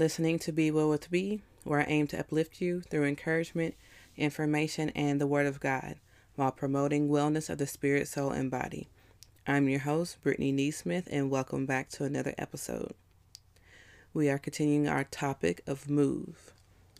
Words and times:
Listening 0.00 0.38
to 0.38 0.50
Be 0.50 0.70
Well 0.70 0.88
with 0.88 1.10
Be, 1.10 1.42
where 1.62 1.80
I 1.80 1.84
aim 1.84 2.06
to 2.06 2.18
uplift 2.18 2.62
you 2.62 2.80
through 2.80 3.04
encouragement, 3.04 3.74
information, 4.16 4.88
and 4.94 5.20
the 5.20 5.26
Word 5.26 5.44
of 5.44 5.60
God 5.60 5.96
while 6.36 6.52
promoting 6.52 7.10
wellness 7.10 7.50
of 7.50 7.58
the 7.58 7.66
spirit, 7.66 8.08
soul, 8.08 8.30
and 8.30 8.50
body. 8.50 8.88
I'm 9.46 9.68
your 9.68 9.80
host, 9.80 10.22
Brittany 10.22 10.54
Neesmith, 10.54 11.06
and 11.10 11.30
welcome 11.30 11.66
back 11.66 11.90
to 11.90 12.04
another 12.04 12.34
episode. 12.38 12.94
We 14.14 14.30
are 14.30 14.38
continuing 14.38 14.88
our 14.88 15.04
topic 15.04 15.60
of 15.66 15.90
move, 15.90 16.54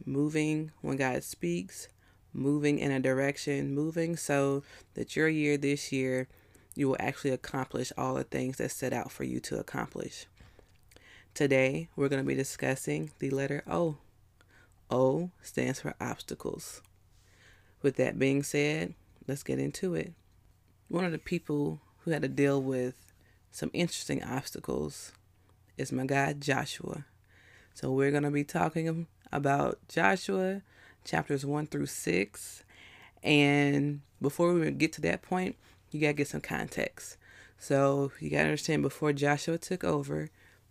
moving 0.05 0.71
when 0.82 0.98
God 0.98 1.24
speaks, 1.24 1.88
moving 2.35 2.79
in 2.79 2.91
a 2.91 3.01
direction, 3.01 3.74
moving 3.74 4.15
so 4.15 4.62
that 4.93 5.16
your 5.16 5.30
year 5.30 5.57
this 5.57 5.91
year 5.91 6.29
you 6.74 6.87
will 6.88 6.98
actually 7.01 7.30
accomplish 7.30 7.95
all 7.96 8.16
the 8.16 8.24
things 8.24 8.59
that 8.59 8.73
set 8.73 8.93
out 8.93 9.10
for 9.10 9.24
you 9.24 9.41
to 9.41 9.59
accomplish. 9.59 10.27
Today, 11.34 11.89
we're 11.97 12.09
going 12.09 12.23
to 12.23 12.27
be 12.27 12.34
discussing 12.34 13.12
the 13.19 13.30
letter 13.30 13.62
O. 13.66 13.97
O 14.91 15.30
stands 15.41 15.80
for 15.80 15.95
obstacles. 16.01 16.83
With 17.83 17.97
that 17.97 18.19
being 18.19 18.43
said, 18.43 18.95
let's 19.27 19.43
get 19.43 19.59
into 19.59 19.95
it. 19.95 20.12
One 20.88 21.05
of 21.05 21.12
the 21.12 21.19
people 21.19 21.80
who 22.01 22.11
had 22.11 22.23
to 22.23 22.29
deal 22.29 22.61
with 22.61 22.95
some 23.52 23.71
interesting 23.73 24.23
obstacles 24.23 25.12
is 25.79 25.93
my 25.93 26.05
guy 26.05 26.35
Joshua. 26.35 27.07
So 27.74 27.91
we're 27.91 28.10
going 28.10 28.24
to 28.24 28.30
be 28.30 28.45
talking 28.45 29.07
about 29.32 29.79
Joshua 29.88 30.60
chapters 31.04 31.47
1 31.47 31.69
through 31.69 31.87
6. 31.87 32.65
And 33.23 34.01
before 34.21 34.52
we 34.52 34.71
get 34.73 34.93
to 34.95 35.01
that 35.02 35.23
point, 35.23 35.57
you 35.91 36.01
got 36.01 36.09
to 36.09 36.13
get 36.15 36.29
some 36.29 36.41
context. 36.41 37.16
So 37.59 38.13
you 38.21 38.30
got 38.30 38.38
to 38.38 38.45
understand 38.45 38.82
before 38.82 39.13
Joshua 39.13 39.57
took 39.59 39.85
over, 39.85 40.29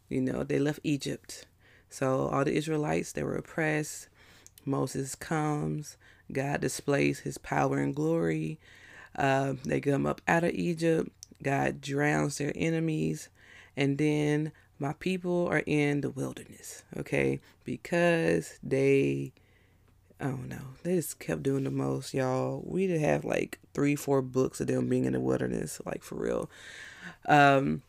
you 0.10 0.22
know, 0.22 0.44
they 0.44 0.60
left 0.60 0.80
Egypt. 0.84 1.46
So 1.90 2.28
all 2.28 2.46
the 2.46 2.56
Israelites, 2.56 3.12
they 3.12 3.24
were 3.24 3.36
oppressed. 3.36 4.10
Moses 4.66 5.16
comes. 5.16 5.98
God 6.32 6.62
displays 6.62 7.20
his 7.20 7.38
power 7.38 7.78
and 7.78 7.96
glory. 7.96 8.60
Uh, 9.16 9.54
they 9.66 9.82
come 9.82 10.06
up 10.06 10.22
out 10.28 10.44
of 10.44 10.54
Egypt. 10.54 11.10
God 11.42 11.82
drowns 11.82 12.38
their 12.38 12.54
enemies. 12.56 13.30
And 13.76 13.98
then 13.98 14.52
my 14.78 14.94
people 14.94 15.48
are 15.48 15.64
in 15.66 16.02
the 16.02 16.10
wilderness, 16.10 16.84
okay? 16.98 17.40
Because 17.64 18.60
they 18.62 19.34
I 20.22 20.26
don't 20.26 20.50
know, 20.50 20.76
they 20.84 20.96
just 20.96 21.20
kept 21.20 21.44
doing 21.44 21.64
the 21.64 21.72
most, 21.72 22.14
y'all. 22.14 22.62
We 22.66 22.88
did 22.88 23.00
have 23.00 23.24
like 23.24 23.58
three, 23.74 23.96
four 23.96 24.22
books 24.22 24.60
of 24.60 24.68
them 24.68 24.90
being 24.90 25.06
in 25.06 25.14
the 25.14 25.20
wilderness, 25.20 25.80
like 25.86 26.04
for 26.04 26.16
real. 26.16 26.50
Um, 27.26 27.82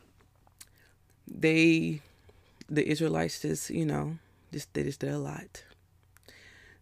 they, 1.27 2.03
the 2.71 2.89
Israelites, 2.89 3.43
just 3.43 3.69
you 3.69 3.85
know, 3.85 4.17
just 4.53 4.73
they 4.73 4.85
just 4.85 5.01
did 5.01 5.11
a 5.11 5.19
lot. 5.19 5.65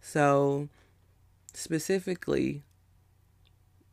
So, 0.01 0.69
specifically, 1.55 2.63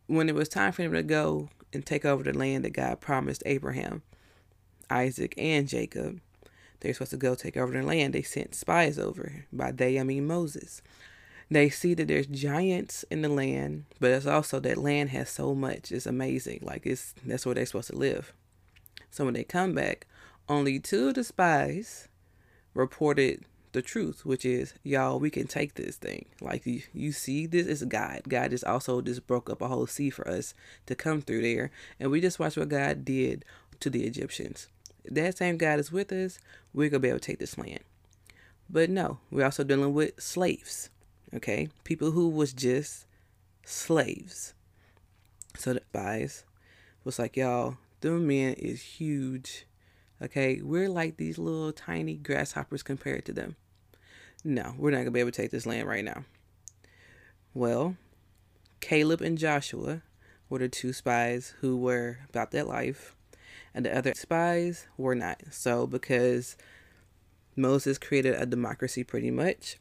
when 0.08 0.30
it 0.30 0.36
was 0.36 0.50
time 0.50 0.72
for 0.74 0.84
them 0.84 0.94
to 0.94 1.04
go 1.04 1.50
and 1.74 1.86
take 1.86 2.06
over 2.06 2.24
the 2.24 2.38
land 2.38 2.66
that 2.66 2.74
God 2.74 3.02
promised 3.02 3.42
Abraham, 3.46 4.04
Isaac, 4.90 5.34
and 5.38 5.68
Jacob, 5.68 6.20
they're 6.80 6.94
supposed 6.94 7.12
to 7.12 7.18
go 7.18 7.34
take 7.34 7.58
over 7.58 7.74
the 7.74 7.82
land. 7.82 8.14
They 8.14 8.22
sent 8.22 8.54
spies 8.54 9.00
over. 9.00 9.46
By 9.52 9.72
they, 9.72 10.00
I 10.00 10.04
mean 10.04 10.28
Moses. 10.28 10.82
They 11.50 11.70
see 11.70 11.94
that 11.94 12.08
there's 12.08 12.28
giants 12.28 13.06
in 13.12 13.22
the 13.22 13.30
land, 13.30 13.86
but 14.00 14.12
it's 14.12 14.26
also 14.26 14.60
that 14.60 14.78
land 14.78 15.12
has 15.12 15.30
so 15.30 15.54
much. 15.54 15.92
It's 15.92 16.08
amazing. 16.08 16.60
Like 16.64 16.86
it's 16.86 17.14
that's 17.24 17.46
where 17.46 17.56
they're 17.56 17.66
supposed 17.66 17.92
to 17.92 17.96
live. 17.96 18.34
So 19.12 19.26
when 19.26 19.36
they 19.36 19.44
come 19.44 19.74
back, 19.74 20.08
only 20.48 20.80
two 20.80 21.10
of 21.10 21.16
the 21.16 21.24
spies 21.24 22.08
reported 22.74 23.46
the 23.72 23.82
truth, 23.82 24.26
which 24.26 24.46
is, 24.46 24.74
y'all, 24.84 25.20
we 25.20 25.30
can 25.30 25.48
take 25.48 25.76
this 25.76 25.98
thing. 25.98 26.26
Like 26.40 26.66
you, 26.66 26.82
you 26.94 27.12
see, 27.12 27.46
this 27.46 27.68
is 27.68 27.84
God. 27.84 28.22
God 28.28 28.52
just 28.52 28.64
also 28.64 29.02
just 29.02 29.28
broke 29.28 29.50
up 29.50 29.62
a 29.62 29.68
whole 29.68 29.88
sea 29.88 30.10
for 30.10 30.28
us 30.28 30.54
to 30.86 30.96
come 30.96 31.22
through 31.22 31.42
there, 31.42 31.72
and 32.00 32.12
we 32.12 32.22
just 32.22 32.40
watched 32.40 32.58
what 32.58 32.70
God 32.70 33.04
did 33.04 33.44
to 33.80 33.90
the 33.90 34.04
Egyptians. 34.06 34.68
that 35.04 35.38
same 35.38 35.58
God 35.58 35.80
is 35.80 35.92
with 35.92 36.12
us. 36.12 36.40
We're 36.74 36.90
gonna 36.90 37.00
be 37.02 37.10
able 37.10 37.20
to 37.20 37.26
take 37.26 37.40
this 37.40 37.58
land. 37.58 37.82
But 38.70 38.90
no, 38.90 39.20
we're 39.30 39.46
also 39.46 39.64
dealing 39.64 39.94
with 39.94 40.20
slaves 40.22 40.90
okay? 41.36 41.70
People 41.84 42.12
who 42.12 42.30
was 42.30 42.54
just 42.54 43.06
slaves. 43.66 44.54
So 45.58 45.74
the 45.74 45.82
spies 45.90 46.44
was 47.04 47.20
like, 47.20 47.38
y'all, 47.38 47.78
them 48.02 48.28
men 48.28 48.54
is 48.54 48.82
huge. 48.82 49.66
Okay, 50.26 50.60
we're 50.64 50.90
like 50.90 51.18
these 51.18 51.38
little 51.38 51.72
tiny 51.72 52.16
grasshoppers 52.16 52.82
compared 52.82 53.26
to 53.26 53.32
them. 53.32 53.58
No, 54.44 54.74
we're 54.76 54.90
not 54.90 54.98
gonna 54.98 55.12
be 55.12 55.20
able 55.20 55.30
to 55.30 55.40
take 55.40 55.52
this 55.52 55.68
land 55.68 55.88
right 55.88 56.04
now. 56.04 56.24
Well, 57.54 57.96
Caleb 58.80 59.22
and 59.22 59.38
Joshua 59.38 60.02
were 60.50 60.58
the 60.58 60.68
two 60.68 60.94
spies 60.94 61.54
who 61.62 61.78
were 61.78 62.18
about 62.28 62.50
that 62.52 62.68
life, 62.68 63.16
and 63.72 63.86
the 63.86 63.96
other 63.96 64.16
spies 64.16 64.88
were 64.98 65.14
not. 65.14 65.44
So, 65.52 65.86
because 65.86 66.58
Moses 67.56 68.00
created 68.00 68.34
a 68.34 68.48
democracy 68.48 69.04
pretty 69.04 69.30
much, 69.30 69.78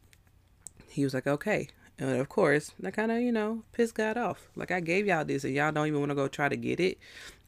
he 0.89 1.05
was 1.05 1.15
like, 1.15 1.27
okay. 1.27 1.69
And 1.99 2.21
of 2.21 2.29
course, 2.29 2.73
that 2.81 2.93
kind 2.93 3.11
of, 3.11 3.21
you 3.21 3.33
know, 3.33 3.63
pissed 3.73 3.95
God 3.95 4.19
off. 4.19 4.51
Like, 4.57 4.71
I 4.71 4.81
gave 4.81 5.07
y'all 5.07 5.25
this 5.25 5.45
and 5.45 5.55
y'all 5.55 5.73
don't 5.73 5.87
even 5.87 6.01
want 6.01 6.11
to 6.11 6.17
go 6.17 6.29
try 6.29 6.51
to 6.51 6.57
get 6.57 6.81
it. 6.81 6.99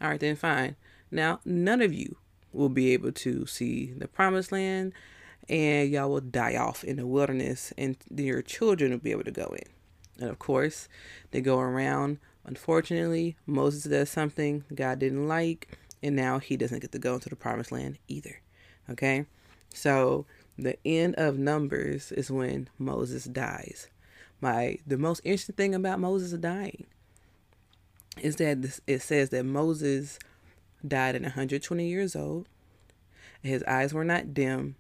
All 0.00 0.08
right, 0.08 0.20
then 0.20 0.36
fine. 0.36 0.76
Now, 1.10 1.40
none 1.44 1.82
of 1.82 1.92
you 1.92 2.16
will 2.56 2.68
be 2.68 2.92
able 2.92 3.12
to 3.12 3.46
see 3.46 3.92
the 3.96 4.08
promised 4.08 4.52
land 4.52 4.92
and 5.48 5.90
y'all 5.90 6.10
will 6.10 6.20
die 6.20 6.56
off 6.56 6.82
in 6.82 6.96
the 6.96 7.06
wilderness 7.06 7.72
and 7.78 7.96
your 8.14 8.42
children 8.42 8.90
will 8.90 8.98
be 8.98 9.12
able 9.12 9.24
to 9.24 9.30
go 9.30 9.54
in. 9.56 9.68
And 10.18 10.30
of 10.30 10.38
course, 10.38 10.88
they 11.30 11.40
go 11.40 11.58
around. 11.58 12.18
Unfortunately, 12.44 13.36
Moses 13.46 13.84
does 13.84 14.10
something 14.10 14.64
God 14.74 14.98
didn't 14.98 15.28
like, 15.28 15.78
and 16.02 16.16
now 16.16 16.38
he 16.38 16.56
doesn't 16.56 16.80
get 16.80 16.92
to 16.92 16.98
go 16.98 17.14
into 17.14 17.28
the 17.28 17.36
promised 17.36 17.72
land 17.72 17.98
either. 18.08 18.40
Okay? 18.90 19.26
So 19.74 20.26
the 20.58 20.78
end 20.84 21.16
of 21.16 21.38
Numbers 21.38 22.12
is 22.12 22.30
when 22.30 22.68
Moses 22.78 23.24
dies. 23.24 23.88
My 24.40 24.78
the 24.86 24.98
most 24.98 25.20
interesting 25.24 25.56
thing 25.56 25.74
about 25.74 25.98
Moses 25.98 26.32
dying 26.38 26.86
is 28.20 28.36
that 28.36 28.62
this, 28.62 28.80
it 28.86 29.02
says 29.02 29.30
that 29.30 29.44
Moses 29.44 30.18
died 30.86 31.14
at 31.14 31.22
120 31.22 31.86
years 31.86 32.16
old. 32.16 32.48
His 33.42 33.62
eyes 33.64 33.94
were 33.94 34.04
not 34.04 34.34
dim, 34.34 34.76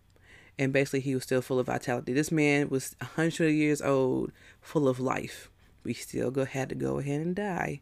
and 0.58 0.72
basically 0.72 1.00
he 1.00 1.14
was 1.14 1.22
still 1.22 1.42
full 1.42 1.58
of 1.58 1.66
vitality. 1.66 2.12
This 2.12 2.32
man 2.32 2.68
was 2.68 2.96
100 3.00 3.48
years 3.48 3.80
old, 3.80 4.32
full 4.60 4.88
of 4.88 4.98
life. 4.98 5.50
We 5.84 5.94
still 5.94 6.30
go 6.30 6.44
had 6.44 6.68
to 6.70 6.74
go 6.74 6.98
ahead 6.98 7.20
and 7.20 7.36
die. 7.36 7.80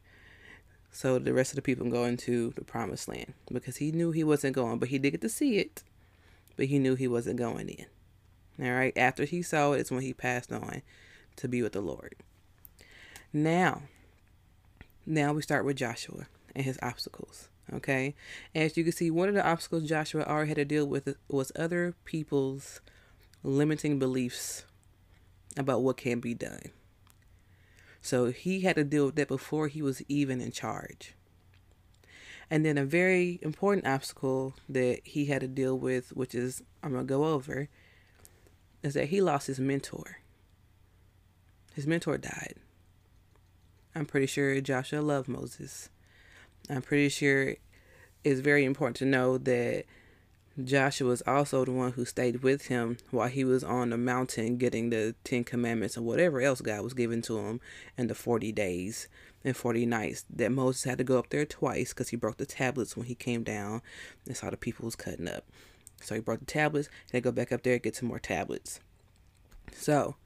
So 0.91 1.19
the 1.19 1.33
rest 1.33 1.53
of 1.53 1.57
the 1.57 1.63
people 1.63 1.89
go 1.89 2.05
into 2.05 2.51
the 2.51 2.65
promised 2.65 3.09
land 3.09 3.35
because 3.51 3.79
he 3.79 3.91
knew 3.93 4.11
he 4.11 4.23
wasn't 4.23 4.55
going, 4.55 4.79
but 4.79 4.91
he 4.91 4.99
did 4.99 5.13
get 5.13 5.21
to 5.23 5.29
see 5.29 5.59
it 5.59 5.83
but 6.57 6.67
he 6.67 6.79
knew 6.79 6.95
he 6.95 7.09
wasn't 7.09 7.39
going 7.39 7.69
in. 7.69 7.87
All 8.63 8.73
right, 8.73 8.97
after 8.97 9.25
he 9.25 9.43
saw 9.43 9.73
it, 9.73 9.81
it's 9.81 9.91
when 9.91 10.03
he 10.03 10.15
passed 10.15 10.53
on 10.53 10.83
to 11.37 11.49
be 11.49 11.63
with 11.63 11.73
the 11.73 11.81
Lord. 11.81 12.15
Now, 13.33 13.83
now 15.05 15.33
we 15.33 15.43
start 15.43 15.65
with 15.65 15.77
Joshua 15.77 16.27
and 16.55 16.65
his 16.65 16.79
obstacles. 16.81 17.49
Okay, 17.73 18.15
as 18.55 18.77
you 18.77 18.85
can 18.85 18.93
see, 18.93 19.11
one 19.11 19.29
of 19.29 19.35
the 19.35 19.47
obstacles 19.47 19.89
Joshua 19.89 20.23
already 20.25 20.49
had 20.49 20.57
to 20.57 20.65
deal 20.67 20.87
with 20.87 21.17
was 21.29 21.51
other 21.57 21.95
people's 22.05 22.81
limiting 23.43 23.99
beliefs 23.99 24.65
about 25.57 25.83
what 25.83 25.97
can 25.97 26.21
be 26.21 26.35
done. 26.35 26.71
So 28.03 28.27
he 28.27 28.61
had 28.61 28.77
to 28.77 28.85
deal 28.85 29.07
with 29.07 29.15
that 29.15 29.29
before 29.29 29.69
he 29.69 29.81
was 29.81 30.03
even 30.09 30.41
in 30.43 30.53
charge. 30.53 31.15
And 32.51 32.65
then 32.65 32.77
a 32.77 32.85
very 32.85 33.39
important 33.41 33.87
obstacle 33.87 34.55
that 34.69 35.01
he 35.05 35.27
had 35.27 35.41
to 35.41 35.49
deal 35.49 35.79
with, 35.79 36.11
which 36.15 36.35
is 36.35 36.63
I'm 36.83 36.93
going 36.93 37.07
to 37.07 37.09
go 37.09 37.25
over, 37.25 37.71
is 38.83 38.93
that 38.93 39.09
he 39.09 39.23
lost 39.23 39.47
his 39.47 39.59
mentor. 39.59 40.19
His 41.75 41.87
mentor 41.87 42.19
died. 42.19 42.57
I'm 43.95 44.05
pretty 44.05 44.27
sure 44.27 44.61
Joshua 44.61 45.01
loved 45.01 45.29
Moses. 45.29 45.89
I'm 46.71 46.83
pretty 46.83 47.09
sure 47.09 47.57
it's 48.23 48.41
very 48.41 48.65
important 48.65 48.97
to 48.97 49.05
know 49.05 49.37
that 49.39 49.85
Joshua 50.63 51.09
was 51.09 51.23
also 51.27 51.65
the 51.65 51.73
one 51.73 51.93
who 51.93 52.05
stayed 52.05 52.43
with 52.43 52.67
him 52.69 52.97
while 53.11 53.29
he 53.29 53.45
was 53.45 53.65
on 53.65 53.91
the 53.91 53.99
mountain 53.99 54.57
getting 54.57 54.91
the 54.91 55.15
Ten 55.25 55.43
Commandments 55.43 55.97
and 55.97 56.07
whatever 56.07 56.41
else 56.41 56.61
God 56.61 56.83
was 56.83 56.95
giving 56.95 57.23
to 57.23 57.39
him 57.39 57.61
in 57.99 58.07
the 58.07 58.15
40 58.15 58.53
days 58.53 59.09
and 59.45 59.57
40 59.57 59.85
nights. 59.85 60.25
That 60.31 60.53
Moses 60.53 60.85
had 60.85 60.99
to 60.99 61.05
go 61.05 61.19
up 61.19 61.31
there 61.31 61.45
twice 61.45 61.93
because 61.93 62.11
he 62.11 62.17
broke 62.17 62.37
the 62.37 62.47
tablets 62.47 62.97
when 62.97 63.07
he 63.07 63.17
came 63.17 63.43
down 63.43 63.83
and 64.27 64.37
saw 64.37 64.49
the 64.49 64.57
people 64.57 64.85
was 64.85 64.97
cutting 64.97 65.29
up. 65.29 65.45
So 66.01 66.15
he 66.15 66.21
broke 66.21 66.41
the 66.41 66.47
tablets 66.47 66.89
and 66.89 67.13
they 67.13 67.21
go 67.21 67.33
back 67.33 67.51
up 67.51 67.63
there 67.63 67.75
and 67.75 67.83
get 67.83 67.97
some 67.97 68.09
more 68.09 68.21
tablets. 68.21 68.79
So 69.73 70.17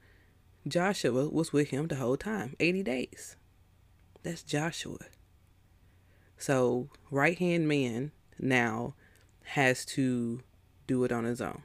Joshua 0.66 1.30
was 1.30 1.52
with 1.52 1.70
him 1.70 1.88
the 1.88 1.96
whole 1.96 2.18
time 2.18 2.54
80 2.60 2.82
days. 2.82 3.36
That's 4.22 4.42
Joshua. 4.42 4.98
So, 6.38 6.88
right 7.10 7.36
hand 7.36 7.68
man 7.68 8.12
now 8.38 8.94
has 9.42 9.84
to 9.84 10.40
do 10.86 11.04
it 11.04 11.12
on 11.12 11.24
his 11.24 11.40
own. 11.40 11.62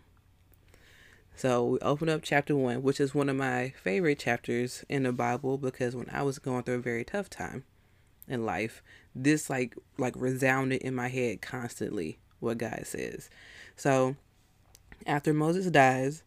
So 1.35 1.63
we 1.65 1.79
open 1.79 2.09
up 2.09 2.21
chapter 2.23 2.55
one, 2.55 2.83
which 2.83 2.99
is 2.99 3.15
one 3.15 3.29
of 3.29 3.35
my 3.35 3.73
favorite 3.81 4.19
chapters 4.19 4.85
in 4.87 5.03
the 5.03 5.11
Bible 5.11 5.57
because 5.57 5.95
when 5.95 6.09
I 6.11 6.21
was 6.21 6.39
going 6.39 6.63
through 6.63 6.75
a 6.75 6.79
very 6.79 7.03
tough 7.03 7.29
time 7.29 7.63
in 8.27 8.45
life, 8.45 8.83
this 9.15 9.49
like 9.49 9.75
like 9.97 10.13
resounded 10.15 10.81
in 10.81 10.93
my 10.93 11.07
head 11.07 11.41
constantly 11.41 12.19
what 12.39 12.59
God 12.59 12.81
says. 12.85 13.29
So 13.75 14.15
after 15.07 15.33
Moses 15.33 15.67
dies, 15.67 16.23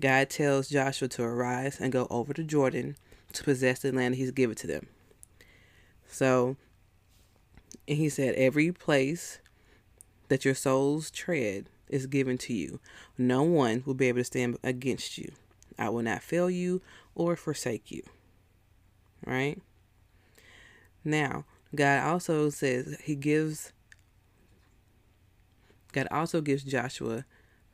God 0.00 0.28
tells 0.28 0.68
Joshua 0.68 1.08
to 1.08 1.22
arise 1.22 1.80
and 1.80 1.92
go 1.92 2.08
over 2.10 2.32
to 2.34 2.42
Jordan 2.42 2.96
to 3.32 3.44
possess 3.44 3.80
the 3.80 3.92
land 3.92 4.16
he's 4.16 4.32
given 4.32 4.56
to 4.56 4.66
them. 4.66 4.88
So 6.08 6.56
and 7.88 7.98
he 7.98 8.08
said, 8.08 8.34
Every 8.34 8.72
place 8.72 9.40
that 10.28 10.44
your 10.44 10.54
soles 10.54 11.10
tread 11.10 11.68
is 11.88 12.06
given 12.06 12.36
to 12.38 12.54
you. 12.54 12.80
No 13.16 13.42
one 13.42 13.82
will 13.86 13.94
be 13.94 14.08
able 14.08 14.20
to 14.20 14.24
stand 14.24 14.58
against 14.62 15.18
you. 15.18 15.32
I 15.78 15.88
will 15.88 16.02
not 16.02 16.22
fail 16.22 16.50
you 16.50 16.82
or 17.14 17.36
forsake 17.36 17.90
you. 17.90 18.02
Right? 19.24 19.60
Now, 21.04 21.44
God 21.74 22.02
also 22.04 22.50
says 22.50 22.96
he 23.02 23.14
gives 23.14 23.72
God 25.92 26.08
also 26.10 26.40
gives 26.40 26.62
Joshua 26.62 27.24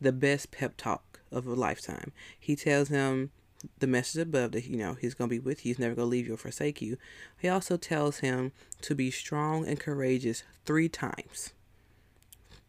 the 0.01 0.13
best 0.13 0.51
pep 0.51 0.77
talk 0.77 1.21
of 1.33 1.47
a 1.47 1.55
lifetime. 1.55 2.13
He 2.39 2.55
tells 2.55 2.89
him 2.89 3.31
the 3.79 3.87
message 3.87 4.21
above 4.21 4.53
that 4.53 4.67
you 4.67 4.77
know 4.77 4.95
he's 4.95 5.15
going 5.15 5.29
to 5.29 5.35
be 5.35 5.39
with 5.39 5.65
you 5.65 5.71
he's 5.71 5.79
never 5.79 5.95
going 5.95 6.07
to 6.07 6.11
leave 6.11 6.27
you 6.27 6.35
or 6.35 6.39
forsake 6.39 6.83
you 6.83 6.97
he 7.39 7.49
also 7.49 7.77
tells 7.77 8.19
him 8.19 8.53
to 8.81 8.95
be 8.95 9.11
strong 9.11 9.67
and 9.67 9.79
courageous 9.79 10.43
three 10.65 10.89
times 10.89 11.53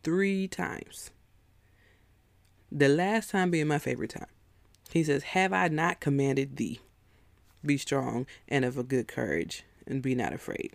three 0.04 0.48
times 0.48 1.12
the 2.74 2.90
last 2.90 3.30
time 3.30 3.52
being 3.52 3.68
my 3.68 3.78
favorite 3.78 4.10
time. 4.10 4.26
He 4.90 5.04
says, 5.04 5.24
Have 5.24 5.54
I 5.54 5.68
not 5.68 6.00
commanded 6.00 6.58
thee? 6.58 6.80
Be 7.64 7.78
strong 7.78 8.26
and 8.48 8.66
of 8.66 8.78
a 8.78 8.84
good 8.84 9.08
courage, 9.08 9.64
and 9.86 10.02
be 10.02 10.16
not 10.16 10.34
afraid. 10.34 10.74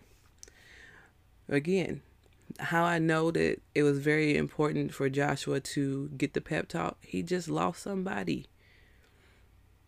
Again, 1.48 2.02
how 2.60 2.84
I 2.84 2.98
know 2.98 3.30
that 3.32 3.60
it 3.74 3.82
was 3.82 3.98
very 3.98 4.36
important 4.36 4.94
for 4.94 5.08
Joshua 5.08 5.60
to 5.60 6.08
get 6.16 6.34
the 6.34 6.40
pep 6.40 6.68
talk, 6.68 6.98
he 7.02 7.22
just 7.22 7.48
lost 7.48 7.82
somebody. 7.82 8.46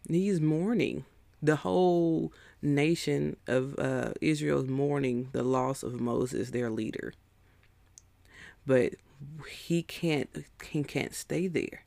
He's 0.09 0.41
mourning. 0.41 1.05
The 1.43 1.57
whole 1.57 2.33
nation 2.61 3.37
of 3.47 3.79
uh, 3.79 4.13
Israel 4.21 4.61
is 4.61 4.69
mourning 4.69 5.29
the 5.33 5.43
loss 5.43 5.83
of 5.83 6.01
Moses, 6.01 6.51
their 6.51 6.71
leader. 6.71 7.15
But 8.67 8.95
he 9.49 9.83
can't 9.83 10.45
he 10.63 10.83
can't 10.83 11.15
stay 11.15 11.47
there 11.47 11.85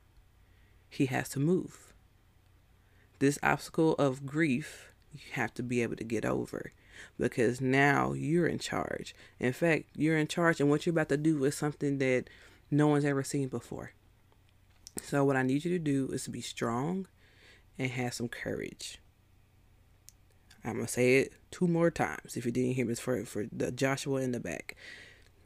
he 0.94 1.06
has 1.06 1.28
to 1.30 1.40
move. 1.40 1.92
This 3.18 3.38
obstacle 3.42 3.94
of 3.94 4.26
grief, 4.26 4.92
you 5.12 5.20
have 5.32 5.52
to 5.54 5.62
be 5.62 5.82
able 5.82 5.96
to 5.96 6.04
get 6.04 6.24
over 6.24 6.72
because 7.18 7.60
now 7.60 8.12
you're 8.12 8.46
in 8.46 8.58
charge. 8.58 9.14
In 9.40 9.52
fact, 9.52 9.86
you're 9.96 10.16
in 10.16 10.28
charge, 10.28 10.60
and 10.60 10.70
what 10.70 10.86
you're 10.86 10.92
about 10.92 11.08
to 11.08 11.16
do 11.16 11.44
is 11.44 11.56
something 11.56 11.98
that 11.98 12.28
no 12.70 12.86
one's 12.86 13.04
ever 13.04 13.22
seen 13.22 13.48
before. 13.48 13.92
So, 15.02 15.24
what 15.24 15.36
I 15.36 15.42
need 15.42 15.64
you 15.64 15.70
to 15.72 15.78
do 15.78 16.08
is 16.12 16.24
to 16.24 16.30
be 16.30 16.40
strong 16.40 17.08
and 17.78 17.90
have 17.90 18.14
some 18.14 18.28
courage. 18.28 18.98
I'm 20.64 20.76
gonna 20.76 20.88
say 20.88 21.18
it 21.18 21.32
two 21.50 21.68
more 21.68 21.90
times 21.90 22.36
if 22.36 22.46
you 22.46 22.52
didn't 22.52 22.74
hear 22.74 22.86
me 22.86 22.94
for 22.94 23.24
for 23.24 23.46
the 23.52 23.70
Joshua 23.70 24.20
in 24.22 24.32
the 24.32 24.40
back. 24.40 24.76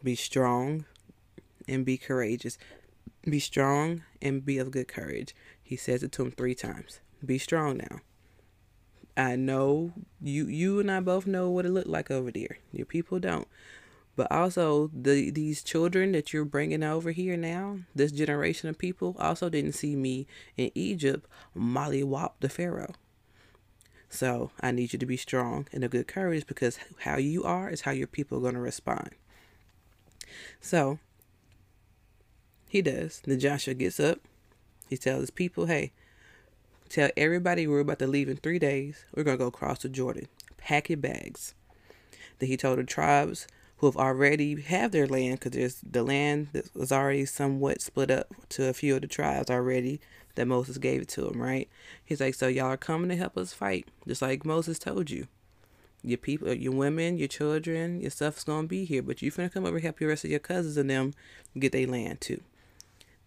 Be 0.02 0.14
strong 0.14 0.84
and 1.66 1.84
be 1.84 1.98
courageous. 1.98 2.56
Be 3.28 3.40
strong 3.40 4.02
and 4.22 4.44
be 4.44 4.58
of 4.58 4.70
good 4.70 4.88
courage. 4.88 5.34
He 5.62 5.76
says 5.76 6.02
it 6.02 6.12
to 6.12 6.22
him 6.22 6.30
three 6.30 6.54
times. 6.54 7.00
Be 7.25 7.38
strong 7.38 7.78
now. 7.78 8.00
I 9.16 9.34
know 9.34 9.92
you 10.22 10.46
you 10.46 10.78
and 10.78 10.90
I 10.90 11.00
both 11.00 11.26
know 11.26 11.50
what 11.50 11.66
it 11.66 11.70
looked 11.70 11.88
like 11.88 12.10
over 12.10 12.31
there. 12.31 12.58
Your 12.72 12.86
people 12.86 13.19
don't. 13.19 13.48
But 14.19 14.32
also 14.32 14.91
the 14.93 15.31
these 15.31 15.62
children 15.62 16.11
that 16.11 16.32
you're 16.32 16.44
bringing 16.44 16.82
over 16.82 17.12
here 17.12 17.37
now, 17.37 17.79
this 17.94 18.11
generation 18.11 18.69
of 18.69 18.76
people 18.76 19.15
also 19.17 19.49
didn't 19.49 19.76
see 19.76 19.94
me 19.94 20.26
in 20.56 20.73
Egypt 20.75 21.25
mollywop 21.56 22.32
the 22.41 22.49
Pharaoh. 22.49 22.94
So 24.09 24.50
I 24.61 24.73
need 24.73 24.93
you 24.93 24.99
to 24.99 25.06
be 25.06 25.17
strong 25.17 25.69
and 25.73 25.85
of 25.85 25.93
good 25.93 26.09
courage 26.09 26.49
because 26.49 26.81
how 27.03 27.17
you 27.19 27.44
are 27.44 27.70
is 27.70 27.82
how 27.82 27.93
your 27.93 28.09
people 28.09 28.38
are 28.38 28.41
going 28.41 28.55
to 28.55 28.61
respond. 28.61 29.11
So 30.61 30.99
he 32.69 32.82
does. 32.82 33.23
Then 33.25 33.38
Joshua 33.38 33.75
gets 33.75 34.00
up. 34.00 34.19
He 34.91 34.97
tells 34.97 35.20
his 35.20 35.31
people, 35.31 35.67
hey, 35.67 35.93
tell 36.88 37.11
everybody 37.17 37.69
we're 37.69 37.79
about 37.79 38.00
to 38.00 38.09
leave 38.09 38.29
in 38.29 38.38
three 38.38 38.59
days. 38.59 39.05
We're 39.15 39.23
going 39.23 39.38
to 39.38 39.44
go 39.44 39.47
across 39.47 39.79
the 39.79 39.88
Jordan. 39.88 40.26
Pack 40.56 40.88
your 40.88 40.97
bags. 40.97 41.55
Then 42.41 42.49
he 42.49 42.56
told 42.56 42.81
the 42.81 42.85
tribes 42.85 43.47
who 43.78 43.86
have 43.86 43.96
already 43.96 44.60
have 44.60 44.92
their 44.92 45.06
land, 45.06 45.38
because 45.38 45.52
there's 45.52 45.80
the 45.80 46.02
land 46.02 46.48
that 46.52 46.75
was 46.75 46.92
already 46.92 47.25
somewhat 47.25 47.80
split 47.80 48.10
up 48.10 48.28
to 48.50 48.69
a 48.69 48.72
few 48.72 48.96
of 48.96 49.02
the 49.02 49.06
tribes 49.06 49.50
already 49.50 50.00
that 50.34 50.46
Moses 50.46 50.78
gave 50.78 51.02
it 51.02 51.08
to 51.08 51.22
them, 51.22 51.40
right? 51.40 51.69
He's 52.04 52.20
like, 52.20 52.34
so 52.34 52.46
y'all 52.46 52.66
are 52.66 52.76
coming 52.76 53.08
to 53.08 53.16
help 53.16 53.36
us 53.36 53.52
fight, 53.52 53.86
just 54.06 54.22
like 54.22 54.44
Moses 54.44 54.78
told 54.78 55.10
you. 55.10 55.26
Your 56.02 56.19
people, 56.19 56.52
your 56.52 56.72
women, 56.72 57.19
your 57.19 57.28
children, 57.28 58.00
your 58.00 58.10
stuff's 58.10 58.44
gonna 58.44 58.69
be 58.69 58.84
here, 58.84 59.02
but 59.02 59.20
you 59.20 59.32
finna 59.32 59.52
come 59.52 59.64
over 59.64 59.76
and 59.76 59.84
help 59.84 60.00
your 60.00 60.10
rest 60.10 60.24
of 60.24 60.31
your 60.31 60.38
cousins 60.38 60.76
and 60.76 60.88
them 60.88 61.12
get 61.58 61.72
their 61.72 61.88
land 61.88 62.20
too 62.20 62.40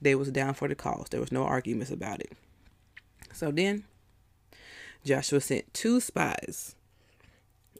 they 0.02 0.16
was 0.16 0.32
down 0.32 0.56
for 0.56 0.68
the 0.68 0.76
cause. 0.76 1.08
There 1.10 1.20
was 1.20 1.32
no 1.32 1.44
arguments 1.44 1.92
about 1.92 2.20
it. 2.20 2.32
So 3.32 3.52
then 3.52 3.84
Joshua 5.06 5.40
sent 5.40 5.74
two 5.74 6.00
spies 6.00 6.76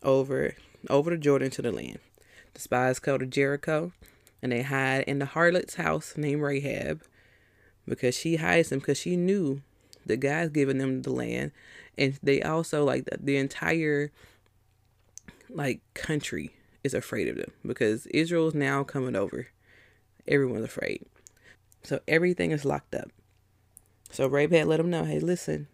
over 0.04 0.56
over 0.90 1.10
the 1.10 1.18
Jordan 1.18 1.50
to 1.52 1.62
the 1.62 1.72
land. 1.72 2.00
The 2.54 2.62
spies 2.62 3.00
go 3.00 3.18
to 3.18 3.26
Jericho 3.26 3.92
and 4.42 4.52
they 4.52 4.62
hide 4.64 5.04
in 5.04 5.20
the 5.20 5.26
harlot's 5.26 5.76
house 5.76 6.14
named 6.18 6.42
Rahab 6.42 7.04
because 7.88 8.16
she 8.16 8.38
hides 8.38 8.70
them 8.70 8.80
because 8.80 8.98
she 8.98 9.16
knew 9.16 9.62
the 10.06 10.18
guy's 10.18 10.50
giving 10.50 10.78
them 10.78 11.02
the 11.02 11.12
land 11.12 11.52
and 11.98 12.20
they 12.24 12.42
also 12.42 12.84
like 12.84 13.06
the, 13.06 13.18
the 13.22 13.38
entire 13.38 14.12
like 15.50 15.82
country 15.94 16.52
is 16.84 16.94
afraid 16.94 17.28
of 17.28 17.36
them 17.36 17.52
because 17.66 18.08
Israel's 18.08 18.54
now 18.54 18.84
coming 18.84 19.16
over. 19.16 19.48
Everyone's 20.28 20.66
afraid. 20.66 21.06
So 21.84 22.00
everything 22.08 22.52
is 22.52 22.66
locked 22.66 22.96
up. 22.96 23.12
So 24.12 24.28
Rahab 24.28 24.68
let 24.68 24.78
them 24.78 24.90
know, 24.90 25.06
hey, 25.06 25.20
listen, 25.20 25.68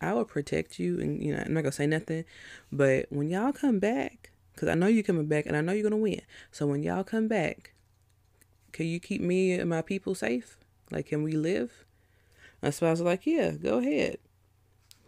I 0.00 0.12
will 0.12 0.24
protect 0.24 0.78
you, 0.78 1.00
and 1.00 1.22
you 1.22 1.34
know 1.34 1.42
I'm 1.44 1.54
not 1.54 1.62
gonna 1.62 1.72
say 1.72 1.86
nothing, 1.86 2.24
but 2.70 3.06
when 3.10 3.28
y'all 3.28 3.52
come 3.52 3.78
back, 3.78 4.30
cause 4.58 4.68
I 4.68 4.74
know 4.74 4.86
you're 4.86 5.02
coming 5.02 5.26
back, 5.26 5.46
and 5.46 5.56
I 5.56 5.60
know 5.60 5.72
you're 5.72 5.82
gonna 5.82 5.96
win. 5.96 6.20
So 6.50 6.66
when 6.66 6.82
y'all 6.82 7.04
come 7.04 7.28
back, 7.28 7.72
can 8.72 8.86
you 8.86 9.00
keep 9.00 9.20
me 9.20 9.52
and 9.52 9.70
my 9.70 9.82
people 9.82 10.14
safe? 10.14 10.56
Like, 10.90 11.06
can 11.06 11.22
we 11.22 11.32
live? 11.32 11.84
My 12.62 12.70
spouse 12.70 12.98
was 12.98 13.02
like, 13.02 13.26
yeah, 13.26 13.52
go 13.52 13.78
ahead. 13.78 14.18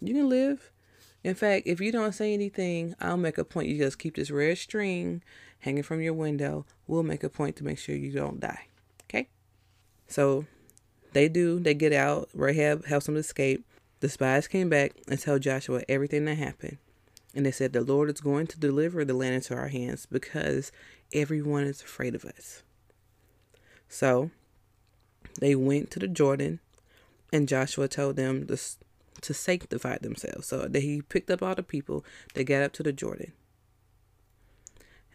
You 0.00 0.14
can 0.14 0.28
live. 0.28 0.70
In 1.22 1.34
fact, 1.34 1.66
if 1.66 1.80
you 1.80 1.92
don't 1.92 2.14
say 2.14 2.32
anything, 2.32 2.94
I'll 3.00 3.16
make 3.16 3.38
a 3.38 3.44
point. 3.44 3.68
You 3.68 3.78
just 3.78 3.98
keep 3.98 4.16
this 4.16 4.30
red 4.30 4.56
string 4.58 5.22
hanging 5.60 5.82
from 5.82 6.00
your 6.00 6.14
window. 6.14 6.64
We'll 6.86 7.02
make 7.02 7.22
a 7.22 7.28
point 7.28 7.56
to 7.56 7.64
make 7.64 7.78
sure 7.78 7.94
you 7.94 8.12
don't 8.12 8.40
die. 8.40 8.66
Okay? 9.04 9.28
So 10.08 10.46
they 11.12 11.28
do, 11.28 11.58
they 11.58 11.74
get 11.74 11.92
out. 11.92 12.30
Rahab 12.34 12.86
helps 12.86 13.06
them 13.06 13.16
escape. 13.16 13.64
The 14.00 14.08
spies 14.08 14.48
came 14.48 14.70
back 14.70 14.92
and 15.08 15.20
tell 15.20 15.38
Joshua 15.38 15.82
everything 15.88 16.24
that 16.24 16.38
happened. 16.38 16.78
And 17.34 17.46
they 17.46 17.50
said, 17.50 17.72
The 17.72 17.82
Lord 17.82 18.10
is 18.10 18.20
going 18.20 18.46
to 18.48 18.58
deliver 18.58 19.04
the 19.04 19.14
land 19.14 19.36
into 19.36 19.54
our 19.54 19.68
hands 19.68 20.06
because 20.06 20.72
everyone 21.12 21.64
is 21.64 21.80
afraid 21.80 22.14
of 22.14 22.24
us. 22.24 22.62
So 23.88 24.30
they 25.40 25.54
went 25.54 25.90
to 25.92 25.98
the 25.98 26.08
Jordan, 26.08 26.60
and 27.32 27.48
Joshua 27.48 27.88
told 27.88 28.16
them 28.16 28.46
to, 28.46 28.58
to 29.20 29.34
sanctify 29.34 29.98
themselves. 29.98 30.48
So 30.48 30.68
he 30.72 31.02
picked 31.02 31.30
up 31.30 31.42
all 31.42 31.54
the 31.54 31.62
people, 31.62 32.04
they 32.34 32.44
got 32.44 32.62
up 32.62 32.72
to 32.74 32.82
the 32.82 32.92
Jordan. 32.92 33.32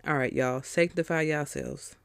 All 0.07 0.17
right, 0.17 0.33
y'all, 0.33 0.61
sanctify 0.61 1.21
yourselves 1.21 1.95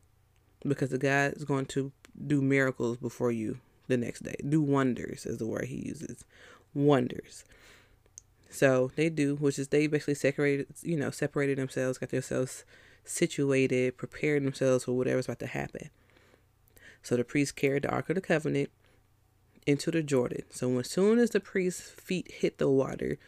because 0.66 0.90
the 0.90 0.98
God 0.98 1.34
is 1.34 1.44
going 1.44 1.66
to 1.66 1.92
do 2.26 2.40
miracles 2.40 2.96
before 2.96 3.30
you 3.30 3.58
the 3.88 3.96
next 3.96 4.22
day. 4.22 4.36
Do 4.48 4.62
wonders 4.62 5.26
is 5.26 5.38
the 5.38 5.46
word 5.46 5.66
he 5.66 5.86
uses. 5.86 6.24
Wonders. 6.72 7.44
So 8.50 8.90
they 8.96 9.08
do, 9.08 9.36
which 9.36 9.58
is 9.58 9.68
they 9.68 9.86
basically 9.86 10.14
separated, 10.14 10.66
you 10.82 10.96
know, 10.96 11.10
separated 11.10 11.56
themselves, 11.56 11.98
got 11.98 12.10
themselves 12.10 12.64
situated, 13.04 13.96
prepared 13.96 14.44
themselves 14.44 14.84
for 14.84 14.92
whatever's 14.92 15.26
about 15.26 15.38
to 15.38 15.46
happen. 15.46 15.90
So 17.02 17.16
the 17.16 17.24
priest 17.24 17.56
carried 17.56 17.84
the 17.84 17.90
Ark 17.90 18.10
of 18.10 18.16
the 18.16 18.20
Covenant 18.20 18.70
into 19.66 19.90
the 19.90 20.02
Jordan. 20.02 20.42
So 20.50 20.78
as 20.78 20.90
soon 20.90 21.18
as 21.18 21.30
the 21.30 21.40
priest's 21.40 21.90
feet 21.90 22.30
hit 22.30 22.58
the 22.58 22.68
water, 22.68 23.18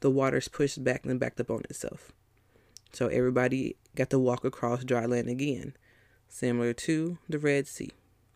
the 0.00 0.10
water's 0.10 0.48
pushed 0.48 0.82
back 0.82 1.06
and 1.06 1.20
backed 1.20 1.40
up 1.40 1.50
on 1.50 1.62
itself. 1.70 2.10
So 2.92 3.06
everybody 3.06 3.76
got 3.94 4.10
to 4.10 4.18
walk 4.18 4.44
across 4.44 4.84
dry 4.84 5.06
land 5.06 5.28
again, 5.28 5.74
similar 6.28 6.72
to 6.74 7.18
the 7.28 7.38
Red 7.38 7.68
Sea. 7.68 7.92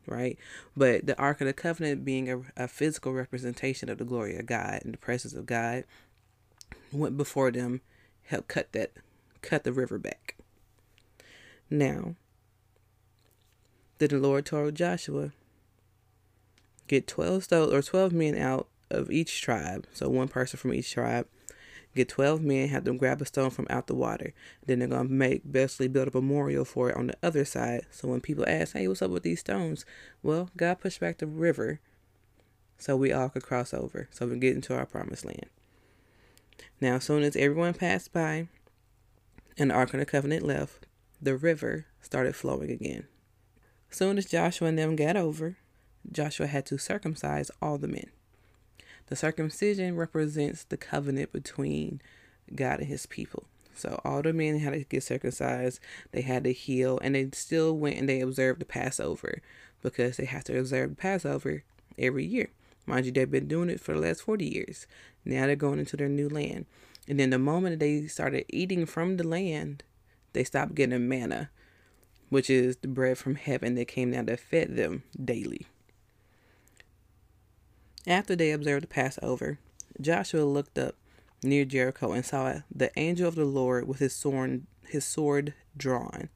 right? 0.06 0.38
But 0.76 1.06
the 1.06 1.18
Ark 1.18 1.40
of 1.40 1.46
the 1.46 1.52
Covenant 1.52 2.04
being 2.04 2.30
a, 2.30 2.40
a 2.56 2.68
physical 2.68 3.12
representation 3.12 3.88
of 3.88 3.98
the 3.98 4.04
glory 4.04 4.36
of 4.36 4.46
God 4.46 4.80
and 4.84 4.94
the 4.94 4.98
presence 4.98 5.34
of 5.34 5.46
God 5.46 5.84
went 6.92 7.16
before 7.16 7.50
them, 7.50 7.80
helped 8.24 8.48
cut 8.48 8.72
that 8.72 8.92
cut 9.42 9.64
the 9.64 9.72
river 9.72 9.98
back. 9.98 10.36
Now, 11.70 12.14
then 13.98 14.08
the 14.08 14.18
Lord 14.18 14.46
told 14.46 14.74
Joshua, 14.74 15.32
get 16.88 17.06
12 17.06 17.44
stones 17.44 17.72
or 17.72 17.82
12 17.82 18.12
men 18.12 18.36
out 18.36 18.68
of 18.90 19.10
each 19.10 19.40
tribe, 19.40 19.86
so 19.92 20.08
one 20.08 20.28
person 20.28 20.58
from 20.58 20.74
each 20.74 20.92
tribe. 20.92 21.26
Get 21.94 22.10
12 22.10 22.42
men, 22.42 22.68
have 22.68 22.84
them 22.84 22.98
grab 22.98 23.22
a 23.22 23.24
stone 23.24 23.48
from 23.48 23.66
out 23.70 23.86
the 23.86 23.94
water. 23.94 24.34
Then 24.66 24.80
they're 24.80 24.88
going 24.88 25.08
to 25.08 25.12
make, 25.12 25.50
basically 25.50 25.88
build 25.88 26.08
a 26.08 26.10
memorial 26.12 26.66
for 26.66 26.90
it 26.90 26.96
on 26.96 27.06
the 27.06 27.16
other 27.22 27.46
side. 27.46 27.86
So 27.90 28.06
when 28.06 28.20
people 28.20 28.44
ask, 28.46 28.74
hey, 28.74 28.86
what's 28.86 29.00
up 29.00 29.10
with 29.10 29.22
these 29.22 29.40
stones? 29.40 29.86
Well, 30.22 30.50
God 30.58 30.78
pushed 30.80 31.00
back 31.00 31.18
the 31.18 31.26
river 31.26 31.80
so 32.76 32.96
we 32.96 33.12
all 33.12 33.30
could 33.30 33.44
cross 33.44 33.72
over, 33.72 34.08
so 34.10 34.26
we 34.26 34.32
can 34.32 34.40
get 34.40 34.54
into 34.54 34.76
our 34.76 34.84
promised 34.84 35.24
land. 35.24 35.46
Now, 36.80 36.96
as 36.96 37.04
soon 37.04 37.22
as 37.22 37.36
everyone 37.36 37.74
passed 37.74 38.12
by 38.12 38.48
and 39.58 39.70
the 39.70 39.74
Ark 39.74 39.94
of 39.94 40.00
the 40.00 40.06
Covenant 40.06 40.44
left, 40.44 40.86
the 41.20 41.36
river 41.36 41.86
started 42.00 42.36
flowing 42.36 42.70
again. 42.70 43.06
Soon 43.90 44.18
as 44.18 44.26
Joshua 44.26 44.68
and 44.68 44.78
them 44.78 44.96
got 44.96 45.16
over, 45.16 45.56
Joshua 46.10 46.46
had 46.46 46.66
to 46.66 46.78
circumcise 46.78 47.50
all 47.62 47.78
the 47.78 47.88
men. 47.88 48.10
The 49.06 49.16
circumcision 49.16 49.96
represents 49.96 50.64
the 50.64 50.76
covenant 50.76 51.32
between 51.32 52.00
God 52.54 52.80
and 52.80 52.88
his 52.88 53.06
people. 53.06 53.44
So 53.74 54.00
all 54.04 54.22
the 54.22 54.32
men 54.32 54.58
had 54.58 54.72
to 54.72 54.84
get 54.84 55.02
circumcised, 55.02 55.80
they 56.12 56.22
had 56.22 56.44
to 56.44 56.52
heal, 56.52 56.98
and 57.02 57.14
they 57.14 57.28
still 57.32 57.76
went 57.76 57.98
and 57.98 58.08
they 58.08 58.20
observed 58.20 58.60
the 58.60 58.64
Passover 58.64 59.42
because 59.82 60.16
they 60.16 60.24
have 60.24 60.44
to 60.44 60.58
observe 60.58 60.90
the 60.90 60.96
Passover 60.96 61.62
every 61.98 62.24
year. 62.24 62.48
Mind 62.86 63.06
you, 63.06 63.12
they've 63.12 63.30
been 63.30 63.48
doing 63.48 63.68
it 63.68 63.80
for 63.80 63.92
the 63.92 64.00
last 64.00 64.22
40 64.22 64.46
years. 64.46 64.86
Now 65.24 65.46
they're 65.46 65.56
going 65.56 65.80
into 65.80 65.96
their 65.96 66.08
new 66.08 66.28
land. 66.28 66.66
And 67.08 67.20
then 67.20 67.30
the 67.30 67.38
moment 67.38 67.80
they 67.80 68.06
started 68.06 68.46
eating 68.48 68.86
from 68.86 69.16
the 69.16 69.26
land, 69.26 69.82
they 70.32 70.44
stopped 70.44 70.74
getting 70.74 71.08
manna, 71.08 71.50
which 72.28 72.48
is 72.48 72.76
the 72.76 72.88
bread 72.88 73.18
from 73.18 73.34
heaven 73.34 73.74
that 73.74 73.88
came 73.88 74.12
down 74.12 74.26
that 74.26 74.40
fed 74.40 74.76
them 74.76 75.02
daily. 75.22 75.66
After 78.06 78.36
they 78.36 78.52
observed 78.52 78.84
the 78.84 78.88
Passover, 78.88 79.58
Joshua 80.00 80.42
looked 80.42 80.78
up 80.78 80.94
near 81.42 81.64
Jericho 81.64 82.12
and 82.12 82.24
saw 82.24 82.60
the 82.72 82.90
angel 82.96 83.28
of 83.28 83.34
the 83.34 83.44
Lord 83.44 83.88
with 83.88 83.98
his 83.98 84.14
sword, 84.14 84.62
his 84.86 85.04
sword 85.04 85.54
drawn. 85.76 86.28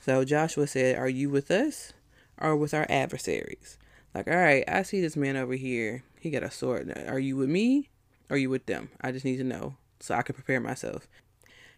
So 0.00 0.24
Joshua 0.24 0.66
said, 0.66 0.98
Are 0.98 1.08
you 1.08 1.30
with 1.30 1.50
us 1.50 1.92
or 2.38 2.56
with 2.56 2.74
our 2.74 2.86
adversaries? 2.88 3.78
Like, 4.14 4.28
all 4.28 4.36
right, 4.36 4.64
I 4.68 4.82
see 4.82 5.00
this 5.00 5.16
man 5.16 5.36
over 5.36 5.54
here. 5.54 6.04
He 6.20 6.30
got 6.30 6.42
a 6.42 6.50
sword. 6.50 6.92
Are 7.08 7.18
you 7.18 7.36
with 7.36 7.48
me 7.48 7.88
or 8.28 8.34
are 8.34 8.38
you 8.38 8.50
with 8.50 8.66
them? 8.66 8.90
I 9.00 9.12
just 9.12 9.24
need 9.24 9.38
to 9.38 9.44
know 9.44 9.76
so 10.00 10.14
I 10.14 10.22
can 10.22 10.34
prepare 10.34 10.60
myself. 10.60 11.08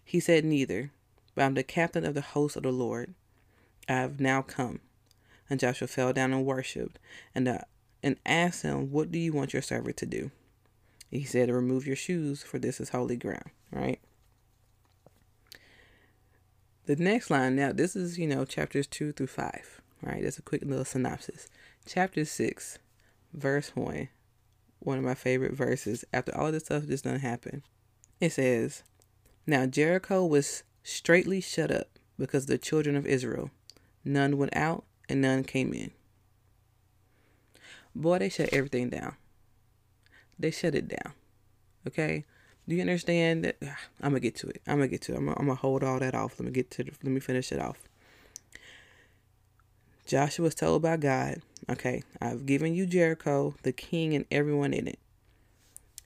He 0.04 0.20
said, 0.20 0.44
Neither, 0.44 0.90
but 1.34 1.44
I'm 1.44 1.54
the 1.54 1.62
captain 1.62 2.04
of 2.04 2.14
the 2.14 2.20
host 2.20 2.56
of 2.56 2.64
the 2.64 2.72
Lord. 2.72 3.14
I 3.88 3.94
have 3.94 4.20
now 4.20 4.42
come. 4.42 4.80
And 5.48 5.60
Joshua 5.60 5.88
fell 5.88 6.12
down 6.12 6.32
and 6.32 6.44
worshipped, 6.46 6.98
and 7.34 7.46
the 7.46 7.64
and 8.02 8.16
asked 8.26 8.62
him, 8.62 8.90
What 8.90 9.10
do 9.10 9.18
you 9.18 9.32
want 9.32 9.52
your 9.52 9.62
servant 9.62 9.96
to 9.98 10.06
do? 10.06 10.30
He 11.10 11.24
said, 11.24 11.50
Remove 11.50 11.86
your 11.86 11.96
shoes, 11.96 12.42
for 12.42 12.58
this 12.58 12.80
is 12.80 12.90
holy 12.90 13.16
ground, 13.16 13.50
right? 13.70 14.00
The 16.86 16.96
next 16.96 17.30
line, 17.30 17.56
now, 17.56 17.72
this 17.72 17.96
is, 17.96 18.18
you 18.18 18.26
know, 18.26 18.44
chapters 18.44 18.86
2 18.86 19.12
through 19.12 19.28
5, 19.28 19.80
right? 20.02 20.22
That's 20.22 20.38
a 20.38 20.42
quick 20.42 20.62
little 20.64 20.84
synopsis. 20.84 21.48
Chapter 21.86 22.24
6, 22.24 22.78
verse 23.34 23.76
1, 23.76 24.08
one 24.78 24.98
of 24.98 25.04
my 25.04 25.14
favorite 25.14 25.52
verses. 25.52 26.02
After 26.14 26.34
all 26.34 26.46
of 26.46 26.54
this 26.54 26.64
stuff 26.64 26.86
just 26.86 27.04
done 27.04 27.20
happen, 27.20 27.62
it 28.20 28.32
says, 28.32 28.82
Now 29.46 29.66
Jericho 29.66 30.24
was 30.24 30.62
straightly 30.82 31.42
shut 31.42 31.70
up 31.70 31.98
because 32.18 32.46
the 32.46 32.56
children 32.56 32.96
of 32.96 33.06
Israel. 33.06 33.50
None 34.02 34.38
went 34.38 34.56
out 34.56 34.84
and 35.10 35.20
none 35.20 35.44
came 35.44 35.74
in. 35.74 35.90
Boy, 37.94 38.18
they 38.18 38.28
shut 38.30 38.48
everything 38.50 38.88
down. 38.88 39.16
They 40.38 40.50
shut 40.50 40.74
it 40.74 40.88
down. 40.88 41.12
Okay? 41.86 42.24
Do 42.66 42.74
you 42.74 42.80
understand 42.80 43.44
that? 43.44 43.56
I'm 44.00 44.10
gonna 44.10 44.20
get 44.20 44.36
to 44.36 44.48
it. 44.48 44.62
I'm 44.66 44.76
gonna 44.76 44.88
get 44.88 45.02
to 45.02 45.12
it. 45.12 45.18
I'm 45.18 45.26
gonna, 45.26 45.36
I'm 45.38 45.46
gonna 45.46 45.56
hold 45.56 45.84
all 45.84 45.98
that 45.98 46.14
off. 46.14 46.40
Let 46.40 46.46
me 46.46 46.52
get 46.52 46.70
to. 46.72 46.84
The, 46.84 46.92
let 47.02 47.12
me 47.12 47.20
finish 47.20 47.52
it 47.52 47.60
off. 47.60 47.78
Joshua 50.06 50.44
was 50.44 50.54
told 50.54 50.82
by 50.82 50.96
God, 50.98 51.40
"Okay, 51.68 52.02
I've 52.20 52.46
given 52.46 52.74
you 52.74 52.86
Jericho, 52.86 53.54
the 53.62 53.72
king, 53.72 54.14
and 54.14 54.24
everyone 54.30 54.74
in 54.74 54.86
it." 54.86 54.98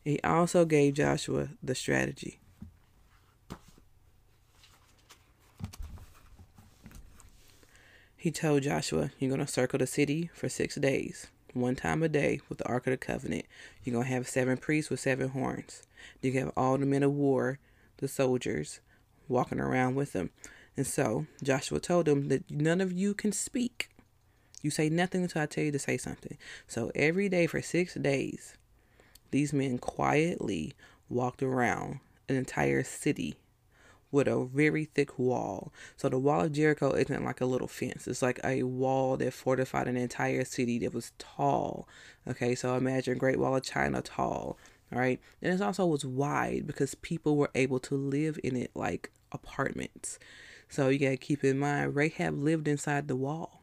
He 0.04 0.20
also 0.22 0.64
gave 0.64 0.94
Joshua 0.94 1.50
the 1.62 1.74
strategy. 1.74 2.38
He 8.16 8.30
told 8.30 8.62
Joshua, 8.62 9.12
"You're 9.18 9.30
gonna 9.30 9.46
circle 9.46 9.78
the 9.78 9.86
city 9.86 10.30
for 10.34 10.48
six 10.48 10.74
days." 10.76 11.28
one 11.54 11.76
time 11.76 12.02
a 12.02 12.08
day 12.08 12.40
with 12.48 12.58
the 12.58 12.66
Ark 12.66 12.86
of 12.86 12.92
the 12.92 12.96
Covenant. 12.96 13.46
You're 13.82 13.94
going 13.94 14.06
to 14.06 14.12
have 14.12 14.28
seven 14.28 14.56
priests 14.56 14.90
with 14.90 15.00
seven 15.00 15.28
horns. 15.28 15.82
You 16.22 16.32
have 16.32 16.52
all 16.56 16.78
the 16.78 16.86
men 16.86 17.02
of 17.02 17.12
war, 17.12 17.58
the 17.98 18.08
soldiers, 18.08 18.80
walking 19.28 19.60
around 19.60 19.94
with 19.94 20.12
them. 20.12 20.30
And 20.76 20.86
so 20.86 21.26
Joshua 21.42 21.80
told 21.80 22.06
them 22.06 22.28
that 22.28 22.50
none 22.50 22.80
of 22.80 22.92
you 22.92 23.14
can 23.14 23.32
speak. 23.32 23.88
You 24.62 24.70
say 24.70 24.88
nothing 24.88 25.22
until 25.22 25.42
I 25.42 25.46
tell 25.46 25.64
you 25.64 25.72
to 25.72 25.78
say 25.78 25.96
something. 25.96 26.36
So 26.66 26.90
every 26.94 27.28
day 27.28 27.46
for 27.46 27.62
six 27.62 27.94
days, 27.94 28.56
these 29.30 29.52
men 29.52 29.78
quietly 29.78 30.74
walked 31.08 31.42
around 31.42 32.00
an 32.28 32.36
entire 32.36 32.82
city 32.82 33.36
with 34.10 34.26
a 34.26 34.44
very 34.44 34.86
thick 34.86 35.18
wall. 35.18 35.72
So 35.96 36.08
the 36.08 36.18
wall 36.18 36.42
of 36.42 36.52
Jericho 36.52 36.92
isn't 36.92 37.24
like 37.24 37.40
a 37.40 37.46
little 37.46 37.68
fence. 37.68 38.08
It's 38.08 38.22
like 38.22 38.40
a 38.42 38.62
wall 38.62 39.16
that 39.18 39.34
fortified 39.34 39.86
an 39.86 39.96
entire 39.96 40.44
city 40.44 40.78
that 40.80 40.94
was 40.94 41.12
tall. 41.18 41.86
Okay, 42.26 42.54
so 42.54 42.74
imagine 42.74 43.18
Great 43.18 43.38
Wall 43.38 43.56
of 43.56 43.62
China 43.62 44.02
tall. 44.02 44.58
All 44.90 44.98
right, 44.98 45.20
and 45.42 45.52
it 45.52 45.60
also 45.60 45.84
was 45.84 46.04
wide 46.04 46.66
because 46.66 46.94
people 46.94 47.36
were 47.36 47.50
able 47.54 47.78
to 47.80 47.94
live 47.94 48.40
in 48.42 48.56
it 48.56 48.70
like 48.74 49.10
apartments. 49.32 50.18
So 50.70 50.88
you 50.88 50.98
gotta 50.98 51.18
keep 51.18 51.44
in 51.44 51.58
mind 51.58 51.94
Rahab 51.94 52.42
lived 52.42 52.66
inside 52.66 53.08
the 53.08 53.16
wall. 53.16 53.57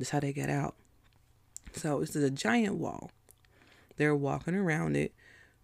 That's 0.00 0.10
how 0.10 0.20
they 0.20 0.32
got 0.32 0.48
out. 0.48 0.74
So 1.74 2.00
is 2.00 2.16
a 2.16 2.30
giant 2.30 2.76
wall. 2.76 3.10
They're 3.98 4.16
walking 4.16 4.54
around 4.54 4.96
it 4.96 5.12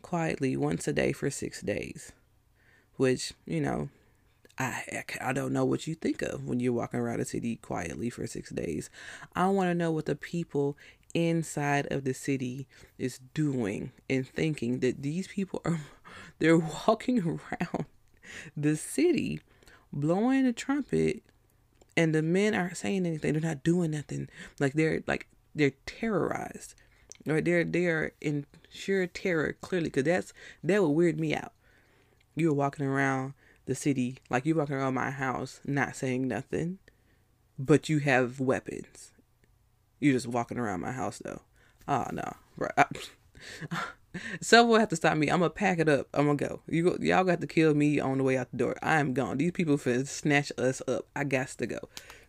quietly 0.03 0.59
once 0.59 0.87
a 0.87 0.93
day 0.93 1.13
for 1.13 1.31
six 1.31 1.63
days, 1.63 2.13
which 2.97 3.33
you 3.47 3.63
know 3.63 3.89
I, 4.59 5.05
I 5.23 5.33
don't 5.33 5.55
know 5.55 5.65
what 5.65 5.87
you 5.87 5.95
think 5.95 6.21
of 6.21 6.45
when 6.45 6.61
you're 6.61 6.75
walking 6.75 7.01
around 7.01 7.21
a 7.21 7.25
city 7.25 7.57
quietly 7.57 8.11
for 8.11 8.27
six 8.27 8.51
days. 8.51 8.91
I 9.35 9.49
want 9.49 9.71
to 9.71 9.75
know 9.75 9.91
what 9.91 10.05
the 10.05 10.15
people 10.15 10.77
inside 11.15 11.91
of 11.91 12.05
the 12.05 12.13
city 12.13 12.67
is 12.99 13.19
doing 13.33 13.91
and 14.11 14.29
thinking 14.29 14.81
that 14.81 15.03
these 15.03 15.29
people 15.29 15.63
are 15.65 15.81
they're 16.41 16.59
walking 16.59 17.21
around 17.51 17.87
the 18.55 18.77
city 18.77 19.41
blowing 19.91 20.45
a 20.45 20.53
trumpet 20.53 21.23
and 21.97 22.15
the 22.15 22.23
men 22.23 22.55
aren't 22.55 22.77
saying 22.77 23.07
anything 23.07 23.33
they're 23.33 23.41
not 23.41 23.65
doing 23.65 23.91
nothing 23.91 24.29
like 24.59 24.75
they're 24.75 25.03
like 25.07 25.27
they're 25.55 25.73
terrorized 25.87 26.75
or 27.27 27.41
they're 27.41 27.65
they're 27.65 28.13
in 28.21 28.47
sheer 28.71 29.07
terror 29.07 29.57
clearly 29.61 29.89
because 29.89 30.05
that's 30.05 30.33
that 30.63 30.83
would 30.83 30.91
weird 30.91 31.19
me 31.19 31.35
out 31.35 31.53
you're 32.37 32.53
walking 32.53 32.87
around 32.87 33.33
the 33.65 33.75
city, 33.75 34.19
like 34.31 34.47
you're 34.47 34.57
walking 34.57 34.77
around 34.77 34.95
my 34.95 35.11
house, 35.11 35.61
not 35.65 35.97
saying 35.97 36.29
nothing, 36.29 36.79
but 37.59 37.89
you 37.89 37.99
have 37.99 38.39
weapons. 38.39 39.11
You're 39.99 40.13
just 40.13 40.29
walking 40.29 40.59
around 40.59 40.81
my 40.81 40.93
house 40.93 41.21
though. 41.25 41.43
Oh 41.89 42.07
no, 42.13 42.37
right. 42.57 42.73
Ah, 43.71 43.93
Someone 44.41 44.73
will 44.73 44.81
have 44.81 44.89
to 44.91 44.97
stop 44.97 45.17
me. 45.17 45.29
I'm 45.29 45.41
gonna 45.41 45.51
pack 45.51 45.79
it 45.79 45.89
up. 45.89 46.09
I'm 46.15 46.27
gonna 46.27 46.37
go. 46.37 46.61
You 46.69 46.97
y'all 47.01 47.25
got 47.25 47.41
to 47.41 47.47
kill 47.47 47.75
me 47.75 48.01
on 48.01 48.19
the 48.19 48.25
way 48.25 48.37
out 48.37 48.51
the 48.51 48.57
door. 48.57 48.77
I 48.83 48.99
am 49.01 49.15
gone. 49.15 49.39
These 49.39 49.53
people 49.53 49.77
finna 49.77 50.07
snatch 50.07 50.53
us 50.59 50.83
up. 50.89 51.07
I 51.15 51.25
got 51.25 51.49
to 51.49 51.67
go. 51.67 51.79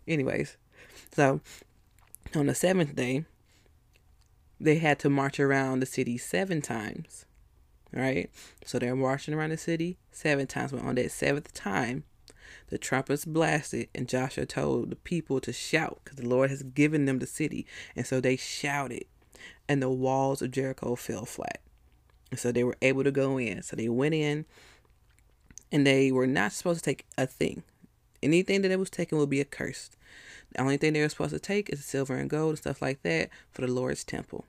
Anyways, 0.08 0.58
so 1.14 1.42
on 2.36 2.48
the 2.48 2.56
seventh 2.56 2.96
day, 2.96 3.26
they 4.60 4.78
had 4.78 5.00
to 5.00 5.10
march 5.10 5.40
around 5.40 5.82
the 5.82 5.86
city 5.86 6.18
seven 6.18 6.62
times 6.62 7.26
right? 7.94 8.30
So 8.66 8.80
they're 8.80 8.96
marching 8.96 9.34
around 9.34 9.52
the 9.52 9.58
city 9.58 9.98
seven 10.12 10.48
times. 10.48 10.72
But 10.72 10.84
on 10.84 10.96
that 10.96 11.12
seventh 11.12 11.54
time, 11.54 12.04
the 12.68 12.78
trumpets 12.78 13.26
blasted, 13.26 13.90
and 13.96 14.08
Joshua 14.08 14.46
told 14.46 14.90
the 14.90 14.96
people 14.96 15.40
to 15.42 15.54
shout 15.54 16.02
because 16.04 16.18
the 16.18 16.28
Lord 16.28 16.50
has 16.50 16.64
given 16.64 17.06
them 17.06 17.20
the 17.20 17.28
city. 17.28 17.66
And 17.96 18.06
so 18.06 18.20
they 18.20 18.36
shouted, 18.36 19.06
and 19.68 19.82
the 19.82 19.90
walls 19.90 20.42
of 20.42 20.52
Jericho 20.52 20.96
fell 20.96 21.26
flat. 21.26 21.62
So 22.36 22.52
they 22.52 22.64
were 22.64 22.78
able 22.82 23.04
to 23.04 23.12
go 23.12 23.38
in. 23.38 23.62
So 23.64 23.76
they 23.76 23.90
went 23.90 24.14
in, 24.14 24.46
and 25.72 25.86
they 25.86 26.12
were 26.12 26.28
not 26.28 26.52
supposed 26.52 26.84
to 26.84 26.90
take 26.90 27.06
a 27.18 27.26
thing. 27.26 27.64
Anything 28.22 28.62
that 28.62 28.70
they 28.70 28.76
was 28.76 28.90
taking 28.90 29.18
would 29.18 29.30
be 29.30 29.42
accursed. 29.42 29.96
The 30.54 30.62
only 30.62 30.78
thing 30.78 30.94
they 30.94 31.02
were 31.02 31.10
supposed 31.10 31.34
to 31.34 31.40
take 31.40 31.70
is 31.70 31.84
silver 31.86 32.16
and 32.16 32.30
gold 32.30 32.50
and 32.50 32.58
stuff 32.58 32.82
like 32.82 33.04
that 33.04 33.30
for 33.52 33.62
the 33.62 33.72
Lord's 33.72 34.04
temple. 34.04 34.46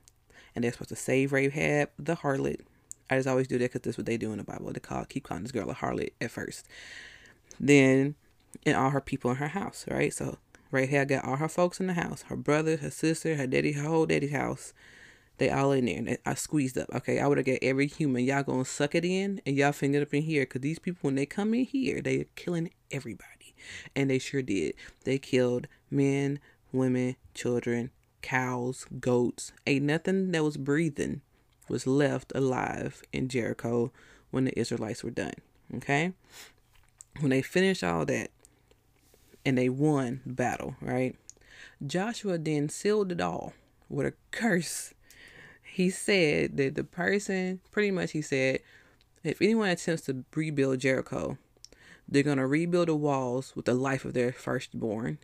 And 0.55 0.63
they're 0.63 0.71
supposed 0.71 0.89
to 0.89 0.95
save 0.95 1.31
Rahab, 1.31 1.89
the 1.97 2.15
harlot. 2.15 2.61
I 3.09 3.17
just 3.17 3.27
always 3.27 3.47
do 3.47 3.57
that 3.57 3.65
because 3.65 3.81
that's 3.81 3.97
what 3.97 4.05
they 4.05 4.17
do 4.17 4.31
in 4.31 4.37
the 4.37 4.43
Bible. 4.43 4.71
They 4.71 4.79
call 4.79 5.05
keep 5.05 5.23
calling 5.23 5.43
this 5.43 5.51
girl 5.51 5.69
a 5.69 5.75
harlot 5.75 6.11
at 6.21 6.31
first. 6.31 6.65
Then, 7.59 8.15
and 8.65 8.75
all 8.75 8.91
her 8.91 9.01
people 9.01 9.31
in 9.31 9.37
her 9.37 9.49
house, 9.49 9.85
right? 9.89 10.13
So 10.13 10.37
Rahab 10.71 11.09
got 11.09 11.25
all 11.25 11.37
her 11.37 11.49
folks 11.49 11.79
in 11.79 11.87
the 11.87 11.93
house, 11.93 12.23
her 12.23 12.35
brother, 12.35 12.77
her 12.77 12.91
sister, 12.91 13.35
her 13.35 13.47
daddy, 13.47 13.73
her 13.73 13.87
whole 13.87 14.05
daddy's 14.05 14.31
house. 14.31 14.73
They 15.39 15.49
all 15.49 15.71
in 15.71 15.85
there. 15.85 15.97
And 15.97 16.17
I 16.25 16.33
squeezed 16.35 16.77
up. 16.77 16.89
Okay, 16.93 17.19
I 17.19 17.27
would 17.27 17.37
have 17.37 17.47
got 17.47 17.59
every 17.61 17.87
human. 17.87 18.25
Y'all 18.25 18.43
gonna 18.43 18.65
suck 18.65 18.93
it 18.93 19.05
in 19.05 19.41
and 19.45 19.57
y'all 19.57 19.71
finger 19.71 20.01
up 20.01 20.13
in 20.13 20.21
here. 20.21 20.45
Cause 20.45 20.61
these 20.61 20.79
people, 20.79 20.99
when 21.01 21.15
they 21.15 21.25
come 21.25 21.53
in 21.53 21.65
here, 21.65 22.01
they 22.01 22.19
are 22.19 22.27
killing 22.35 22.69
everybody. 22.91 23.55
And 23.95 24.09
they 24.09 24.19
sure 24.19 24.41
did. 24.41 24.75
They 25.05 25.17
killed 25.17 25.67
men, 25.89 26.39
women, 26.71 27.15
children, 27.33 27.91
cows, 28.21 28.85
goats. 28.99 29.51
Ain't 29.65 29.85
nothing 29.85 30.31
that 30.31 30.43
was 30.43 30.57
breathing 30.57 31.21
was 31.69 31.87
left 31.87 32.31
alive 32.35 33.01
in 33.13 33.29
Jericho 33.29 33.91
when 34.31 34.45
the 34.45 34.59
Israelites 34.59 35.03
were 35.03 35.11
done. 35.11 35.33
Okay? 35.75 36.13
When 37.19 37.29
they 37.29 37.41
finished 37.41 37.83
all 37.83 38.05
that 38.05 38.31
and 39.45 39.57
they 39.57 39.69
won 39.69 40.21
battle, 40.25 40.75
right? 40.81 41.15
Joshua 41.85 42.37
then 42.37 42.67
sealed 42.69 43.11
it 43.11 43.21
all 43.21 43.53
with 43.87 44.05
a 44.05 44.13
curse 44.31 44.93
he 45.79 45.89
said 45.89 46.57
that 46.57 46.75
the 46.75 46.83
person, 46.83 47.61
pretty 47.71 47.89
much, 47.89 48.11
he 48.11 48.21
said, 48.21 48.59
if 49.23 49.41
anyone 49.41 49.69
attempts 49.69 50.01
to 50.01 50.25
rebuild 50.35 50.79
Jericho, 50.79 51.37
they're 52.05 52.21
going 52.21 52.37
to 52.37 52.45
rebuild 52.45 52.89
the 52.89 52.95
walls 52.95 53.53
with 53.55 53.63
the 53.63 53.73
life 53.73 54.03
of 54.03 54.13
their 54.13 54.33
firstborn. 54.33 55.19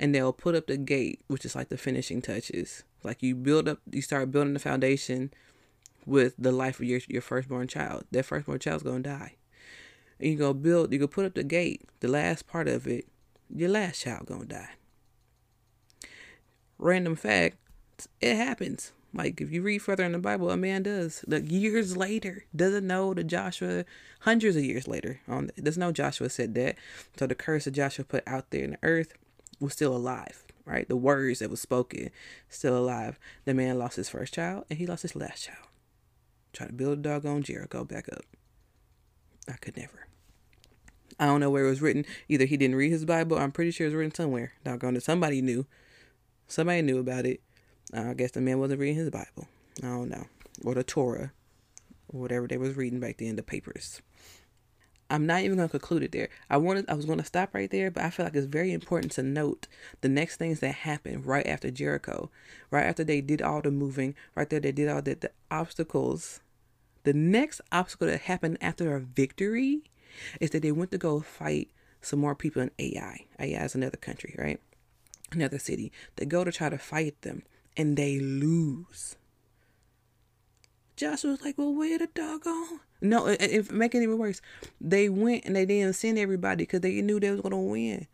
And 0.00 0.14
they'll 0.14 0.32
put 0.32 0.54
up 0.54 0.66
the 0.66 0.78
gate, 0.78 1.20
which 1.26 1.44
is 1.44 1.54
like 1.54 1.68
the 1.68 1.76
finishing 1.76 2.22
touches. 2.22 2.84
Like 3.04 3.22
you 3.22 3.34
build 3.34 3.68
up, 3.68 3.80
you 3.92 4.00
start 4.00 4.30
building 4.30 4.54
the 4.54 4.60
foundation 4.60 5.30
with 6.06 6.32
the 6.38 6.52
life 6.52 6.80
of 6.80 6.86
your, 6.86 7.00
your 7.06 7.20
firstborn 7.20 7.68
child. 7.68 8.04
That 8.10 8.24
firstborn 8.24 8.60
child's 8.60 8.84
going 8.84 9.02
to 9.02 9.10
die. 9.10 9.34
And 10.18 10.30
you 10.30 10.38
go 10.38 10.54
build, 10.54 10.90
you 10.90 11.00
go 11.00 11.06
put 11.06 11.26
up 11.26 11.34
the 11.34 11.44
gate, 11.44 11.82
the 12.00 12.08
last 12.08 12.46
part 12.46 12.66
of 12.66 12.86
it, 12.86 13.04
your 13.54 13.68
last 13.68 14.00
child 14.00 14.24
going 14.24 14.40
to 14.40 14.46
die. 14.46 14.70
Random 16.78 17.14
fact, 17.14 17.58
it 18.22 18.36
happens. 18.36 18.92
Like 19.14 19.40
if 19.40 19.50
you 19.50 19.62
read 19.62 19.78
further 19.78 20.04
in 20.04 20.12
the 20.12 20.18
Bible, 20.18 20.50
a 20.50 20.56
man 20.56 20.82
does 20.82 21.24
like 21.26 21.50
years 21.50 21.96
later 21.96 22.44
doesn't 22.54 22.86
know 22.86 23.14
that 23.14 23.24
Joshua 23.24 23.84
hundreds 24.20 24.56
of 24.56 24.64
years 24.64 24.86
later 24.86 25.20
on 25.26 25.50
doesn't 25.62 25.80
know 25.80 25.92
Joshua 25.92 26.28
said 26.28 26.54
that. 26.54 26.76
So 27.16 27.26
the 27.26 27.34
curse 27.34 27.64
that 27.64 27.72
Joshua 27.72 28.04
put 28.04 28.22
out 28.26 28.50
there 28.50 28.64
in 28.64 28.72
the 28.72 28.78
earth 28.82 29.14
was 29.60 29.72
still 29.72 29.96
alive, 29.96 30.44
right? 30.66 30.86
The 30.86 30.96
words 30.96 31.38
that 31.38 31.50
was 31.50 31.60
spoken 31.60 32.10
still 32.50 32.76
alive. 32.76 33.18
The 33.46 33.54
man 33.54 33.78
lost 33.78 33.96
his 33.96 34.10
first 34.10 34.34
child 34.34 34.66
and 34.68 34.78
he 34.78 34.86
lost 34.86 35.02
his 35.02 35.16
last 35.16 35.44
child. 35.44 35.66
Try 36.52 36.66
to 36.66 36.72
build 36.72 36.98
a 36.98 37.02
doggone 37.02 37.42
Jericho 37.42 37.84
back 37.84 38.08
up. 38.12 38.24
I 39.48 39.54
could 39.54 39.76
never. 39.76 40.06
I 41.18 41.26
don't 41.26 41.40
know 41.40 41.50
where 41.50 41.64
it 41.64 41.70
was 41.70 41.80
written. 41.80 42.04
Either 42.28 42.44
he 42.44 42.56
didn't 42.58 42.76
read 42.76 42.92
his 42.92 43.06
Bible. 43.06 43.38
I'm 43.38 43.52
pretty 43.52 43.70
sure 43.70 43.86
it 43.86 43.90
was 43.90 43.96
written 43.96 44.14
somewhere. 44.14 44.52
Doggone 44.64 44.96
it. 44.96 45.02
Somebody 45.02 45.40
knew. 45.40 45.66
Somebody 46.46 46.82
knew 46.82 46.98
about 46.98 47.26
it 47.26 47.40
I 47.92 48.14
guess 48.14 48.32
the 48.32 48.40
man 48.40 48.58
wasn't 48.58 48.80
reading 48.80 48.96
his 48.96 49.10
Bible. 49.10 49.48
I 49.82 49.86
don't 49.86 50.10
know. 50.10 50.26
Or 50.64 50.74
the 50.74 50.84
Torah. 50.84 51.32
Or 52.08 52.20
whatever 52.20 52.46
they 52.46 52.58
was 52.58 52.76
reading 52.76 53.00
back 53.00 53.18
then, 53.18 53.36
the 53.36 53.42
papers. 53.42 54.02
I'm 55.10 55.24
not 55.24 55.42
even 55.42 55.56
gonna 55.56 55.68
conclude 55.68 56.02
it 56.02 56.12
there. 56.12 56.28
I 56.50 56.58
wanted 56.58 56.88
I 56.88 56.94
was 56.94 57.06
gonna 57.06 57.24
stop 57.24 57.54
right 57.54 57.70
there, 57.70 57.90
but 57.90 58.04
I 58.04 58.10
feel 58.10 58.26
like 58.26 58.34
it's 58.34 58.46
very 58.46 58.72
important 58.72 59.12
to 59.12 59.22
note 59.22 59.66
the 60.02 60.08
next 60.08 60.36
things 60.36 60.60
that 60.60 60.74
happened 60.74 61.24
right 61.24 61.46
after 61.46 61.70
Jericho. 61.70 62.30
Right 62.70 62.84
after 62.84 63.04
they 63.04 63.22
did 63.22 63.40
all 63.40 63.62
the 63.62 63.70
moving, 63.70 64.14
right 64.34 64.48
there 64.48 64.60
they 64.60 64.72
did 64.72 64.88
all 64.88 65.00
the, 65.00 65.14
the 65.14 65.30
obstacles. 65.50 66.40
The 67.04 67.14
next 67.14 67.62
obstacle 67.72 68.08
that 68.08 68.22
happened 68.22 68.58
after 68.60 68.94
a 68.94 69.00
victory 69.00 69.82
is 70.40 70.50
that 70.50 70.60
they 70.60 70.72
went 70.72 70.90
to 70.90 70.98
go 70.98 71.20
fight 71.20 71.70
some 72.02 72.18
more 72.18 72.34
people 72.34 72.60
in 72.60 72.70
Ai. 72.78 73.26
Ai 73.38 73.64
is 73.64 73.74
another 73.74 73.96
country, 73.96 74.34
right? 74.36 74.60
Another 75.32 75.58
city. 75.58 75.90
They 76.16 76.26
go 76.26 76.44
to 76.44 76.52
try 76.52 76.68
to 76.68 76.78
fight 76.78 77.20
them 77.22 77.44
and 77.78 77.96
they 77.96 78.18
lose. 78.18 79.16
Joshua 80.96 81.30
was 81.30 81.42
like, 81.42 81.56
well, 81.56 81.72
where 81.72 81.96
the 81.96 82.08
doggone? 82.08 82.80
No, 83.00 83.28
it, 83.28 83.70
make 83.70 83.94
it 83.94 84.02
even 84.02 84.18
worse. 84.18 84.40
They 84.80 85.08
went 85.08 85.44
and 85.44 85.54
they 85.54 85.64
didn't 85.64 85.94
send 85.94 86.18
everybody 86.18 86.64
because 86.64 86.80
they 86.80 87.00
knew 87.00 87.20
they 87.20 87.30
was 87.30 87.40
to 87.40 87.56
win. 87.56 88.08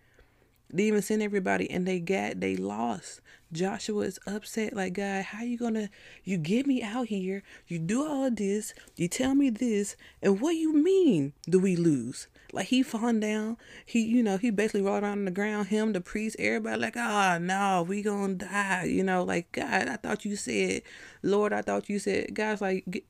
They 0.71 0.85
even 0.85 1.01
sent 1.01 1.23
everybody 1.23 1.71
and 1.71 1.87
they 1.87 1.99
got, 1.99 2.41
they 2.41 2.57
lost. 2.57 3.23
Joshua 3.53 4.03
is 4.03 4.19
upset, 4.27 4.75
like, 4.75 4.95
God, 4.95 5.25
how 5.25 5.45
you 5.45 5.57
gonna, 5.57 5.89
you 6.25 6.37
get 6.37 6.67
me 6.67 6.83
out 6.83 7.07
here, 7.07 7.43
you 7.69 7.79
do 7.79 8.07
all 8.07 8.25
of 8.25 8.37
this, 8.37 8.75
you 8.97 9.09
tell 9.09 9.35
me 9.35 9.49
this, 9.49 9.97
and 10.21 10.41
what 10.41 10.57
you 10.57 10.75
mean 10.75 11.33
do 11.49 11.61
we 11.61 11.77
lose? 11.77 12.27
Like 12.55 12.69
he 12.69 12.85
falling 12.85 13.19
down, 13.19 13.57
he, 13.85 14.03
you 14.03 14.23
know, 14.23 14.37
he 14.37 14.51
basically 14.51 14.83
rolled 14.83 15.03
around 15.03 15.19
on 15.19 15.25
the 15.25 15.33
ground, 15.33 15.69
him, 15.69 15.93
the 15.93 16.01
priest, 16.01 16.37
everybody 16.39 16.81
like, 16.81 16.97
oh, 16.97 17.39
no, 17.39 17.85
we 17.87 18.01
gonna 18.01 18.35
die, 18.35 18.85
you 18.85 19.03
know, 19.03 19.25
like, 19.25 19.51
God, 19.51 19.89
I 19.89 19.97
thought 19.97 20.25
you 20.25 20.37
said, 20.37 20.83
Lord, 21.21 21.53
I 21.53 21.63
thought 21.63 21.89
you 21.89 21.99
said, 21.99 22.33
God's 22.33 22.61
like, 22.61 22.85
get, 22.89 23.05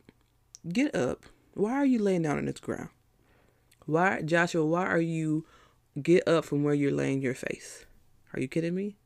get 0.66 0.94
up. 0.94 1.26
Why 1.52 1.74
are 1.74 1.85
you 1.85 1.98
laying 1.98 2.22
down 2.22 2.38
on 2.38 2.46
this 2.46 2.59
ground? 2.59 2.88
Why, 3.85 4.22
Joshua, 4.22 4.64
why 4.64 4.87
are 4.87 5.00
you 5.00 5.44
get 6.02 6.26
up 6.26 6.46
from 6.46 6.64
where 6.64 6.72
you're 6.72 6.90
laying 6.90 7.20
your 7.20 7.35
face? 7.35 7.85
Are 8.33 8.40
you 8.40 8.48
kidding 8.48 8.74
me? 8.74 8.96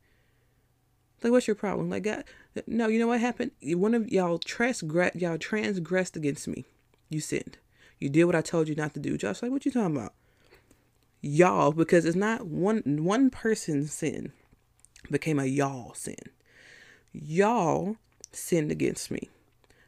Like, 1.21 1.33
what's 1.33 1.49
your 1.49 1.57
problem? 1.57 1.91
Like, 1.91 2.05
God, 2.05 2.23
no, 2.69 2.87
you 2.87 3.01
know 3.01 3.09
what 3.09 3.19
happened? 3.21 3.51
One 3.61 3.93
of 3.93 4.09
y'all 4.09 4.39
transgress, 4.39 5.17
y'all 5.17 5.37
transgressed 5.37 6.17
against 6.17 6.47
me. 6.47 6.65
You 7.11 7.21
sinned. 7.21 7.59
You 7.99 8.09
did 8.09 8.27
what 8.27 8.37
I 8.37 8.41
told 8.41 8.69
you 8.69 8.77
not 8.77 8.95
to 8.95 9.01
do. 9.01 9.19
Josh, 9.19 9.43
like, 9.43 9.51
what 9.51 9.67
you 9.67 9.73
talking 9.73 9.97
about? 9.97 10.15
Y'all, 11.21 11.73
because 11.73 12.05
it's 12.05 12.17
not 12.17 12.47
one 12.47 12.83
one 13.05 13.31
person's 13.31 13.93
sin 13.93 14.33
became 15.11 15.39
a 15.39 15.45
y'all 15.45 15.95
sin. 15.95 16.17
Y'all 17.13 17.97
sinned 18.31 18.71
against 18.71 19.11
me. 19.11 19.29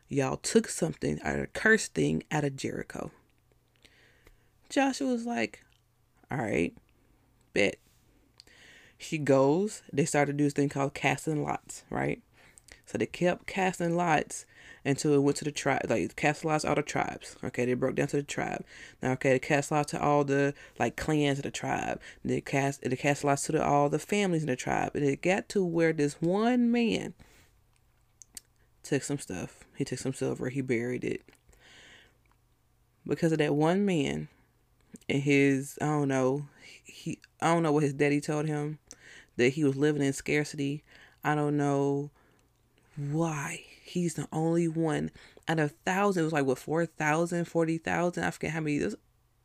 Y'all 0.08 0.38
took 0.38 0.68
something 0.68 1.20
out 1.22 1.36
of 1.36 1.44
a 1.44 1.46
cursed 1.48 1.94
thing 1.94 2.22
out 2.32 2.44
of 2.44 2.56
Jericho. 2.56 3.12
Joshua 4.68 5.08
was 5.08 5.26
like, 5.26 5.64
all 6.30 6.38
right, 6.38 6.74
bet 7.52 7.76
she 8.98 9.16
goes, 9.16 9.82
they 9.92 10.04
started 10.04 10.32
to 10.32 10.38
do 10.38 10.44
this 10.44 10.52
thing 10.52 10.68
called 10.68 10.94
casting 10.94 11.42
lots, 11.42 11.84
right? 11.90 12.20
So 12.84 12.98
they 12.98 13.06
kept 13.06 13.46
casting 13.46 13.96
lots 13.96 14.44
until 14.84 15.12
it 15.12 15.22
went 15.22 15.36
to 15.38 15.44
the 15.44 15.52
tribe, 15.52 15.82
like 15.88 16.16
cast 16.16 16.44
lots 16.44 16.64
all 16.64 16.74
the 16.74 16.82
tribes. 16.82 17.36
Okay, 17.44 17.64
they 17.66 17.74
broke 17.74 17.96
down 17.96 18.08
to 18.08 18.16
the 18.16 18.22
tribe. 18.22 18.64
Now, 19.02 19.12
okay, 19.12 19.32
they 19.32 19.38
cast 19.38 19.70
lots 19.70 19.90
to 19.92 20.00
all 20.00 20.24
the 20.24 20.54
like 20.78 20.96
clans 20.96 21.38
of 21.38 21.44
the 21.44 21.50
tribe. 21.50 22.00
They 22.24 22.40
cast 22.40 22.82
they 22.82 22.96
cast 22.96 23.24
lots 23.24 23.44
to 23.44 23.52
the, 23.52 23.64
all 23.64 23.88
the 23.88 23.98
families 23.98 24.42
in 24.42 24.48
the 24.48 24.56
tribe. 24.56 24.92
And 24.94 25.04
it 25.04 25.22
got 25.22 25.48
to 25.50 25.64
where 25.64 25.92
this 25.92 26.14
one 26.20 26.70
man 26.70 27.14
took 28.82 29.02
some 29.02 29.18
stuff. 29.18 29.64
He 29.76 29.84
took 29.84 29.98
some 29.98 30.14
silver. 30.14 30.48
He 30.48 30.60
buried 30.60 31.04
it 31.04 31.22
because 33.06 33.32
of 33.32 33.38
that 33.38 33.54
one 33.54 33.84
man 33.84 34.28
and 35.08 35.22
his 35.22 35.78
I 35.80 35.86
don't 35.86 36.08
know 36.08 36.46
he 36.84 37.18
I 37.40 37.52
don't 37.52 37.62
know 37.62 37.72
what 37.72 37.82
his 37.82 37.94
daddy 37.94 38.20
told 38.20 38.46
him 38.46 38.78
that 39.36 39.50
he 39.50 39.64
was 39.64 39.76
living 39.76 40.02
in 40.02 40.12
scarcity. 40.12 40.84
I 41.24 41.34
don't 41.34 41.56
know 41.56 42.10
why. 42.96 43.64
He's 43.90 44.14
the 44.14 44.28
only 44.32 44.68
one 44.68 45.10
out 45.48 45.58
of 45.58 45.72
thousands. 45.84 46.22
It 46.22 46.24
was 46.24 46.32
like 46.32 46.44
what 46.44 46.58
4,000, 46.58 47.44
40,000. 47.44 48.22
I 48.22 48.30
forget 48.30 48.52
how 48.52 48.60
many. 48.60 48.78
This 48.78 48.94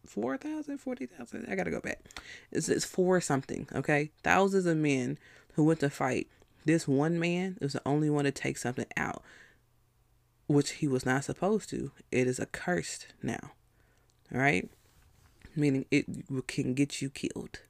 4,000, 0.05 0.77
40,000. 0.77 1.47
I 1.49 1.55
gotta 1.55 1.71
go 1.71 1.81
back. 1.81 1.99
It's, 2.51 2.69
it's 2.69 2.85
four 2.85 3.19
something. 3.21 3.67
Okay, 3.73 4.11
thousands 4.23 4.67
of 4.67 4.77
men 4.77 5.17
who 5.53 5.63
went 5.63 5.79
to 5.79 5.89
fight. 5.89 6.27
This 6.63 6.87
one 6.87 7.19
man 7.19 7.57
was 7.59 7.73
the 7.73 7.81
only 7.87 8.07
one 8.07 8.25
to 8.25 8.31
take 8.31 8.59
something 8.59 8.85
out, 8.95 9.23
which 10.45 10.73
he 10.73 10.87
was 10.87 11.07
not 11.07 11.23
supposed 11.23 11.71
to. 11.71 11.91
It 12.11 12.27
is 12.27 12.39
accursed 12.39 13.07
now. 13.23 13.53
All 14.31 14.39
right, 14.39 14.69
meaning 15.55 15.85
it 15.89 16.05
can 16.45 16.75
get 16.75 17.01
you 17.01 17.09
killed. 17.09 17.61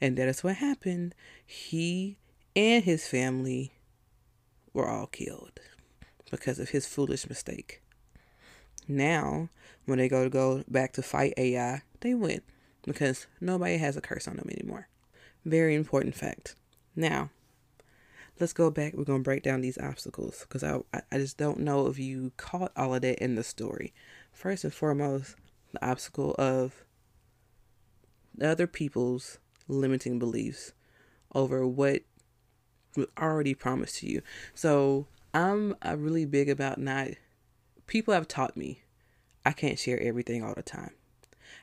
And 0.00 0.16
that 0.18 0.28
is 0.28 0.44
what 0.44 0.56
happened. 0.56 1.16
He 1.44 2.16
and 2.54 2.84
his 2.84 3.08
family 3.08 3.72
were 4.72 4.88
all 4.88 5.08
killed 5.08 5.58
because 6.30 6.58
of 6.58 6.70
his 6.70 6.86
foolish 6.86 7.28
mistake. 7.28 7.82
Now, 8.88 9.48
when 9.86 9.98
they 9.98 10.08
go 10.08 10.24
to 10.24 10.30
go 10.30 10.64
back 10.68 10.92
to 10.92 11.02
fight 11.02 11.34
Ai, 11.36 11.82
they 12.00 12.14
win 12.14 12.40
because 12.82 13.26
nobody 13.40 13.76
has 13.76 13.96
a 13.96 14.00
curse 14.00 14.26
on 14.26 14.36
them 14.36 14.48
anymore. 14.50 14.88
Very 15.44 15.74
important 15.74 16.14
fact. 16.14 16.54
Now, 16.96 17.30
let's 18.38 18.52
go 18.52 18.70
back. 18.70 18.94
We're 18.94 19.04
going 19.04 19.20
to 19.20 19.24
break 19.24 19.42
down 19.42 19.60
these 19.60 19.78
obstacles 19.78 20.40
because 20.40 20.64
I, 20.64 20.80
I 21.12 21.18
just 21.18 21.36
don't 21.36 21.60
know 21.60 21.86
if 21.86 21.98
you 21.98 22.32
caught 22.36 22.72
all 22.76 22.94
of 22.94 23.02
that 23.02 23.22
in 23.22 23.34
the 23.34 23.44
story. 23.44 23.92
First 24.32 24.64
and 24.64 24.72
foremost, 24.72 25.36
the 25.72 25.84
obstacle 25.86 26.34
of 26.38 26.84
other 28.40 28.66
people's 28.66 29.38
limiting 29.68 30.18
beliefs 30.18 30.72
over 31.34 31.66
what 31.66 32.02
was 32.96 33.06
already 33.18 33.54
promised 33.54 33.98
to 33.98 34.06
you. 34.06 34.22
So 34.54 35.06
I'm 35.32 35.76
uh, 35.86 35.96
really 35.96 36.24
big 36.24 36.48
about 36.48 36.78
not, 36.78 37.08
people 37.86 38.14
have 38.14 38.26
taught 38.26 38.56
me 38.56 38.82
I 39.44 39.52
can't 39.52 39.78
share 39.78 40.00
everything 40.00 40.42
all 40.42 40.54
the 40.54 40.62
time. 40.62 40.90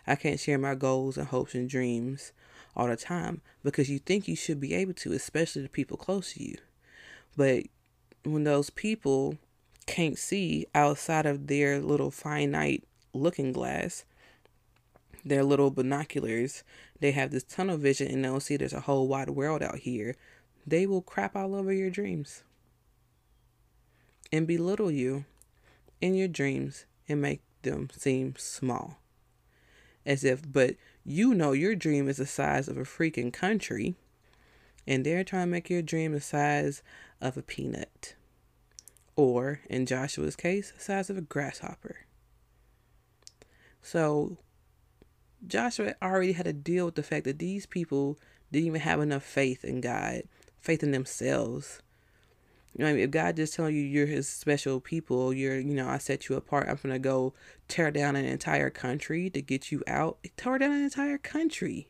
I 0.06 0.16
can't 0.16 0.40
share 0.40 0.58
my 0.58 0.74
goals 0.74 1.18
and 1.18 1.28
hopes 1.28 1.54
and 1.54 1.70
dreams 1.70 2.32
all 2.76 2.88
the 2.88 2.96
time 2.96 3.42
because 3.64 3.90
you 3.90 4.00
think 4.00 4.28
you 4.28 4.36
should 4.36 4.60
be 4.60 4.74
able 4.74 4.94
to, 4.94 5.12
especially 5.12 5.62
the 5.62 5.70
people 5.70 5.98
close 5.98 6.34
to 6.34 6.44
you. 6.44 6.56
But 7.36 7.66
when 8.24 8.46
those 8.46 8.70
people 8.70 9.38
can't 9.86 10.18
see 10.18 10.66
outside 10.74 11.26
of 11.26 11.48
their 11.48 11.80
little 11.80 12.10
finite 12.10 12.84
looking 13.14 13.52
glass, 13.52 14.06
their 15.24 15.44
little 15.44 15.72
binoculars, 15.72 16.64
they 17.00 17.12
have 17.12 17.32
this 17.32 17.44
tunnel 17.44 17.78
vision 17.78 18.08
and 18.08 18.24
don't 18.24 18.40
see 18.40 18.58
there's 18.58 18.74
a 18.74 18.82
whole 18.82 19.08
wide 19.08 19.30
world 19.30 19.62
out 19.62 19.80
here, 19.80 20.16
they 20.66 20.88
will 20.88 21.02
crap 21.02 21.36
all 21.36 21.54
over 21.54 21.72
your 21.72 21.90
dreams 21.90 22.44
and 24.32 24.48
belittle 24.48 24.92
you 24.92 25.26
in 26.02 26.16
your 26.16 26.28
dreams 26.28 26.86
and 27.08 27.22
make 27.22 27.42
them 27.64 27.90
seem 27.96 28.36
small. 28.38 29.00
As 30.06 30.24
if, 30.24 30.42
but 30.52 30.76
you 31.04 31.34
know 31.34 31.52
your 31.52 31.76
dream 31.76 32.08
is 32.08 32.18
the 32.18 32.26
size 32.26 32.68
of 32.68 32.78
a 32.78 32.82
freaking 32.82 33.32
country, 33.32 33.96
and 34.86 35.06
they're 35.06 35.24
trying 35.24 35.48
to 35.48 35.52
make 35.52 35.70
your 35.70 35.82
dream 35.82 36.14
the 36.14 36.22
size 36.22 36.82
of 37.20 37.38
a 37.38 37.42
peanut. 37.42 38.16
Or, 39.16 39.62
in 39.70 39.86
Joshua's 39.86 40.36
case, 40.36 40.72
the 40.72 40.84
size 40.84 41.10
of 41.10 41.18
a 41.18 41.22
grasshopper. 41.22 41.98
So, 43.82 44.38
Joshua 45.46 45.96
already 46.02 46.34
had 46.34 46.46
to 46.46 46.54
deal 46.54 46.86
with 46.86 46.96
the 46.96 47.04
fact 47.04 47.26
that 47.26 47.40
these 47.40 47.66
people 47.66 48.18
didn't 48.52 48.68
even 48.68 48.82
have 48.82 49.02
enough 49.02 49.24
faith 49.24 49.64
in 49.66 49.82
God, 49.82 50.24
faith 50.60 50.84
in 50.84 50.92
themselves 50.92 51.82
you 52.76 52.86
know, 52.86 52.94
if 52.94 53.12
God 53.12 53.36
just 53.36 53.56
telling 53.56 53.76
you 53.76 53.82
you're 53.82 54.06
His 54.06 54.28
special 54.28 54.80
people, 54.80 55.34
you're, 55.34 55.60
you 55.60 55.74
know, 55.74 55.88
I 55.88 55.98
set 55.98 56.30
you 56.30 56.36
apart. 56.36 56.68
I'm 56.70 56.80
gonna 56.82 57.00
go 57.00 57.34
tear 57.68 57.92
down 57.92 58.16
an 58.16 58.26
entire 58.26 58.70
country 58.70 59.30
to 59.32 59.42
get 59.42 59.72
you 59.72 59.84
out. 59.88 60.20
Tore 60.38 60.60
down 60.60 60.72
an 60.72 60.84
entire 60.84 61.18
country. 61.18 61.90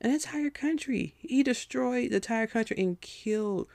An 0.00 0.12
entire 0.12 0.50
country. 0.50 1.14
He 1.18 1.42
destroyed 1.42 2.10
the 2.10 2.16
entire 2.16 2.46
country 2.46 2.76
and 2.78 3.00
killed 3.00 3.68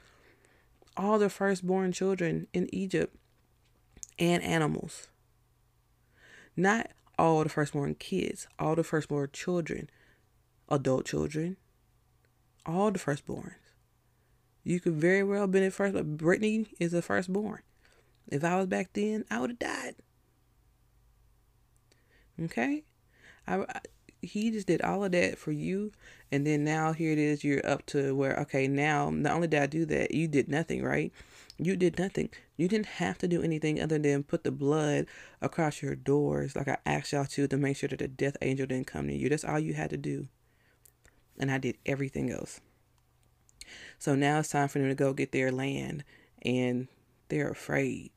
all 0.96 1.20
the 1.20 1.30
firstborn 1.30 1.92
children 1.92 2.48
in 2.54 2.74
Egypt 2.74 3.16
and 4.18 4.42
animals. 4.44 5.08
Not 6.56 6.92
all 7.20 7.44
the 7.44 7.50
firstborn 7.50 7.96
kids, 7.96 8.48
all 8.58 8.76
the 8.76 8.84
firstborn 8.84 9.30
children, 9.32 9.90
adult 10.70 11.06
children, 11.06 11.58
all 12.66 12.92
the 12.92 13.00
firstborns. 13.00 13.67
You 14.68 14.82
could 14.82 14.96
very 14.96 15.24
well 15.24 15.42
have 15.42 15.52
been 15.52 15.64
at 15.64 15.72
first, 15.72 15.94
but 15.94 16.18
Brittany 16.18 16.68
is 16.78 16.94
a 16.94 17.02
firstborn. 17.02 17.62
If 18.28 18.44
I 18.44 18.58
was 18.58 18.68
back 18.68 18.90
then, 18.92 19.24
I 19.32 19.40
would 19.40 19.52
have 19.52 19.60
died. 19.60 19.96
Okay? 22.44 22.84
I, 23.48 23.60
I, 23.60 23.80
he 24.22 24.52
just 24.52 24.68
did 24.68 24.82
all 24.82 25.06
of 25.06 25.14
that 25.14 25.38
for 25.38 25.54
you, 25.54 25.94
and 26.34 26.46
then 26.46 26.66
now 26.66 26.92
here 26.92 27.14
it 27.14 27.18
is. 27.18 27.46
You're 27.46 27.66
up 27.66 27.86
to 27.86 28.14
where 28.14 28.36
okay 28.42 28.68
now. 28.68 29.10
Not 29.10 29.36
only 29.36 29.48
did 29.48 29.62
I 29.62 29.68
do 29.68 29.86
that, 29.86 30.14
you 30.14 30.28
did 30.28 30.50
nothing, 30.50 30.84
right? 30.84 31.14
You 31.58 31.78
did 31.78 31.98
nothing. 31.98 32.30
You 32.58 32.68
didn't 32.68 32.88
have 32.88 33.18
to 33.20 33.28
do 33.30 33.42
anything 33.42 33.82
other 33.82 33.98
than 33.98 34.24
put 34.24 34.44
the 34.44 34.52
blood 34.52 35.06
across 35.42 35.82
your 35.82 35.96
doors, 35.96 36.58
like 36.58 36.68
I 36.68 36.76
asked 36.86 37.14
y'all 37.14 37.24
to, 37.24 37.48
to 37.48 37.56
make 37.56 37.78
sure 37.78 37.88
that 37.88 38.00
the 38.00 38.10
death 38.10 38.36
angel 38.42 38.68
didn't 38.68 38.88
come 38.88 39.08
to 39.08 39.16
you. 39.16 39.30
That's 39.30 39.46
all 39.46 39.62
you 39.62 39.76
had 39.76 39.92
to 39.92 39.98
do, 39.98 40.28
and 41.40 41.50
I 41.50 41.58
did 41.58 41.78
everything 41.86 42.30
else. 42.30 42.60
So 43.98 44.16
now 44.16 44.40
it's 44.40 44.50
time 44.50 44.68
for 44.68 44.80
them 44.80 44.90
to 44.90 44.96
go 44.96 45.14
get 45.14 45.32
their 45.32 45.52
land 45.52 46.04
and 46.44 46.88
they're 47.30 47.50
afraid. 47.50 48.12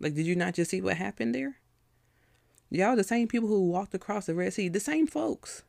Like, 0.00 0.14
did 0.14 0.26
you 0.26 0.36
not 0.36 0.54
just 0.54 0.70
see 0.70 0.80
what 0.80 0.96
happened 0.96 1.34
there? 1.34 1.56
Y'all 2.70 2.96
the 2.96 3.04
same 3.04 3.28
people 3.28 3.48
who 3.48 3.68
walked 3.68 3.94
across 3.94 4.26
the 4.26 4.34
Red 4.34 4.52
Sea, 4.52 4.68
the 4.68 4.80
same 4.80 5.06
folks. 5.06 5.62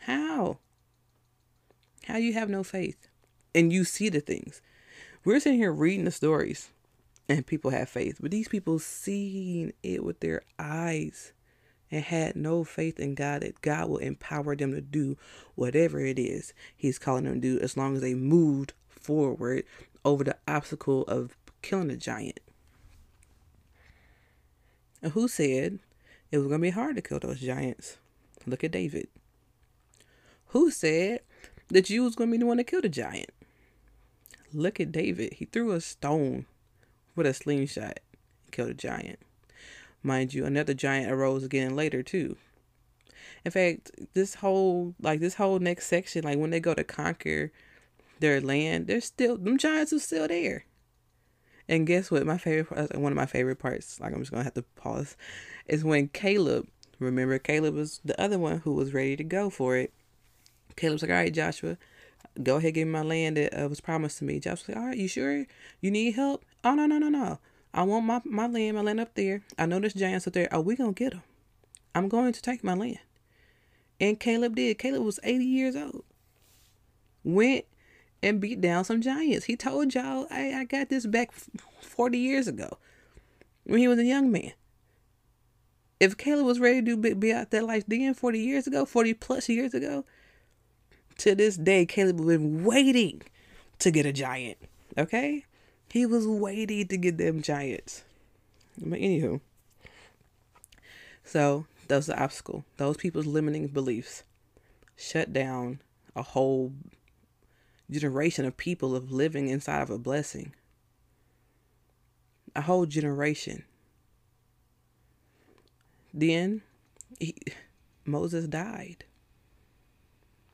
How? 0.00 0.58
How 2.06 2.18
you 2.18 2.34
have 2.34 2.50
no 2.50 2.62
faith 2.62 3.08
and 3.54 3.72
you 3.72 3.84
see 3.84 4.08
the 4.08 4.20
things. 4.20 4.60
We're 5.24 5.40
sitting 5.40 5.58
here 5.58 5.72
reading 5.72 6.04
the 6.04 6.10
stories 6.10 6.70
and 7.28 7.46
people 7.46 7.70
have 7.70 7.88
faith, 7.88 8.18
but 8.20 8.30
these 8.30 8.48
people 8.48 8.78
seen 8.78 9.72
it 9.82 10.04
with 10.04 10.20
their 10.20 10.42
eyes 10.58 11.32
and 11.90 12.02
had 12.02 12.36
no 12.36 12.64
faith 12.64 12.98
in 12.98 13.14
God 13.14 13.42
that 13.42 13.60
God 13.60 13.88
will 13.88 13.98
empower 13.98 14.56
them 14.56 14.72
to 14.72 14.80
do 14.80 15.16
whatever 15.54 16.00
it 16.00 16.18
is 16.18 16.52
He's 16.76 16.98
calling 16.98 17.24
them 17.24 17.40
to 17.40 17.40
do 17.40 17.60
as 17.60 17.76
long 17.76 17.96
as 17.96 18.02
they 18.02 18.14
moved 18.14 18.72
forward 18.88 19.64
over 20.04 20.24
the 20.24 20.36
obstacle 20.46 21.02
of 21.02 21.36
killing 21.62 21.90
a 21.90 21.96
giant. 21.96 22.40
And 25.02 25.12
who 25.12 25.28
said 25.28 25.78
it 26.30 26.38
was 26.38 26.46
going 26.46 26.60
to 26.60 26.66
be 26.66 26.70
hard 26.70 26.96
to 26.96 27.02
kill 27.02 27.20
those 27.20 27.40
giants? 27.40 27.98
Look 28.46 28.64
at 28.64 28.70
David. 28.70 29.08
Who 30.48 30.70
said 30.70 31.20
that 31.68 31.90
you 31.90 32.04
was 32.04 32.14
going 32.14 32.30
to 32.30 32.32
be 32.32 32.38
the 32.38 32.46
one 32.46 32.56
to 32.58 32.64
kill 32.64 32.80
the 32.80 32.88
giant? 32.88 33.30
Look 34.52 34.80
at 34.80 34.92
David. 34.92 35.34
He 35.34 35.46
threw 35.46 35.72
a 35.72 35.80
stone 35.80 36.46
with 37.16 37.26
a 37.26 37.34
slingshot 37.34 38.00
and 38.44 38.52
killed 38.52 38.70
a 38.70 38.74
giant. 38.74 39.18
Mind 40.04 40.34
you, 40.34 40.44
another 40.44 40.74
giant 40.74 41.10
arose 41.10 41.42
again 41.42 41.74
later 41.74 42.02
too. 42.02 42.36
In 43.42 43.50
fact, 43.50 43.90
this 44.12 44.36
whole 44.36 44.94
like 45.00 45.18
this 45.20 45.34
whole 45.34 45.58
next 45.58 45.86
section, 45.86 46.24
like 46.24 46.38
when 46.38 46.50
they 46.50 46.60
go 46.60 46.74
to 46.74 46.84
conquer 46.84 47.50
their 48.20 48.40
land, 48.40 48.86
they're 48.86 49.00
still 49.00 49.38
them 49.38 49.56
giants 49.56 49.94
are 49.94 49.98
still 49.98 50.28
there. 50.28 50.66
And 51.68 51.86
guess 51.86 52.10
what? 52.10 52.26
My 52.26 52.36
favorite 52.36 52.98
one 52.98 53.12
of 53.12 53.16
my 53.16 53.26
favorite 53.26 53.58
parts, 53.58 53.98
like 53.98 54.12
I'm 54.12 54.20
just 54.20 54.30
gonna 54.30 54.44
have 54.44 54.54
to 54.54 54.62
pause, 54.76 55.16
is 55.66 55.82
when 55.82 56.08
Caleb. 56.08 56.68
Remember, 56.98 57.38
Caleb 57.38 57.74
was 57.74 58.00
the 58.04 58.18
other 58.20 58.38
one 58.38 58.58
who 58.60 58.74
was 58.74 58.94
ready 58.94 59.16
to 59.16 59.24
go 59.24 59.50
for 59.50 59.76
it. 59.76 59.92
Caleb's 60.76 61.02
like, 61.02 61.10
"All 61.10 61.16
right, 61.16 61.32
Joshua, 61.32 61.78
go 62.42 62.56
ahead, 62.56 62.74
give 62.74 62.86
me 62.86 62.92
my 62.92 63.02
land 63.02 63.36
that 63.38 63.64
uh, 63.64 63.68
was 63.68 63.80
promised 63.80 64.18
to 64.18 64.24
me." 64.24 64.38
Joshua's 64.38 64.68
like, 64.68 64.76
"All 64.76 64.86
right, 64.86 64.98
you 64.98 65.08
sure? 65.08 65.46
You 65.80 65.90
need 65.90 66.14
help? 66.14 66.44
Oh 66.62 66.74
no, 66.74 66.84
no, 66.86 66.98
no, 66.98 67.08
no. 67.08 67.38
I 67.74 67.82
want 67.82 68.06
my, 68.06 68.20
my 68.24 68.46
land, 68.46 68.76
my 68.76 68.82
land 68.82 69.00
up 69.00 69.14
there. 69.14 69.42
I 69.58 69.66
know 69.66 69.80
there's 69.80 69.94
giants 69.94 70.28
up 70.28 70.32
there. 70.32 70.52
Are 70.54 70.60
we 70.60 70.76
going 70.76 70.94
to 70.94 70.98
get 70.98 71.12
them? 71.12 71.24
I'm 71.92 72.08
going 72.08 72.32
to 72.32 72.40
take 72.40 72.62
my 72.62 72.74
land. 72.74 73.00
And 74.00 74.18
Caleb 74.18 74.54
did. 74.54 74.78
Caleb 74.78 75.02
was 75.02 75.18
80 75.24 75.44
years 75.44 75.74
old. 75.74 76.04
Went 77.24 77.64
and 78.22 78.40
beat 78.40 78.60
down 78.60 78.84
some 78.84 79.00
giants. 79.00 79.46
He 79.46 79.56
told 79.56 79.92
y'all, 79.92 80.28
hey, 80.30 80.54
I 80.54 80.64
got 80.64 80.88
this 80.88 81.04
back 81.04 81.32
40 81.32 82.16
years 82.16 82.46
ago 82.46 82.78
when 83.64 83.80
he 83.80 83.88
was 83.88 83.98
a 83.98 84.04
young 84.04 84.30
man. 84.30 84.52
If 85.98 86.16
Caleb 86.16 86.46
was 86.46 86.60
ready 86.60 86.80
to 86.82 86.96
be, 86.96 87.12
be 87.14 87.32
out 87.32 87.50
that 87.50 87.64
life 87.64 87.84
then 87.88 88.14
40 88.14 88.38
years 88.38 88.68
ago, 88.68 88.84
40 88.84 89.14
plus 89.14 89.48
years 89.48 89.74
ago, 89.74 90.04
to 91.18 91.34
this 91.34 91.56
day, 91.56 91.86
Caleb 91.86 92.18
has 92.18 92.26
been 92.26 92.62
waiting 92.64 93.22
to 93.80 93.90
get 93.90 94.06
a 94.06 94.12
giant. 94.12 94.58
Okay? 94.96 95.44
He 95.94 96.06
was 96.06 96.26
waiting 96.26 96.88
to 96.88 96.96
get 96.96 97.18
them 97.18 97.40
giants. 97.40 98.02
But 98.76 98.98
anywho, 98.98 99.40
so 101.22 101.66
that 101.86 101.94
was 101.94 102.06
the 102.06 102.20
obstacle. 102.20 102.64
Those 102.78 102.96
people's 102.96 103.26
limiting 103.26 103.68
beliefs 103.68 104.24
shut 104.96 105.32
down 105.32 105.78
a 106.16 106.22
whole 106.22 106.72
generation 107.88 108.44
of 108.44 108.56
people 108.56 108.96
of 108.96 109.12
living 109.12 109.46
inside 109.46 109.82
of 109.82 109.90
a 109.90 109.96
blessing. 109.96 110.52
A 112.56 112.62
whole 112.62 112.86
generation. 112.86 113.62
Then 116.12 116.62
he, 117.20 117.36
Moses 118.04 118.48
died. 118.48 119.04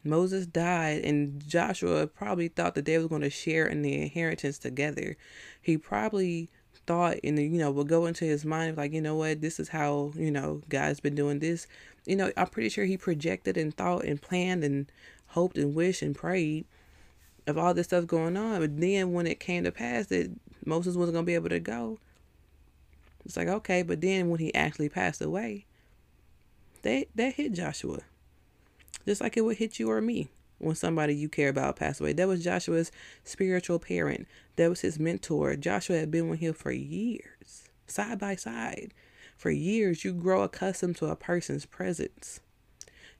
Moses 0.03 0.47
died, 0.47 1.05
and 1.05 1.47
Joshua 1.47 2.07
probably 2.07 2.49
thought 2.49 2.75
that 2.75 2.87
they 2.87 2.99
were 2.99 3.09
going 3.09 3.21
to 3.23 3.31
share 3.31 3.67
in 3.67 3.83
the 3.83 4.01
inheritance 4.01 4.59
together. 4.59 5.17
He 5.61 5.77
probably 5.77 6.49
thought, 6.87 7.19
and 7.23 7.39
you 7.39 7.59
know, 7.59 7.71
would 7.71 7.89
go 7.89 8.07
into 8.07 8.25
his 8.25 8.45
mind 8.45 8.77
like, 8.77 8.93
you 8.93 9.03
know 9.03 9.15
what, 9.15 9.43
this 9.43 9.61
is 9.61 9.69
how 9.69 10.13
you 10.17 10.31
know 10.31 10.63
God's 10.69 11.01
been 11.01 11.15
doing 11.15 11.39
this. 11.39 11.67
You 12.07 12.17
know, 12.17 12.33
I'm 12.37 12.47
pretty 12.47 12.71
sure 12.71 12.87
he 12.87 12.97
projected 12.97 13.57
and 13.57 13.77
thought 13.77 14.05
and 14.05 14.21
planned 14.21 14.65
and 14.65 14.91
hoped 15.29 15.59
and 15.59 15.75
wished 15.75 16.03
and 16.03 16.17
prayed 16.17 16.65
of 17.47 17.59
all 17.59 17.75
this 17.75 17.87
stuff 17.87 18.07
going 18.07 18.37
on. 18.37 18.61
But 18.61 18.81
then 18.81 19.13
when 19.13 19.27
it 19.27 19.39
came 19.39 19.65
to 19.65 19.73
pass 19.73 20.07
that 20.07 20.31
Moses 20.65 20.97
wasn't 20.97 21.15
going 21.15 21.25
to 21.25 21.31
be 21.31 21.35
able 21.35 21.51
to 21.51 21.61
go, 21.61 21.99
it's 23.27 23.37
like 23.37 23.49
okay. 23.49 23.83
But 23.83 24.01
then 24.01 24.31
when 24.31 24.41
he 24.41 24.55
actually 24.55 24.89
passed 24.89 25.21
away, 25.21 25.67
they 26.83 27.09
that 27.15 27.35
hit 27.35 27.53
Joshua 27.53 28.01
just 29.07 29.21
like 29.21 29.37
it 29.37 29.43
would 29.43 29.59
hit 29.59 29.79
you 29.79 29.91
or 29.91 30.01
me 30.01 30.29
when 30.59 30.75
somebody 30.75 31.15
you 31.15 31.29
care 31.29 31.49
about 31.49 31.77
passed 31.77 32.01
away. 32.01 32.13
That 32.13 32.29
was 32.29 32.45
Joshua's 32.45 32.93
spiritual 33.25 33.79
parent. 33.79 34.27
That 34.57 34.69
was 34.69 34.81
his 34.81 34.99
mentor. 34.99 35.57
Joshua 35.57 35.99
had 35.99 36.11
been 36.11 36.29
with 36.29 36.41
him 36.41 36.55
for 36.55 36.71
years, 36.71 37.65
side 37.87 38.19
by 38.19 38.37
side. 38.37 38.93
For 39.37 39.51
years, 39.51 40.05
you 40.05 40.13
grow 40.13 40.43
accustomed 40.43 40.97
to 40.97 41.07
a 41.07 41.17
person's 41.17 41.65
presence. 41.65 42.41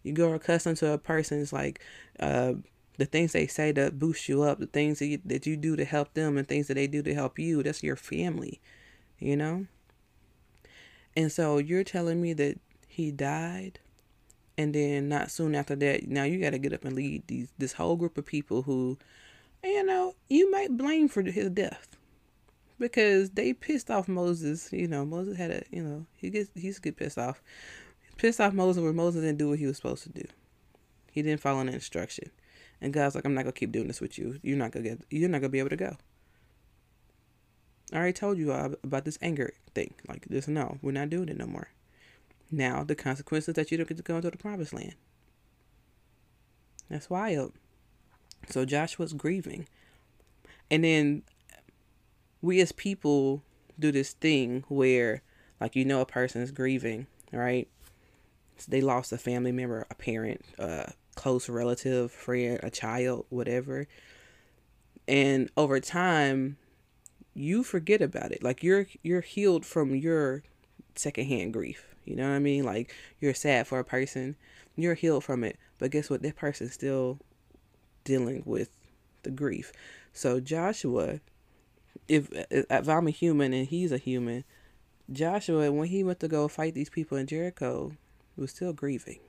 You 0.03 0.13
grow 0.13 0.35
accustomed 0.35 0.77
to 0.79 0.93
a 0.93 0.99
person's 0.99 1.53
like 1.53 1.81
uh, 2.19 2.55
the 2.99 3.07
things 3.07 3.33
they 3.33 3.47
say 3.47 3.73
to 3.73 3.91
boost 3.91 4.29
you 4.29 4.43
up, 4.43 4.59
the 4.59 4.67
things 4.67 4.99
that 4.99 5.07
you, 5.07 5.21
that 5.25 5.47
you 5.47 5.57
do 5.57 5.77
to 5.77 5.85
help 5.87 6.13
them, 6.13 6.37
and 6.37 6.47
things 6.47 6.69
that 6.69 6.75
they 6.75 6.87
do 6.87 7.03
to 7.03 7.15
help 7.15 7.39
you. 7.39 7.63
That's 7.63 7.83
your 7.83 7.97
family, 7.97 8.61
you 9.19 9.37
know. 9.37 9.67
And 11.17 11.33
so 11.33 11.57
you're 11.57 11.85
telling 11.85 12.21
me 12.21 12.35
that 12.35 12.61
he 12.87 13.11
died, 13.11 13.81
and 14.61 14.75
then 14.75 15.09
not 15.09 15.31
soon 15.31 15.55
after 15.55 15.75
that, 15.75 16.07
now 16.07 16.25
you 16.25 16.39
got 16.39 16.51
to 16.51 16.59
get 16.59 16.75
up 16.75 16.85
and 16.85 16.95
lead 16.95 17.27
these 17.29 17.49
this 17.57 17.73
whole 17.73 17.97
group 17.97 18.19
of 18.19 18.27
people 18.27 18.61
who, 18.61 18.99
you 19.65 19.83
know, 19.83 20.15
you 20.29 20.51
might 20.51 20.77
blame 20.77 21.09
for 21.09 21.23
his 21.23 21.49
death 21.49 21.97
because 22.79 23.31
they 23.31 23.55
pissed 23.55 23.91
off 23.91 24.07
Moses. 24.07 24.71
You 24.71 24.87
know, 24.87 25.07
Moses 25.07 25.39
had 25.39 25.51
a, 25.51 25.63
you 25.71 25.83
know, 25.83 26.05
he 26.15 26.29
gets 26.29 26.51
he's 26.55 26.79
get 26.79 26.99
pissed 26.99 27.17
off, 27.17 27.41
pissed 28.19 28.39
off 28.39 28.53
Moses 28.53 28.83
where 28.83 28.93
Moses 28.93 29.23
didn't 29.23 29.39
do 29.39 29.49
what 29.49 29.59
he 29.59 29.67
was 29.67 29.77
supposed 29.77 30.03
to 30.03 30.11
do. 30.11 30.27
He 31.11 31.23
didn't 31.23 31.41
follow 31.41 31.65
the 31.65 31.73
instruction, 31.73 32.31
and 32.83 32.93
God's 32.93 33.15
like, 33.15 33.25
I'm 33.25 33.33
not 33.33 33.45
gonna 33.45 33.53
keep 33.53 33.73
doing 33.73 33.87
this 33.87 34.03
with 34.03 34.19
you. 34.19 34.39
You're 34.43 34.59
not 34.59 34.73
gonna 34.73 34.91
get, 34.91 35.01
you're 35.09 35.31
not 35.31 35.41
gonna 35.41 35.49
be 35.49 35.59
able 35.59 35.71
to 35.71 35.77
go. 35.77 35.97
I 37.95 37.97
already 37.97 38.13
told 38.13 38.37
you 38.37 38.53
about 38.53 39.07
this 39.07 39.19
anger 39.23 39.55
thing. 39.75 39.95
Like 40.07 40.27
this, 40.27 40.49
no, 40.49 40.77
we're 40.83 40.93
not 40.93 41.09
doing 41.09 41.31
it 41.31 41.39
no 41.39 41.47
more. 41.47 41.69
Now 42.51 42.85
the 42.85 42.95
consequences 42.95 43.55
that 43.55 43.71
you 43.71 43.77
don't 43.77 43.89
get 43.89 43.97
to 43.97 44.03
go 44.03 44.17
into 44.17 44.31
the 44.31 44.37
promised 44.37 44.73
land. 44.73 44.95
That's 46.89 47.09
wild. 47.09 47.53
So 48.49 48.65
Joshua's 48.65 49.13
grieving. 49.13 49.69
And 50.71 50.85
then 50.85 51.23
we 52.43 52.61
as 52.61 52.73
people 52.73 53.43
do 53.79 53.93
this 53.93 54.13
thing 54.13 54.65
where 54.69 55.23
like 55.61 55.77
you 55.77 55.85
know 55.85 56.01
a 56.01 56.07
person 56.07 56.43
is 56.43 56.51
grieving, 56.51 57.07
right? 57.33 57.69
So 58.57 58.67
they 58.71 58.81
lost 58.81 59.13
a 59.13 59.19
family 59.19 59.53
member, 59.53 59.87
a 59.91 59.95
parent, 59.95 60.45
a 60.59 60.93
close 61.15 61.49
relative, 61.49 62.11
friend, 62.11 62.61
a 62.63 62.71
child, 62.71 63.27
whatever. 63.31 63.87
And 65.07 65.51
over 65.57 65.81
time, 65.81 66.57
you 67.35 67.63
forget 67.63 68.01
about 68.03 68.33
it. 68.33 68.43
Like 68.43 68.63
you're 68.63 68.87
you're 69.03 69.21
healed 69.21 69.65
from 69.65 69.95
your 69.95 70.43
secondhand 70.95 71.53
grief. 71.53 71.90
You 72.05 72.17
know 72.17 72.29
what 72.29 72.37
I 72.37 72.39
mean? 72.39 72.65
Like 72.65 72.95
you're 73.21 73.35
sad 73.35 73.67
for 73.67 73.79
a 73.79 73.85
person, 73.85 74.37
you're 74.77 74.95
healed 74.95 75.25
from 75.25 75.45
it. 75.45 75.59
But 75.79 75.91
guess 75.91 76.11
what? 76.11 76.23
That 76.23 76.37
person's 76.37 76.73
still 76.73 77.19
dealing 78.05 78.43
with 78.45 78.71
the 79.23 79.31
grief. 79.31 79.73
So 80.13 80.41
Joshua, 80.41 81.21
if 82.09 82.29
if 82.51 82.89
I'm 82.89 83.07
a 83.07 83.13
human 83.13 83.53
and 83.53 83.67
he's 83.67 83.93
a 83.93 83.99
human, 83.99 84.45
Joshua, 85.13 85.71
when 85.73 85.89
he 85.89 86.05
went 86.05 86.21
to 86.21 86.29
go 86.29 86.49
fight 86.49 86.75
these 86.75 86.91
people 86.91 87.17
in 87.19 87.27
Jericho, 87.27 87.93
was 88.37 88.51
still 88.51 88.73
grieving 88.73 89.21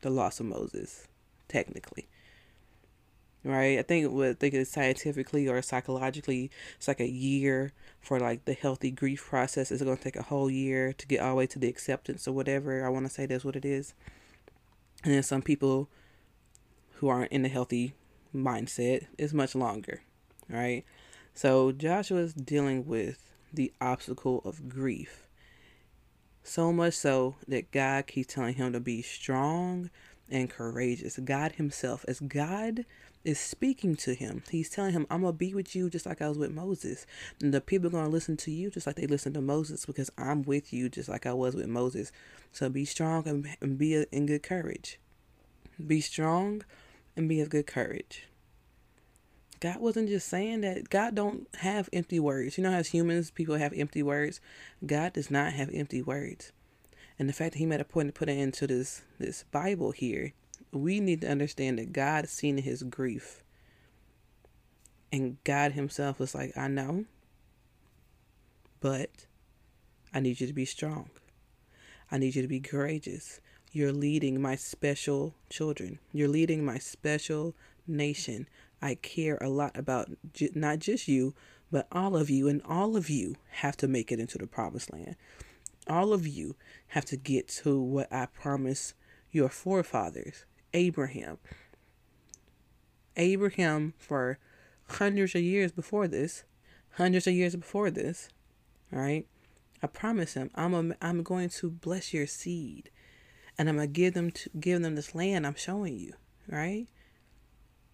the 0.00 0.10
loss 0.10 0.40
of 0.40 0.46
Moses, 0.46 1.08
technically 1.48 2.08
right? 3.44 3.78
I 3.78 3.82
think 3.82 4.10
what 4.12 4.38
think 4.38 4.54
it's 4.54 4.70
scientifically 4.70 5.48
or 5.48 5.60
psychologically, 5.62 6.50
it's 6.76 6.88
like 6.88 7.00
a 7.00 7.08
year 7.08 7.72
for 8.00 8.20
like 8.20 8.44
the 8.44 8.54
healthy 8.54 8.90
grief 8.90 9.24
process. 9.24 9.70
It's 9.70 9.82
going 9.82 9.96
to 9.96 10.02
take 10.02 10.16
a 10.16 10.22
whole 10.22 10.50
year 10.50 10.92
to 10.92 11.06
get 11.06 11.20
all 11.20 11.30
the 11.30 11.36
way 11.36 11.46
to 11.48 11.58
the 11.58 11.68
acceptance 11.68 12.28
or 12.28 12.32
whatever. 12.32 12.84
I 12.84 12.88
want 12.88 13.06
to 13.06 13.12
say 13.12 13.26
that's 13.26 13.44
what 13.44 13.56
it 13.56 13.64
is. 13.64 13.94
And 15.04 15.12
then 15.12 15.22
some 15.22 15.42
people 15.42 15.88
who 16.94 17.08
aren't 17.08 17.32
in 17.32 17.42
the 17.42 17.48
healthy 17.48 17.94
mindset 18.34 19.06
is 19.18 19.34
much 19.34 19.54
longer, 19.54 20.02
right? 20.48 20.84
So 21.34 21.72
Joshua's 21.72 22.32
dealing 22.32 22.86
with 22.86 23.32
the 23.52 23.72
obstacle 23.80 24.40
of 24.44 24.68
grief. 24.68 25.26
So 26.44 26.72
much 26.72 26.94
so 26.94 27.36
that 27.48 27.70
God 27.70 28.06
keeps 28.06 28.34
telling 28.34 28.54
him 28.54 28.72
to 28.72 28.80
be 28.80 29.02
strong 29.02 29.90
and 30.30 30.50
courageous. 30.50 31.18
God 31.18 31.52
Himself, 31.52 32.04
as 32.08 32.20
God 32.20 32.84
is 33.24 33.38
speaking 33.38 33.96
to 33.96 34.14
him. 34.14 34.42
He's 34.50 34.68
telling 34.68 34.92
him, 34.92 35.06
I'm 35.10 35.22
going 35.22 35.34
to 35.34 35.38
be 35.38 35.54
with 35.54 35.76
you 35.76 35.88
just 35.88 36.06
like 36.06 36.20
I 36.20 36.28
was 36.28 36.38
with 36.38 36.52
Moses. 36.52 37.06
And 37.40 37.54
the 37.54 37.60
people 37.60 37.88
are 37.88 37.90
going 37.90 38.04
to 38.04 38.10
listen 38.10 38.36
to 38.38 38.50
you 38.50 38.70
just 38.70 38.86
like 38.86 38.96
they 38.96 39.06
listened 39.06 39.34
to 39.34 39.40
Moses 39.40 39.86
because 39.86 40.10
I'm 40.18 40.42
with 40.42 40.72
you 40.72 40.88
just 40.88 41.08
like 41.08 41.26
I 41.26 41.32
was 41.32 41.54
with 41.54 41.68
Moses. 41.68 42.12
So 42.50 42.68
be 42.68 42.84
strong 42.84 43.26
and, 43.28 43.48
and 43.60 43.78
be 43.78 44.04
in 44.10 44.26
good 44.26 44.42
courage. 44.42 44.98
Be 45.84 46.00
strong 46.00 46.64
and 47.16 47.28
be 47.28 47.40
of 47.40 47.50
good 47.50 47.66
courage. 47.66 48.26
God 49.60 49.76
wasn't 49.76 50.08
just 50.08 50.28
saying 50.28 50.62
that. 50.62 50.90
God 50.90 51.14
don't 51.14 51.46
have 51.58 51.88
empty 51.92 52.18
words. 52.18 52.58
You 52.58 52.64
know, 52.64 52.72
as 52.72 52.88
humans, 52.88 53.30
people 53.30 53.54
have 53.54 53.72
empty 53.74 54.02
words. 54.02 54.40
God 54.84 55.12
does 55.12 55.30
not 55.30 55.52
have 55.52 55.70
empty 55.72 56.02
words. 56.02 56.50
And 57.16 57.28
the 57.28 57.32
fact 57.32 57.52
that 57.52 57.58
he 57.60 57.66
made 57.66 57.80
a 57.80 57.84
point 57.84 58.08
to 58.08 58.12
put 58.12 58.28
it 58.28 58.38
into 58.38 58.66
this 58.66 59.02
this 59.20 59.44
Bible 59.52 59.92
here 59.92 60.32
we 60.72 61.00
need 61.00 61.20
to 61.20 61.30
understand 61.30 61.78
that 61.78 61.92
God 61.92 62.28
seen 62.28 62.58
his 62.58 62.82
grief. 62.82 63.42
And 65.12 65.36
God 65.44 65.72
himself 65.72 66.18
was 66.18 66.34
like, 66.34 66.56
I 66.56 66.68
know, 66.68 67.04
but 68.80 69.26
I 70.14 70.20
need 70.20 70.40
you 70.40 70.46
to 70.46 70.52
be 70.54 70.64
strong. 70.64 71.10
I 72.10 72.18
need 72.18 72.34
you 72.34 72.42
to 72.42 72.48
be 72.48 72.60
courageous. 72.60 73.40
You're 73.72 73.92
leading 73.92 74.40
my 74.40 74.56
special 74.56 75.34
children. 75.50 75.98
You're 76.12 76.28
leading 76.28 76.64
my 76.64 76.78
special 76.78 77.54
nation. 77.86 78.48
I 78.80 78.96
care 78.96 79.38
a 79.40 79.48
lot 79.48 79.76
about 79.76 80.10
not 80.54 80.78
just 80.78 81.08
you, 81.08 81.34
but 81.70 81.86
all 81.92 82.16
of 82.16 82.28
you, 82.28 82.48
and 82.48 82.60
all 82.68 82.96
of 82.96 83.08
you 83.08 83.36
have 83.50 83.76
to 83.78 83.88
make 83.88 84.12
it 84.12 84.20
into 84.20 84.36
the 84.36 84.46
promised 84.46 84.92
land. 84.92 85.16
All 85.88 86.12
of 86.12 86.26
you 86.26 86.56
have 86.88 87.04
to 87.06 87.16
get 87.16 87.48
to 87.48 87.80
what 87.80 88.12
I 88.12 88.26
promised 88.26 88.94
your 89.30 89.48
forefathers. 89.48 90.44
Abraham. 90.74 91.38
Abraham, 93.16 93.94
for 93.98 94.38
hundreds 94.88 95.34
of 95.34 95.42
years 95.42 95.72
before 95.72 96.08
this, 96.08 96.44
hundreds 96.92 97.26
of 97.26 97.34
years 97.34 97.54
before 97.56 97.90
this, 97.90 98.28
all 98.92 98.98
right, 98.98 99.26
I 99.82 99.86
promise 99.86 100.34
him, 100.34 100.50
I'm 100.54 100.74
a, 100.74 100.94
I'm 101.02 101.22
going 101.22 101.48
to 101.48 101.70
bless 101.70 102.14
your 102.14 102.26
seed, 102.26 102.90
and 103.58 103.68
I'm 103.68 103.76
gonna 103.76 103.86
give 103.86 104.14
them 104.14 104.30
to 104.30 104.50
give 104.58 104.82
them 104.82 104.94
this 104.94 105.14
land 105.14 105.46
I'm 105.46 105.54
showing 105.54 105.98
you, 105.98 106.14
right? 106.48 106.86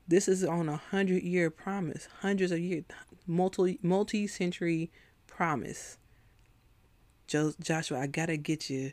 This 0.07 0.29
is 0.29 0.45
on 0.45 0.69
a 0.69 0.77
hundred 0.77 1.23
year 1.23 1.51
promise, 1.51 2.09
hundreds 2.21 2.53
of 2.53 2.61
years, 2.61 2.85
multi 3.27 3.79
multi 3.83 4.27
century 4.27 4.91
promise. 5.27 5.99
Joshua, 7.27 8.01
I 8.01 8.07
gotta 8.07 8.37
get 8.37 8.71
you 8.71 8.93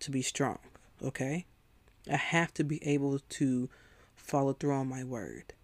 to 0.00 0.10
be 0.10 0.22
strong, 0.22 0.58
okay? 1.02 1.46
I 2.10 2.16
have 2.16 2.54
to 2.54 2.64
be 2.64 2.84
able 2.86 3.18
to 3.18 3.68
follow 4.14 4.52
through 4.52 4.74
on 4.74 4.88
my 4.88 5.04
word. 5.04 5.54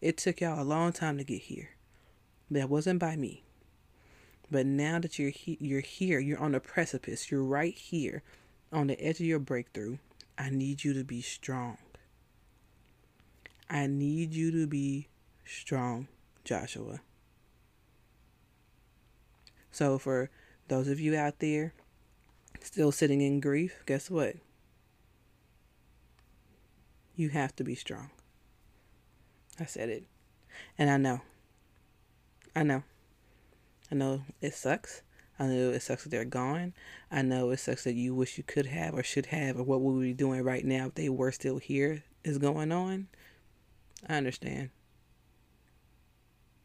It 0.00 0.16
took 0.16 0.40
y'all 0.40 0.60
a 0.60 0.64
long 0.64 0.92
time 0.92 1.18
to 1.18 1.24
get 1.24 1.42
here. 1.42 1.70
That 2.50 2.68
wasn't 2.68 2.98
by 2.98 3.16
me. 3.16 3.44
But 4.50 4.66
now 4.66 4.98
that 4.98 5.18
you're 5.18 5.30
he- 5.30 5.58
you're 5.60 5.80
here, 5.80 6.18
you're 6.18 6.38
on 6.38 6.52
the 6.52 6.60
precipice. 6.60 7.30
You're 7.30 7.44
right 7.44 7.74
here 7.74 8.22
on 8.72 8.88
the 8.88 9.00
edge 9.00 9.20
of 9.20 9.26
your 9.26 9.38
breakthrough. 9.38 9.98
I 10.36 10.50
need 10.50 10.84
you 10.84 10.92
to 10.94 11.04
be 11.04 11.22
strong. 11.22 11.78
I 13.68 13.86
need 13.86 14.32
you 14.32 14.50
to 14.50 14.66
be 14.66 15.06
strong, 15.44 16.08
Joshua. 16.44 17.00
So 19.70 19.98
for 19.98 20.30
those 20.68 20.88
of 20.88 20.98
you 20.98 21.16
out 21.16 21.38
there 21.38 21.72
still 22.60 22.90
sitting 22.90 23.20
in 23.20 23.38
grief, 23.38 23.82
guess 23.86 24.10
what? 24.10 24.36
You 27.20 27.28
have 27.28 27.54
to 27.56 27.64
be 27.64 27.74
strong. 27.74 28.08
I 29.58 29.66
said 29.66 29.90
it. 29.90 30.04
And 30.78 30.88
I 30.88 30.96
know. 30.96 31.20
I 32.56 32.62
know. 32.62 32.82
I 33.92 33.94
know 33.94 34.22
it 34.40 34.54
sucks. 34.54 35.02
I 35.38 35.44
know 35.44 35.68
it 35.68 35.82
sucks 35.82 36.04
that 36.04 36.08
they're 36.08 36.24
gone. 36.24 36.72
I 37.10 37.20
know 37.20 37.50
it 37.50 37.58
sucks 37.58 37.84
that 37.84 37.92
you 37.92 38.14
wish 38.14 38.38
you 38.38 38.42
could 38.44 38.64
have 38.64 38.94
or 38.94 39.02
should 39.02 39.26
have 39.26 39.58
or 39.58 39.64
what 39.64 39.82
we 39.82 39.92
would 39.92 40.00
be 40.00 40.14
doing 40.14 40.42
right 40.42 40.64
now 40.64 40.86
if 40.86 40.94
they 40.94 41.10
were 41.10 41.30
still 41.30 41.58
here 41.58 42.04
is 42.24 42.38
going 42.38 42.72
on. 42.72 43.08
I 44.08 44.14
understand. 44.14 44.70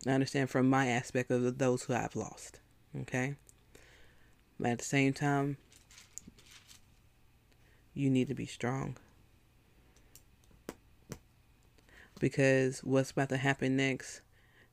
I 0.08 0.12
understand 0.12 0.50
from 0.50 0.70
my 0.70 0.88
aspect 0.88 1.32
of 1.32 1.58
those 1.58 1.84
who 1.84 1.94
I've 1.94 2.16
lost. 2.16 2.62
Okay? 3.02 3.36
But 4.58 4.72
at 4.72 4.78
the 4.78 4.86
same 4.86 5.12
time, 5.12 5.58
you 7.94 8.10
need 8.10 8.30
to 8.30 8.34
be 8.34 8.46
strong 8.46 8.96
because 12.20 12.80
what's 12.80 13.12
about 13.12 13.30
to 13.30 13.38
happen 13.38 13.76
next 13.76 14.22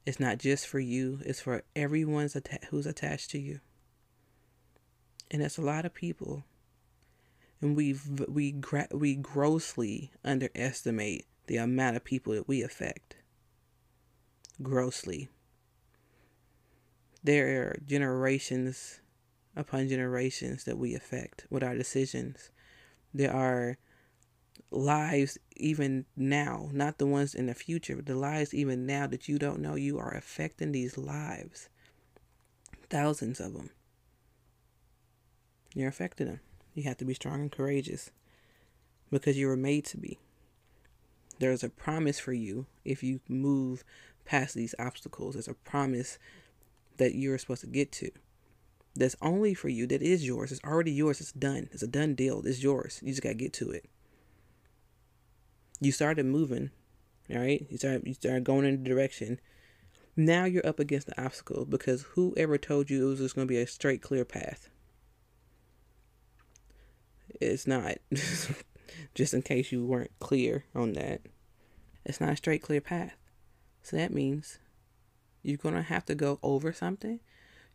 is 0.06 0.20
not 0.20 0.38
just 0.38 0.66
for 0.66 0.80
you, 0.80 1.20
it's 1.24 1.40
for 1.40 1.62
everyone's 1.76 2.36
atta- 2.36 2.66
who's 2.70 2.86
attached 2.86 3.30
to 3.30 3.38
you. 3.38 3.60
And 5.30 5.42
it's 5.42 5.58
a 5.58 5.62
lot 5.62 5.84
of 5.84 5.94
people. 5.94 6.44
And 7.60 7.76
we 7.76 7.96
we 8.28 8.52
gra- 8.52 8.88
we 8.92 9.14
grossly 9.14 10.10
underestimate 10.24 11.26
the 11.46 11.56
amount 11.58 11.96
of 11.96 12.04
people 12.04 12.34
that 12.34 12.48
we 12.48 12.62
affect. 12.62 13.16
Grossly. 14.60 15.28
There 17.24 17.62
are 17.62 17.78
generations 17.86 19.00
upon 19.54 19.88
generations 19.88 20.64
that 20.64 20.76
we 20.76 20.94
affect 20.94 21.46
with 21.50 21.62
our 21.62 21.74
decisions. 21.76 22.50
There 23.14 23.32
are 23.32 23.78
lives 24.72 25.38
even 25.56 26.06
now, 26.16 26.68
not 26.72 26.98
the 26.98 27.06
ones 27.06 27.34
in 27.34 27.46
the 27.46 27.54
future, 27.54 27.96
but 27.96 28.06
the 28.06 28.14
lives 28.14 28.54
even 28.54 28.86
now 28.86 29.06
that 29.06 29.28
you 29.28 29.38
don't 29.38 29.60
know, 29.60 29.74
you 29.74 29.98
are 29.98 30.14
affecting 30.14 30.72
these 30.72 30.96
lives. 30.98 31.68
Thousands 32.90 33.40
of 33.40 33.54
them. 33.54 33.70
You're 35.74 35.88
affecting 35.88 36.26
them. 36.26 36.40
You 36.74 36.84
have 36.84 36.98
to 36.98 37.04
be 37.04 37.14
strong 37.14 37.40
and 37.40 37.52
courageous 37.52 38.10
because 39.10 39.36
you 39.36 39.46
were 39.46 39.56
made 39.56 39.84
to 39.86 39.96
be. 39.96 40.18
There's 41.38 41.64
a 41.64 41.68
promise 41.68 42.18
for 42.18 42.32
you 42.32 42.66
if 42.84 43.02
you 43.02 43.20
move 43.28 43.84
past 44.24 44.54
these 44.54 44.74
obstacles. 44.78 45.34
There's 45.34 45.48
a 45.48 45.54
promise 45.54 46.18
that 46.98 47.14
you're 47.14 47.38
supposed 47.38 47.62
to 47.62 47.66
get 47.66 47.90
to. 47.92 48.10
That's 48.94 49.16
only 49.22 49.54
for 49.54 49.68
you, 49.68 49.86
that 49.86 50.02
is 50.02 50.26
yours. 50.26 50.52
It's 50.52 50.62
already 50.64 50.92
yours. 50.92 51.20
It's 51.20 51.32
done. 51.32 51.68
It's 51.72 51.82
a 51.82 51.86
done 51.86 52.14
deal. 52.14 52.42
It's 52.44 52.62
yours. 52.62 53.00
You 53.02 53.08
just 53.08 53.22
got 53.22 53.30
to 53.30 53.34
get 53.34 53.52
to 53.54 53.70
it. 53.70 53.88
You 55.82 55.90
started 55.90 56.26
moving, 56.26 56.70
all 57.28 57.40
right? 57.40 57.66
You 57.68 57.76
started, 57.76 58.06
you 58.06 58.14
started 58.14 58.44
going 58.44 58.64
in 58.64 58.84
the 58.84 58.88
direction. 58.88 59.40
Now 60.16 60.44
you're 60.44 60.64
up 60.64 60.78
against 60.78 61.08
the 61.08 61.20
obstacle 61.20 61.64
because 61.64 62.02
whoever 62.14 62.56
told 62.56 62.88
you 62.88 63.04
it 63.04 63.10
was 63.10 63.18
just 63.18 63.34
going 63.34 63.48
to 63.48 63.52
be 63.52 63.58
a 63.58 63.66
straight, 63.66 64.00
clear 64.00 64.24
path? 64.24 64.68
It's 67.40 67.66
not. 67.66 67.96
just 69.16 69.34
in 69.34 69.42
case 69.42 69.72
you 69.72 69.84
weren't 69.84 70.16
clear 70.20 70.66
on 70.72 70.92
that. 70.92 71.22
It's 72.04 72.20
not 72.20 72.30
a 72.32 72.36
straight, 72.36 72.62
clear 72.62 72.80
path. 72.80 73.16
So 73.82 73.96
that 73.96 74.14
means 74.14 74.60
you're 75.42 75.56
going 75.56 75.74
to 75.74 75.82
have 75.82 76.04
to 76.04 76.14
go 76.14 76.38
over 76.44 76.72
something. 76.72 77.18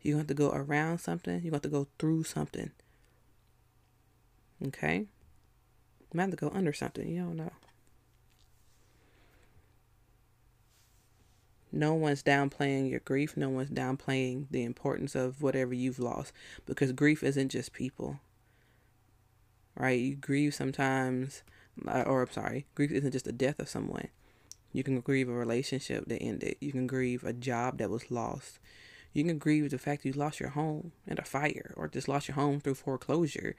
You're 0.02 0.14
going 0.16 0.28
to 0.28 0.34
have 0.34 0.38
to 0.38 0.44
go 0.44 0.52
around 0.52 1.00
something. 1.00 1.34
You're 1.44 1.52
going 1.52 1.52
to 1.52 1.56
have 1.56 1.62
to 1.64 1.70
go 1.70 1.88
through 2.00 2.24
something. 2.24 2.72
Okay? 4.66 5.08
You 6.00 6.14
might 6.14 6.24
have 6.24 6.32
to 6.32 6.38
go 6.38 6.52
under 6.54 6.72
something. 6.72 7.06
You 7.06 7.24
don't 7.24 7.36
know. 7.36 7.52
No 11.72 11.94
one's 11.94 12.24
downplaying 12.24 12.90
your 12.90 13.02
grief. 13.02 13.36
No 13.36 13.50
one's 13.50 13.70
downplaying 13.70 14.46
the 14.50 14.64
importance 14.64 15.16
of 15.16 15.42
whatever 15.42 15.74
you've 15.74 16.00
lost 16.00 16.32
because 16.66 16.92
grief 16.92 17.24
isn't 17.24 17.50
just 17.50 17.74
people. 17.74 18.20
Right? 19.76 20.00
You 20.00 20.16
grieve 20.16 20.56
sometimes, 20.56 21.44
uh, 21.88 22.04
or 22.08 22.24
I'm 22.24 22.32
sorry, 22.32 22.66
grief 22.74 22.92
isn't 22.92 23.12
just 23.12 23.26
the 23.26 23.32
death 23.32 23.60
of 23.60 23.70
someone. 23.70 24.08
You 24.74 24.84
can 24.84 25.00
grieve 25.02 25.30
a 25.30 25.34
relationship 25.34 26.06
that 26.08 26.22
ended. 26.22 26.56
You 26.60 26.72
can 26.72 26.88
grieve 26.88 27.24
a 27.24 27.34
job 27.34 27.78
that 27.80 27.90
was 27.90 28.10
lost. 28.10 28.60
You 29.14 29.24
can 29.24 29.38
grieve 29.38 29.70
the 29.70 29.78
fact 29.78 30.06
you 30.06 30.14
lost 30.14 30.40
your 30.40 30.50
home 30.50 30.92
in 31.06 31.18
a 31.18 31.24
fire 31.24 31.74
or 31.76 31.88
just 31.88 32.08
lost 32.08 32.28
your 32.28 32.36
home 32.36 32.60
through 32.60 32.76
foreclosure. 32.76 33.56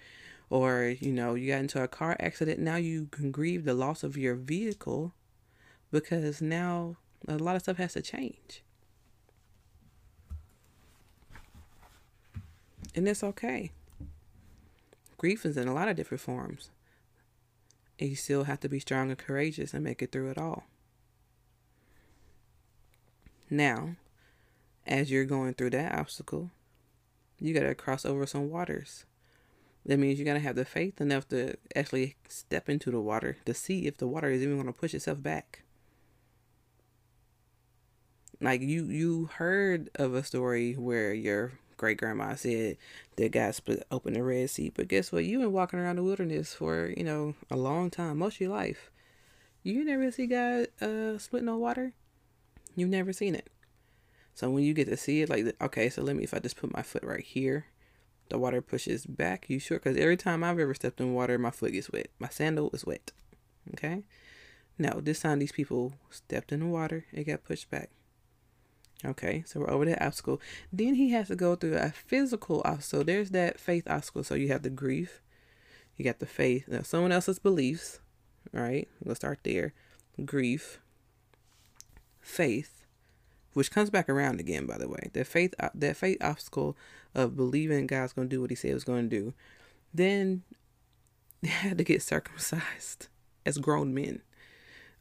Or, 0.50 0.94
you 1.00 1.12
know, 1.12 1.34
you 1.34 1.52
got 1.52 1.60
into 1.60 1.82
a 1.82 1.88
car 1.88 2.16
accident. 2.20 2.58
Now 2.58 2.76
you 2.76 3.08
can 3.10 3.30
grieve 3.30 3.64
the 3.64 3.74
loss 3.74 4.02
of 4.02 4.16
your 4.16 4.34
vehicle 4.34 5.12
because 5.90 6.40
now 6.40 6.96
a 7.26 7.36
lot 7.36 7.56
of 7.56 7.62
stuff 7.62 7.78
has 7.78 7.94
to 7.94 8.02
change. 8.02 8.62
And 12.94 13.06
it's 13.08 13.22
okay. 13.22 13.70
Grief 15.16 15.44
is 15.44 15.56
in 15.56 15.68
a 15.68 15.74
lot 15.74 15.88
of 15.88 15.96
different 15.96 16.20
forms. 16.20 16.70
And 17.98 18.10
you 18.10 18.16
still 18.16 18.44
have 18.44 18.60
to 18.60 18.68
be 18.68 18.78
strong 18.80 19.10
and 19.10 19.18
courageous 19.18 19.74
and 19.74 19.82
make 19.82 20.02
it 20.02 20.12
through 20.12 20.30
it 20.30 20.38
all. 20.38 20.64
Now, 23.50 23.96
as 24.86 25.10
you're 25.10 25.24
going 25.24 25.54
through 25.54 25.70
that 25.70 25.94
obstacle, 25.94 26.50
you 27.40 27.54
got 27.54 27.66
to 27.66 27.74
cross 27.74 28.04
over 28.04 28.26
some 28.26 28.50
waters. 28.50 29.04
That 29.86 29.98
means 29.98 30.18
you 30.18 30.24
got 30.24 30.34
to 30.34 30.40
have 30.40 30.56
the 30.56 30.64
faith 30.64 31.00
enough 31.00 31.28
to 31.28 31.56
actually 31.74 32.16
step 32.28 32.68
into 32.68 32.90
the 32.90 33.00
water 33.00 33.38
to 33.46 33.54
see 33.54 33.86
if 33.86 33.96
the 33.96 34.06
water 34.06 34.30
is 34.30 34.42
even 34.42 34.56
going 34.56 34.66
to 34.66 34.72
push 34.72 34.92
itself 34.92 35.22
back. 35.22 35.62
Like 38.40 38.60
you 38.60 38.84
you 38.84 39.30
heard 39.34 39.90
of 39.96 40.14
a 40.14 40.22
story 40.22 40.74
where 40.74 41.12
your 41.12 41.52
great 41.76 41.98
grandma 41.98 42.34
said 42.34 42.76
that 43.16 43.32
God 43.32 43.54
split 43.54 43.84
open 43.90 44.14
the 44.14 44.22
Red 44.22 44.50
Sea, 44.50 44.70
but 44.74 44.88
guess 44.88 45.10
what? 45.10 45.24
You've 45.24 45.42
been 45.42 45.52
walking 45.52 45.78
around 45.78 45.96
the 45.96 46.02
wilderness 46.02 46.54
for, 46.54 46.92
you 46.96 47.04
know, 47.04 47.34
a 47.50 47.56
long 47.56 47.90
time, 47.90 48.18
most 48.18 48.36
of 48.36 48.40
your 48.42 48.50
life. 48.50 48.90
You 49.62 49.84
never 49.84 50.10
see 50.10 50.26
God 50.26 50.68
uh 50.80 51.18
split 51.18 51.42
no 51.42 51.56
water? 51.56 51.92
You've 52.76 52.90
never 52.90 53.12
seen 53.12 53.34
it. 53.34 53.48
So 54.34 54.48
when 54.50 54.62
you 54.62 54.72
get 54.72 54.86
to 54.86 54.96
see 54.96 55.22
it, 55.22 55.28
like, 55.28 55.56
okay, 55.60 55.90
so 55.90 56.00
let 56.02 56.14
me, 56.14 56.22
if 56.22 56.32
I 56.32 56.38
just 56.38 56.56
put 56.56 56.72
my 56.72 56.82
foot 56.82 57.02
right 57.02 57.24
here, 57.24 57.66
the 58.28 58.38
water 58.38 58.62
pushes 58.62 59.04
back. 59.04 59.46
You 59.48 59.58
sure? 59.58 59.78
Because 59.78 59.96
every 59.96 60.16
time 60.16 60.44
I've 60.44 60.60
ever 60.60 60.74
stepped 60.74 61.00
in 61.00 61.12
water, 61.12 61.38
my 61.38 61.50
foot 61.50 61.72
gets 61.72 61.90
wet. 61.90 62.06
My 62.20 62.28
sandal 62.28 62.70
is 62.72 62.86
wet. 62.86 63.10
Okay? 63.74 64.04
No, 64.78 65.00
this 65.00 65.20
time 65.20 65.40
these 65.40 65.50
people 65.50 65.94
stepped 66.10 66.52
in 66.52 66.60
the 66.60 66.66
water, 66.66 67.04
it 67.12 67.24
got 67.24 67.42
pushed 67.42 67.68
back. 67.68 67.90
Okay, 69.04 69.44
so 69.46 69.60
we're 69.60 69.70
over 69.70 69.84
that 69.84 70.04
obstacle. 70.04 70.40
Then 70.72 70.94
he 70.94 71.10
has 71.10 71.28
to 71.28 71.36
go 71.36 71.54
through 71.54 71.76
a 71.76 71.90
physical 71.90 72.62
obstacle. 72.64 73.04
There's 73.04 73.30
that 73.30 73.60
faith 73.60 73.88
obstacle. 73.88 74.24
So 74.24 74.34
you 74.34 74.48
have 74.48 74.62
the 74.62 74.70
grief, 74.70 75.22
you 75.96 76.04
got 76.04 76.18
the 76.18 76.26
faith, 76.26 76.66
now 76.66 76.82
someone 76.82 77.12
else's 77.12 77.38
beliefs, 77.38 78.00
right? 78.52 78.88
We'll 79.02 79.14
start 79.14 79.40
there. 79.44 79.72
Grief, 80.24 80.80
faith, 82.20 82.84
which 83.52 83.70
comes 83.70 83.88
back 83.88 84.08
around 84.08 84.40
again, 84.40 84.66
by 84.66 84.78
the 84.78 84.88
way. 84.88 85.10
That 85.12 85.28
faith, 85.28 85.54
uh, 85.60 85.70
that 85.76 85.96
faith 85.96 86.18
obstacle 86.20 86.76
of 87.14 87.36
believing 87.36 87.86
God's 87.86 88.12
going 88.12 88.28
to 88.28 88.34
do 88.34 88.40
what 88.40 88.50
He 88.50 88.56
said 88.56 88.74
was 88.74 88.84
going 88.84 89.08
to 89.08 89.16
do. 89.16 89.34
Then 89.94 90.42
they 91.42 91.48
had 91.48 91.78
to 91.78 91.84
get 91.84 92.02
circumcised 92.02 93.06
as 93.46 93.58
grown 93.58 93.94
men. 93.94 94.22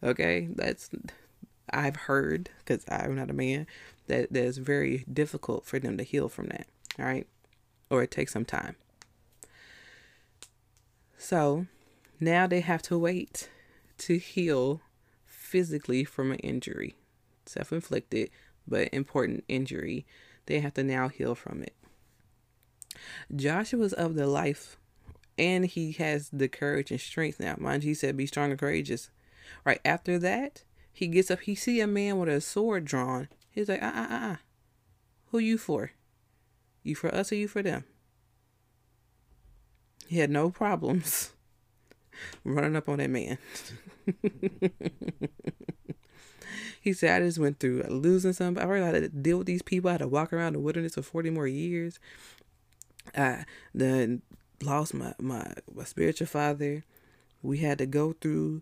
Okay, 0.03 0.49
that's 0.53 0.91
I've 1.71 1.95
heard 1.95 2.49
because 2.59 2.85
I'm 2.89 3.15
not 3.15 3.29
a 3.29 3.33
man 3.33 3.67
that 4.07 4.31
that's 4.31 4.57
very 4.57 5.05
difficult 5.11 5.65
for 5.65 5.79
them 5.79 5.97
to 5.97 6.03
heal 6.03 6.29
from 6.29 6.47
that. 6.47 6.67
All 6.99 7.05
right, 7.05 7.27
or 7.89 8.03
it 8.03 8.11
takes 8.11 8.33
some 8.33 8.45
time. 8.45 8.75
So 11.17 11.65
now 12.19 12.47
they 12.47 12.61
have 12.61 12.81
to 12.83 12.97
wait 12.97 13.49
to 13.99 14.17
heal 14.17 14.81
physically 15.25 16.03
from 16.03 16.31
an 16.31 16.39
injury 16.39 16.95
self 17.45 17.71
inflicted 17.71 18.29
but 18.67 18.93
important 18.93 19.43
injury, 19.47 20.05
they 20.45 20.59
have 20.59 20.73
to 20.73 20.83
now 20.83 21.07
heal 21.07 21.35
from 21.35 21.63
it. 21.63 21.73
Joshua's 23.33 23.93
of 23.93 24.15
the 24.15 24.27
life 24.27 24.77
and 25.37 25.65
he 25.65 25.91
has 25.93 26.29
the 26.29 26.47
courage 26.47 26.91
and 26.91 26.99
strength 26.99 27.39
now. 27.39 27.55
Mind 27.57 27.83
you, 27.83 27.89
he 27.89 27.93
said, 27.93 28.17
be 28.17 28.25
strong 28.25 28.51
and 28.51 28.59
courageous. 28.59 29.09
Right 29.63 29.79
after 29.85 30.19
that, 30.19 30.63
he 30.97 31.07
gets 31.07 31.29
up, 31.29 31.41
he 31.41 31.53
see 31.55 31.79
a 31.79 31.87
man 31.87 32.17
with 32.17 32.29
a 32.29 32.41
sword 32.41 32.85
drawn. 32.85 33.29
He's 33.51 33.69
like, 33.69 33.79
ah, 33.81 33.91
ah, 33.93 34.07
ah, 34.09 34.31
uh. 34.31 34.35
Who 35.27 35.39
you 35.39 35.57
for? 35.57 35.91
You 36.83 36.95
for 36.95 37.13
us 37.13 37.31
or 37.31 37.35
you 37.35 37.47
for 37.47 37.61
them? 37.61 37.83
He 40.07 40.19
had 40.19 40.31
no 40.31 40.49
problems 40.49 41.33
running 42.43 42.75
up 42.75 42.89
on 42.89 42.97
that 42.97 43.09
man. 43.09 43.37
He 46.87 46.93
said, 46.93 47.21
I 47.21 47.25
just 47.25 47.37
went 47.37 47.59
through 47.59 47.83
losing 47.89 48.31
somebody. 48.31 48.63
I 48.63 48.69
already 48.69 48.85
had 48.85 49.03
to 49.03 49.09
deal 49.09 49.39
with 49.39 49.47
these 49.47 49.61
people. 49.61 49.89
I 49.89 49.95
had 49.95 50.01
to 50.01 50.07
walk 50.07 50.31
around 50.31 50.53
the 50.53 50.59
wilderness 50.59 50.95
for 50.95 51.01
40 51.01 51.31
more 51.31 51.45
years. 51.45 51.99
I 53.13 53.43
then 53.73 54.21
lost 54.63 54.93
my, 54.93 55.13
my, 55.19 55.53
my 55.75 55.83
spiritual 55.83 56.27
father. 56.27 56.85
We 57.41 57.57
had 57.57 57.77
to 57.79 57.85
go 57.85 58.13
through 58.13 58.61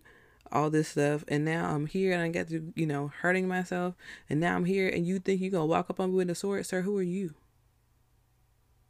all 0.52 0.70
this 0.70 0.88
stuff. 0.88 1.24
And 1.28 1.44
now 1.44 1.70
I'm 1.74 1.86
here 1.86 2.12
and 2.12 2.22
I 2.22 2.28
got 2.28 2.48
to, 2.48 2.72
you 2.74 2.86
know, 2.86 3.12
hurting 3.20 3.48
myself. 3.48 3.94
And 4.28 4.40
now 4.40 4.56
I'm 4.56 4.64
here 4.64 4.88
and 4.88 5.06
you 5.06 5.18
think 5.18 5.40
you're 5.40 5.50
to 5.52 5.64
walk 5.64 5.90
up 5.90 6.00
on 6.00 6.10
me 6.10 6.16
with 6.16 6.30
a 6.30 6.34
sword? 6.34 6.66
Sir, 6.66 6.82
who 6.82 6.96
are 6.96 7.02
you? 7.02 7.34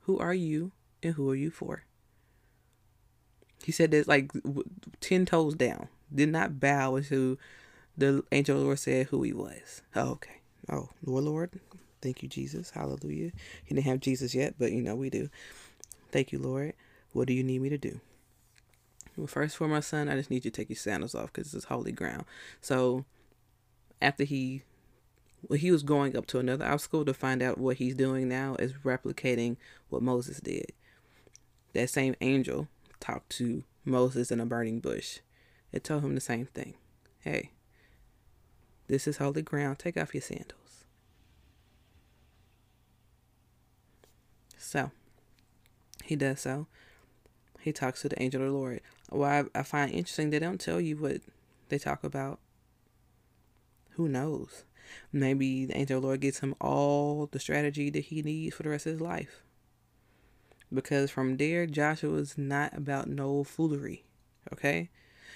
Who 0.03 0.19
are 0.19 0.35
you 0.35 0.73
and 1.03 1.15
who 1.15 1.29
are 1.31 1.35
you 1.35 1.51
for? 1.51 1.85
He 3.65 3.73
said 3.73 3.91
this 3.91 4.07
like 4.07 4.31
10 5.01 5.27
toes 5.27 5.55
down. 5.55 5.89
Did 6.15 6.29
not 6.29 6.61
bow 6.61 6.97
into 6.97 7.39
the 7.97 8.23
angel 8.31 8.59
the 8.59 8.65
Lord 8.65 8.79
said 8.79 9.07
who 9.07 9.23
he 9.23 9.33
was. 9.33 9.83
Oh, 9.95 10.11
okay. 10.11 10.41
Oh, 10.71 10.91
Lord, 11.05 11.25
Lord. 11.25 11.61
Thank 12.01 12.23
you, 12.23 12.29
Jesus. 12.29 12.71
Hallelujah. 12.71 13.33
He 13.65 13.75
didn't 13.75 13.87
have 13.87 14.01
Jesus 14.01 14.35
yet, 14.35 14.55
but 14.59 14.71
you 14.71 14.83
know, 14.83 14.95
we 14.95 15.11
do. 15.11 15.29
Thank 16.13 16.31
you, 16.31 16.39
Lord. 16.39 16.75
What 17.13 17.27
do 17.27 17.35
you 17.35 17.43
need 17.43 17.63
me 17.63 17.69
to 17.71 17.79
do? 17.79 18.01
First, 19.27 19.57
for 19.57 19.67
my 19.67 19.81
son, 19.81 20.09
I 20.09 20.17
just 20.17 20.31
need 20.31 20.45
you 20.45 20.51
to 20.51 20.57
take 20.57 20.69
your 20.69 20.77
sandals 20.77 21.15
off 21.15 21.33
because 21.33 21.53
this 21.53 21.63
is 21.63 21.69
holy 21.69 21.93
ground. 21.93 22.25
So, 22.61 23.07
after 24.03 24.25
he, 24.25 24.63
well, 25.49 25.59
he 25.59 25.71
was 25.71 25.83
going 25.83 26.17
up 26.17 26.27
to 26.27 26.39
another 26.39 26.67
obstacle 26.67 27.05
to 27.07 27.15
find 27.15 27.43
out 27.43 27.57
what 27.57 27.79
he's 27.79 27.95
doing 27.95 28.29
now 28.29 28.57
is 28.57 28.75
replicating 28.85 29.57
what 29.89 30.03
Moses 30.03 30.41
did. 30.41 30.73
That 31.73 31.89
same 31.89 32.15
angel 32.21 32.69
talked 33.01 33.31
to 33.37 33.65
Moses 33.85 34.31
in 34.31 34.41
a 34.41 34.47
burning 34.47 34.81
bush. 34.81 35.21
It 35.73 35.83
told 35.83 36.05
him 36.05 36.15
the 36.15 36.21
same 36.21 36.47
thing. 36.47 36.75
Hey, 37.21 37.53
this 38.89 39.07
is 39.07 39.17
holy 39.17 39.43
ground. 39.43 39.79
Take 39.79 39.97
off 39.97 40.15
your 40.15 40.23
sandals. 40.23 40.85
So, 44.59 44.91
he 46.05 46.17
does 46.17 46.41
so. 46.41 46.67
He 47.67 47.73
talks 47.73 48.03
to 48.03 48.09
the 48.09 48.23
angel 48.23 48.43
of 48.43 48.47
the 48.47 48.57
Lord. 48.57 48.81
Why 49.09 49.45
I, 49.53 49.65
find 49.65 49.91
interesting 49.91 50.31
they 50.31 50.39
don't 50.39 50.61
tell 50.61 50.81
you 50.81 50.97
what 50.97 51.17
they 51.69 51.79
talk 51.79 52.05
about. 52.05 52.39
Who 53.95 54.09
knows? 54.09 54.63
Maybe 55.13 55.67
the 55.67 55.77
angel 55.77 55.97
of 55.97 56.03
the 56.03 56.07
Lord 56.07 56.21
gives 56.21 56.39
him 56.39 56.55
all 56.61 57.27
the 57.27 57.41
strategy 57.41 57.91
that 57.91 58.05
he 58.05 58.23
needs 58.23 58.55
for 58.55 58.63
the 58.63 58.69
rest 58.69 58.87
of 58.87 58.93
his 58.93 59.01
life. 59.01 59.43
Because 60.73 61.11
from 61.11 61.39
there, 61.39 61.67
Joshua's 61.67 62.39
not 62.39 62.73
about 62.73 63.09
no 63.09 63.43
foolery. 63.43 64.05
Okay? 64.53 64.89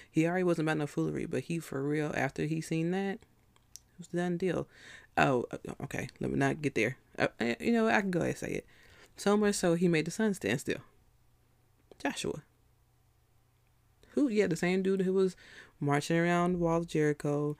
He 0.08 0.24
already 0.24 0.44
wasn't 0.44 0.68
about 0.68 0.78
no 0.78 0.86
foolery, 0.86 1.26
but 1.26 1.42
he 1.42 1.58
for 1.58 1.82
real, 1.82 2.12
after 2.14 2.44
he 2.44 2.60
seen 2.60 2.92
that, 2.92 3.14
it 3.14 3.98
was 3.98 4.06
done 4.06 4.36
deal. 4.36 4.68
Oh, 5.16 5.46
okay. 5.82 6.06
Let 6.20 6.30
me 6.30 6.38
not 6.38 6.62
get 6.62 6.76
there. 6.76 6.96
Uh, 7.18 7.26
uh, 7.40 7.54
you 7.58 7.72
know, 7.72 7.88
I 7.88 8.00
can 8.00 8.12
go 8.12 8.20
ahead 8.20 8.30
and 8.30 8.38
say 8.38 8.52
it. 8.52 8.66
So 9.16 9.36
much 9.36 9.56
so, 9.56 9.74
he 9.74 9.88
made 9.88 10.04
the 10.04 10.12
sun 10.12 10.32
stand 10.34 10.60
still. 10.60 10.78
Joshua. 12.00 12.42
Who, 14.10 14.28
yeah, 14.28 14.46
the 14.46 14.56
same 14.56 14.82
dude 14.82 15.02
who 15.02 15.12
was 15.12 15.36
marching 15.78 16.16
around 16.16 16.54
the 16.54 16.58
wall 16.58 16.78
of 16.78 16.88
Jericho, 16.88 17.56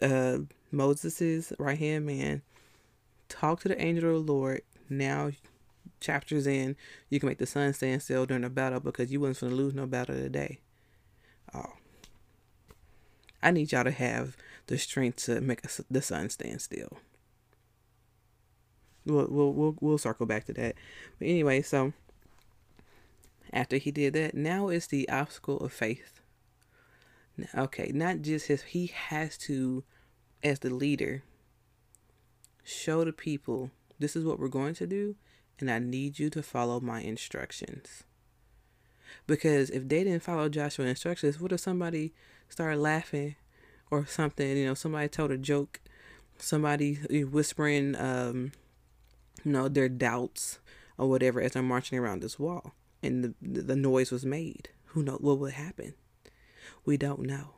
uh, 0.00 0.38
Moses's 0.70 1.52
right 1.58 1.78
hand 1.78 2.04
man, 2.06 2.42
talked 3.28 3.62
to 3.62 3.68
the 3.68 3.80
angel 3.80 4.16
of 4.16 4.26
the 4.26 4.32
Lord. 4.32 4.62
Now, 4.88 5.30
chapters 6.00 6.46
in, 6.46 6.76
you 7.08 7.20
can 7.20 7.28
make 7.28 7.38
the 7.38 7.46
sun 7.46 7.72
stand 7.72 8.02
still 8.02 8.26
during 8.26 8.44
a 8.44 8.50
battle 8.50 8.80
because 8.80 9.12
you 9.12 9.20
wasn't 9.20 9.40
going 9.40 9.50
to 9.52 9.56
lose 9.56 9.74
no 9.74 9.86
battle 9.86 10.16
today. 10.16 10.58
Oh. 11.54 11.74
I 13.42 13.50
need 13.50 13.72
y'all 13.72 13.84
to 13.84 13.90
have 13.90 14.36
the 14.66 14.78
strength 14.78 15.24
to 15.24 15.40
make 15.40 15.64
a, 15.64 15.68
the 15.90 16.02
sun 16.02 16.28
stand 16.30 16.60
still. 16.60 16.98
We'll, 19.04 19.26
we'll 19.28 19.52
we'll 19.52 19.76
we'll 19.80 19.98
circle 19.98 20.26
back 20.26 20.44
to 20.46 20.52
that. 20.52 20.76
But 21.18 21.26
anyway, 21.26 21.62
so 21.62 21.92
after 23.52 23.76
he 23.76 23.90
did 23.90 24.14
that, 24.14 24.34
now 24.34 24.68
it's 24.68 24.86
the 24.86 25.08
obstacle 25.08 25.58
of 25.58 25.72
faith. 25.72 26.20
Okay, 27.54 27.90
not 27.94 28.22
just 28.22 28.46
his 28.46 28.62
he 28.62 28.86
has 28.88 29.36
to 29.38 29.84
as 30.42 30.58
the 30.58 30.70
leader 30.70 31.22
show 32.64 33.04
the 33.04 33.12
people 33.12 33.70
this 33.98 34.14
is 34.14 34.24
what 34.24 34.38
we're 34.38 34.48
going 34.48 34.74
to 34.74 34.86
do 34.86 35.16
and 35.60 35.70
I 35.70 35.78
need 35.78 36.18
you 36.18 36.28
to 36.30 36.42
follow 36.42 36.80
my 36.80 37.00
instructions. 37.00 38.04
Because 39.26 39.70
if 39.70 39.88
they 39.88 40.04
didn't 40.04 40.22
follow 40.22 40.48
Joshua's 40.48 40.88
instructions, 40.88 41.40
what 41.40 41.52
if 41.52 41.60
somebody 41.60 42.12
started 42.48 42.80
laughing 42.80 43.36
or 43.90 44.06
something? 44.06 44.56
You 44.56 44.66
know, 44.66 44.74
somebody 44.74 45.08
told 45.08 45.30
a 45.30 45.38
joke, 45.38 45.80
somebody 46.38 46.94
whispering, 47.30 47.94
um, 47.96 48.52
you 49.44 49.52
know, 49.52 49.68
their 49.68 49.88
doubts 49.88 50.58
or 50.98 51.08
whatever 51.08 51.40
as 51.40 51.52
they're 51.52 51.62
marching 51.62 51.98
around 51.98 52.22
this 52.22 52.38
wall, 52.38 52.74
and 53.02 53.34
the 53.40 53.62
the 53.62 53.76
noise 53.76 54.10
was 54.10 54.24
made. 54.24 54.70
Who 54.86 55.02
knows 55.02 55.20
what 55.20 55.38
would 55.38 55.54
happen? 55.54 55.94
We 56.84 56.96
don't 56.96 57.20
know. 57.20 57.54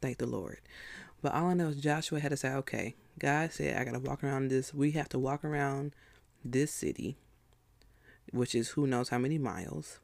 Thank 0.00 0.18
the 0.18 0.26
Lord. 0.26 0.60
But 1.20 1.32
all 1.32 1.46
I 1.46 1.54
know 1.54 1.68
is 1.68 1.76
Joshua 1.76 2.20
had 2.20 2.30
to 2.30 2.36
say, 2.36 2.50
okay, 2.50 2.94
God 3.18 3.52
said 3.52 3.80
I 3.80 3.84
gotta 3.84 3.98
walk 3.98 4.22
around 4.22 4.48
this. 4.48 4.72
We 4.72 4.92
have 4.92 5.08
to 5.10 5.18
walk 5.18 5.44
around 5.44 5.94
this 6.44 6.72
city, 6.72 7.16
which 8.32 8.54
is 8.54 8.70
who 8.70 8.86
knows 8.86 9.08
how 9.08 9.18
many 9.18 9.38
miles 9.38 10.00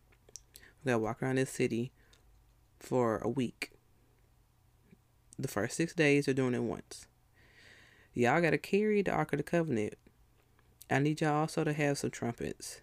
we 0.85 0.91
gotta 0.91 0.99
walk 1.03 1.23
around 1.23 1.37
this 1.37 1.51
city 1.51 1.93
for 2.79 3.19
a 3.19 3.29
week. 3.29 3.71
The 5.39 5.49
first 5.49 5.77
six 5.77 5.95
days 5.95 6.29
are 6.29 6.35
doing 6.35 6.55
it 6.55 6.63
once. 6.63 7.07
Y'all 8.13 8.41
gotta 8.41 8.59
carry 8.59 9.03
the 9.03 9.11
Ark 9.11 9.33
of 9.33 9.39
the 9.39 9.43
Covenant. 9.43 9.95
I 10.91 10.99
need 10.99 11.21
y'all 11.21 11.41
also 11.41 11.65
to 11.65 11.73
have 11.73 11.99
some 11.99 12.11
trumpets. 12.11 12.81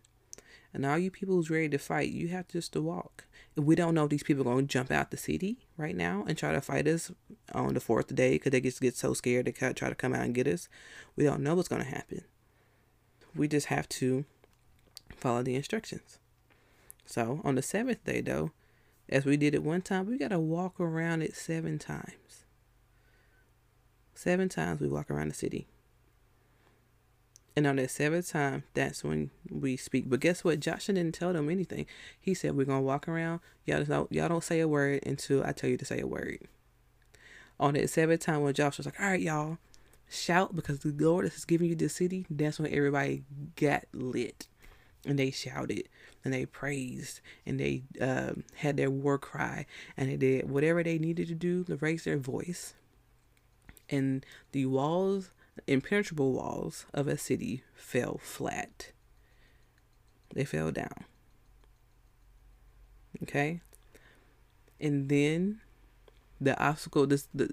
And 0.74 0.86
all 0.86 0.98
you 0.98 1.12
people 1.12 1.36
who's 1.36 1.50
ready 1.50 1.70
to 1.70 1.78
fight, 1.78 2.12
you 2.12 2.30
have 2.30 2.48
just 2.48 2.74
to 2.74 2.82
walk. 2.82 3.26
We 3.56 3.76
don't 3.76 3.94
know 3.94 4.06
if 4.06 4.10
these 4.10 4.24
people 4.24 4.42
are 4.42 4.54
going 4.54 4.68
to 4.68 4.72
jump 4.72 4.92
out 4.92 5.12
the 5.12 5.18
city 5.18 5.68
right 5.76 5.96
now 5.96 6.24
and 6.28 6.38
try 6.38 6.54
to 6.54 6.62
fight 6.62 6.88
us 6.88 7.12
on 7.54 7.74
the 7.74 7.82
fourth 7.82 8.16
day 8.16 8.34
because 8.34 8.52
they 8.52 8.62
just 8.62 8.80
get 8.80 8.96
so 8.96 9.14
scared 9.14 9.48
to 9.48 9.74
try 9.74 9.90
to 9.90 9.96
come 9.96 10.14
out 10.14 10.24
and 10.24 10.34
get 10.34 10.48
us. 10.48 10.70
We 11.18 11.26
don't 11.26 11.44
know 11.44 11.56
what's 11.56 11.68
going 11.68 11.84
to 11.84 11.88
happen. 11.90 12.24
We 13.36 13.50
just 13.50 13.68
have 13.68 13.90
to 13.90 14.24
follow 15.16 15.44
the 15.44 15.56
instructions. 15.56 16.20
So 17.06 17.42
on 17.44 17.56
the 17.56 17.62
seventh 17.62 18.06
day, 18.06 18.22
though, 18.22 18.52
as 19.10 19.26
we 19.26 19.36
did 19.36 19.54
it 19.54 19.64
one 19.64 19.82
time, 19.82 20.08
we 20.08 20.18
got 20.18 20.30
to 20.30 20.40
walk 20.40 20.80
around 20.80 21.22
it 21.22 21.36
seven 21.36 21.78
times. 21.78 22.46
Seven 24.14 24.48
times 24.48 24.80
we 24.80 24.88
walk 24.88 25.12
around 25.12 25.28
the 25.28 25.36
city. 25.36 25.68
And 27.56 27.68
on 27.68 27.76
that 27.76 27.92
seventh 27.92 28.30
time, 28.30 28.64
that's 28.74 29.04
when 29.04 29.30
we 29.50 29.76
speak. 29.76 30.10
But 30.10 30.22
guess 30.22 30.44
what? 30.44 30.62
Joshua 30.62 30.96
didn't 30.96 31.16
tell 31.16 31.34
them 31.34 31.50
anything. 31.50 31.86
He 32.20 32.34
said, 32.34 32.56
We're 32.56 32.66
gonna 32.66 32.82
walk 32.82 33.08
around. 33.08 33.42
Y'all 33.66 33.84
don't 33.84 34.12
y'all 34.12 34.30
don't 34.30 34.44
say 34.44 34.60
a 34.62 34.68
word 34.68 35.02
until 35.06 35.44
I 35.44 35.52
tell 35.52 35.70
you 35.70 35.78
to 35.78 35.86
say 35.86 36.00
a 36.00 36.08
word. 36.08 36.40
On 37.60 37.74
that 37.74 37.90
seventh 37.90 38.22
time 38.22 38.42
when 38.42 38.54
Joshua 38.54 38.80
was 38.80 38.86
like, 38.86 39.00
All 39.00 39.08
right, 39.08 39.22
y'all, 39.22 39.58
shout 40.10 40.56
because 40.56 40.80
the 40.80 40.92
Lord 40.92 41.26
is 41.26 41.46
giving 41.46 41.70
you 41.70 41.76
this 41.76 41.96
city, 41.96 42.26
that's 42.30 42.60
when 42.60 42.74
everybody 42.74 43.24
got 43.56 43.84
lit 43.94 44.48
and 45.06 45.18
they 45.18 45.32
shouted 45.32 45.90
and 46.24 46.34
they 46.34 46.46
praised 46.46 47.22
and 47.46 47.60
they 47.60 47.84
um, 48.00 48.44
had 48.56 48.78
their 48.78 48.92
war 48.92 49.18
cry 49.18 49.66
and 49.98 50.10
they 50.10 50.18
did 50.18 50.50
whatever 50.50 50.84
they 50.84 50.98
needed 50.98 51.28
to 51.28 51.36
do 51.36 51.64
to 51.64 51.76
raise 51.78 52.04
their 52.04 52.18
voice. 52.18 52.76
And 53.90 54.26
the 54.52 54.66
walls, 54.68 55.32
impenetrable 55.68 56.34
walls 56.34 56.86
of 56.94 57.08
a 57.08 57.18
city, 57.18 57.64
fell 57.74 58.20
flat. 58.22 58.92
They 60.34 60.46
fell 60.46 60.72
down. 60.72 61.06
Okay? 63.24 63.62
And 64.80 65.10
then 65.10 65.62
the 66.40 66.60
obstacle, 66.62 67.06
this, 67.06 67.28
the, 67.34 67.50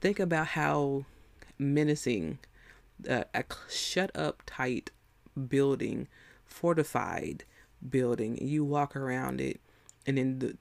think 0.00 0.20
about 0.20 0.48
how 0.48 1.06
menacing 1.58 2.38
uh, 3.08 3.24
a 3.34 3.44
shut 3.70 4.10
up 4.14 4.42
tight 4.46 4.90
building 5.48 6.08
fortified 6.44 7.44
building 7.88 8.38
you 8.40 8.64
walk 8.64 8.94
around 8.94 9.40
it 9.40 9.60
and 10.06 10.18
then 10.18 10.38
the 10.38 10.56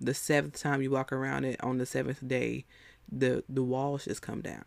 the 0.00 0.14
seventh 0.14 0.60
time 0.60 0.82
you 0.82 0.90
walk 0.90 1.12
around 1.12 1.44
it 1.44 1.62
on 1.62 1.78
the 1.78 1.86
seventh 1.86 2.26
day 2.26 2.64
the 3.10 3.42
the 3.48 3.62
walls 3.62 4.04
just 4.04 4.22
come 4.22 4.40
down 4.40 4.64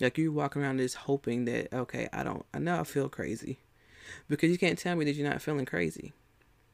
like 0.00 0.18
you 0.18 0.32
walk 0.32 0.56
around 0.56 0.78
just 0.78 0.96
hoping 0.96 1.44
that 1.44 1.72
okay 1.72 2.08
i 2.12 2.22
don't 2.22 2.44
i 2.52 2.58
know 2.58 2.80
i 2.80 2.84
feel 2.84 3.08
crazy 3.08 3.58
because 4.28 4.50
you 4.50 4.58
can't 4.58 4.78
tell 4.78 4.96
me 4.96 5.04
that 5.04 5.14
you're 5.14 5.28
not 5.28 5.42
feeling 5.42 5.64
crazy 5.64 6.12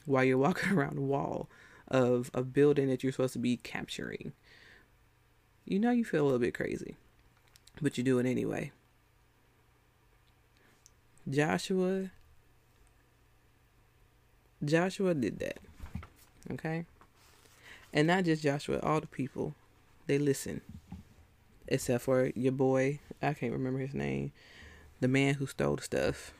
while 0.07 0.25
you're 0.25 0.39
walking 0.39 0.73
around 0.77 0.97
the 0.97 1.03
wall 1.03 1.49
of 1.89 2.31
a 2.35 2.43
building 2.43 2.89
that 2.89 3.03
you're 3.03 3.13
supposed 3.13 3.33
to 3.33 3.39
be 3.39 3.57
capturing 3.57 4.33
you 5.65 5.79
know 5.79 5.91
you 5.91 6.05
feel 6.05 6.23
a 6.23 6.25
little 6.25 6.39
bit 6.39 6.55
crazy 6.55 6.97
but 7.81 7.97
you 7.97 8.05
do 8.05 8.19
it 8.19 8.27
anyway 8.27 8.73
joshua 11.29 12.11
Joshua 14.65 15.15
did 15.15 15.39
that. 15.41 15.59
Okay? 16.51 16.87
And 17.93 18.07
not 18.07 18.25
just 18.25 18.43
Joshua, 18.43 18.79
all 18.81 19.01
the 19.01 19.07
people, 19.07 19.55
they 20.07 20.19
listen. 20.19 20.61
Except 21.69 22.05
for 22.05 22.31
your 22.35 22.53
boy, 22.53 23.01
I 23.23 23.35
can't 23.35 23.53
remember 23.53 23.79
his 23.79 23.95
name, 23.95 24.33
the 25.01 25.09
man 25.09 25.35
who 25.35 25.47
stole 25.47 25.77
the 25.77 25.83
stuff. 25.83 26.33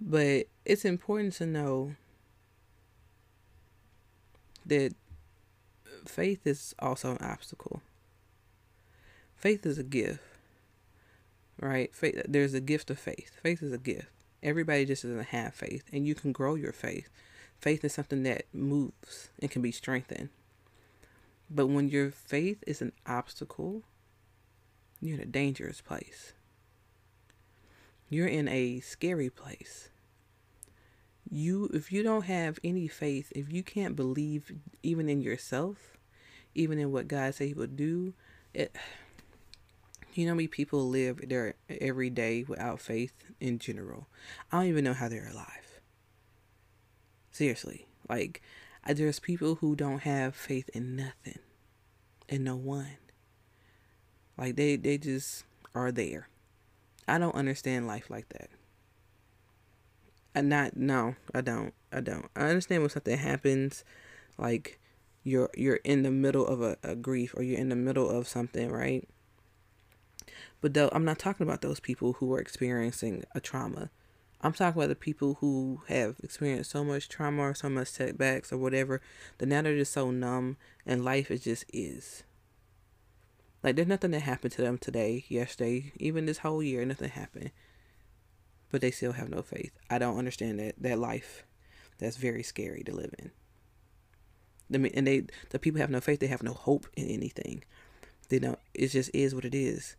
But 0.00 0.46
it's 0.64 0.84
important 0.84 1.34
to 1.34 1.46
know 1.46 1.94
that 4.66 4.94
faith 6.06 6.46
is 6.46 6.74
also 6.78 7.12
an 7.12 7.18
obstacle. 7.20 7.82
Faith 9.36 9.66
is 9.66 9.78
a 9.78 9.82
gift, 9.82 10.20
right? 11.60 11.94
Faith, 11.94 12.22
there's 12.26 12.54
a 12.54 12.60
gift 12.60 12.90
of 12.90 12.98
faith. 12.98 13.38
Faith 13.42 13.62
is 13.62 13.72
a 13.72 13.78
gift. 13.78 14.08
Everybody 14.42 14.84
just 14.84 15.02
doesn't 15.02 15.26
have 15.26 15.54
faith, 15.54 15.84
and 15.92 16.06
you 16.06 16.14
can 16.14 16.32
grow 16.32 16.54
your 16.54 16.72
faith. 16.72 17.08
Faith 17.58 17.84
is 17.84 17.94
something 17.94 18.22
that 18.24 18.44
moves 18.52 19.28
and 19.40 19.50
can 19.50 19.62
be 19.62 19.72
strengthened. 19.72 20.28
But 21.54 21.68
when 21.68 21.88
your 21.88 22.10
faith 22.10 22.64
is 22.66 22.82
an 22.82 22.90
obstacle, 23.06 23.84
you're 25.00 25.14
in 25.14 25.22
a 25.22 25.26
dangerous 25.26 25.80
place. 25.80 26.32
You're 28.10 28.26
in 28.26 28.48
a 28.48 28.80
scary 28.80 29.30
place. 29.30 29.90
You 31.30 31.70
if 31.72 31.92
you 31.92 32.02
don't 32.02 32.24
have 32.24 32.58
any 32.64 32.88
faith, 32.88 33.32
if 33.36 33.52
you 33.52 33.62
can't 33.62 33.94
believe 33.94 34.52
even 34.82 35.08
in 35.08 35.20
yourself, 35.20 35.96
even 36.56 36.78
in 36.78 36.90
what 36.90 37.08
God 37.08 37.34
said 37.34 37.46
he 37.46 37.54
would 37.54 37.76
do, 37.76 38.14
it 38.52 38.74
you 40.14 40.26
know 40.26 40.34
many 40.34 40.48
people 40.48 40.88
live 40.88 41.28
their 41.28 41.54
every 41.68 42.10
day 42.10 42.44
without 42.46 42.80
faith 42.80 43.32
in 43.40 43.60
general? 43.60 44.08
I 44.50 44.58
don't 44.58 44.68
even 44.68 44.84
know 44.84 44.92
how 44.92 45.08
they're 45.08 45.30
alive. 45.30 45.80
Seriously. 47.30 47.86
Like, 48.08 48.42
there's 48.86 49.18
people 49.18 49.56
who 49.56 49.74
don't 49.74 50.00
have 50.00 50.36
faith 50.36 50.68
in 50.74 50.94
nothing 50.94 51.38
and 52.28 52.44
no 52.44 52.56
one. 52.56 52.96
Like, 54.36 54.56
they, 54.56 54.76
they 54.76 54.98
just 54.98 55.44
are 55.74 55.92
there. 55.92 56.28
I 57.06 57.18
don't 57.18 57.34
understand 57.34 57.86
life 57.86 58.10
like 58.10 58.28
that. 58.30 58.50
I 60.34 60.40
not, 60.40 60.76
no, 60.76 61.14
I 61.32 61.40
don't. 61.40 61.72
I 61.92 62.00
don't. 62.00 62.26
I 62.34 62.46
understand 62.46 62.82
when 62.82 62.90
something 62.90 63.16
happens, 63.16 63.84
like 64.36 64.80
you're 65.22 65.50
you're 65.54 65.76
in 65.76 66.02
the 66.02 66.10
middle 66.10 66.46
of 66.46 66.60
a, 66.60 66.76
a 66.82 66.96
grief 66.96 67.34
or 67.36 67.42
you're 67.42 67.58
in 67.58 67.68
the 67.68 67.76
middle 67.76 68.10
of 68.10 68.26
something, 68.26 68.70
right? 68.70 69.08
But 70.60 70.74
though 70.74 70.90
I'm 70.92 71.04
not 71.04 71.18
talking 71.18 71.46
about 71.46 71.62
those 71.62 71.78
people 71.78 72.14
who 72.14 72.32
are 72.34 72.40
experiencing 72.40 73.24
a 73.34 73.40
trauma. 73.40 73.90
I'm 74.44 74.52
talking 74.52 74.78
about 74.78 74.90
the 74.90 74.94
people 74.94 75.38
who 75.40 75.80
have 75.88 76.16
experienced 76.22 76.70
so 76.70 76.84
much 76.84 77.08
trauma 77.08 77.42
or 77.42 77.54
so 77.54 77.70
much 77.70 77.88
setbacks 77.88 78.52
or 78.52 78.58
whatever 78.58 79.00
that 79.38 79.46
now 79.46 79.62
they're 79.62 79.74
just 79.74 79.94
so 79.94 80.10
numb 80.10 80.58
and 80.84 81.02
life 81.02 81.30
is 81.30 81.44
just 81.44 81.64
is. 81.72 82.24
Like 83.62 83.74
there's 83.74 83.88
nothing 83.88 84.10
that 84.10 84.20
happened 84.20 84.52
to 84.52 84.62
them 84.62 84.76
today, 84.76 85.24
yesterday, 85.28 85.92
even 85.96 86.26
this 86.26 86.38
whole 86.38 86.62
year, 86.62 86.84
nothing 86.84 87.08
happened. 87.08 87.52
But 88.70 88.82
they 88.82 88.90
still 88.90 89.12
have 89.12 89.30
no 89.30 89.40
faith. 89.40 89.72
I 89.88 89.98
don't 89.98 90.18
understand 90.18 90.60
that 90.60 90.74
that 90.78 90.98
life. 90.98 91.44
That's 91.98 92.18
very 92.18 92.42
scary 92.42 92.82
to 92.84 92.94
live 92.94 93.14
in. 93.18 93.30
I 94.74 94.76
mean, 94.76 94.92
and 94.94 95.06
they 95.06 95.26
the 95.50 95.58
people 95.58 95.80
have 95.80 95.88
no 95.88 96.02
faith. 96.02 96.20
They 96.20 96.26
have 96.26 96.42
no 96.42 96.52
hope 96.52 96.86
in 96.98 97.08
anything. 97.08 97.64
They 98.28 98.40
don't. 98.40 98.58
It 98.74 98.88
just 98.88 99.10
is 99.14 99.34
what 99.34 99.46
it 99.46 99.54
is. 99.54 99.96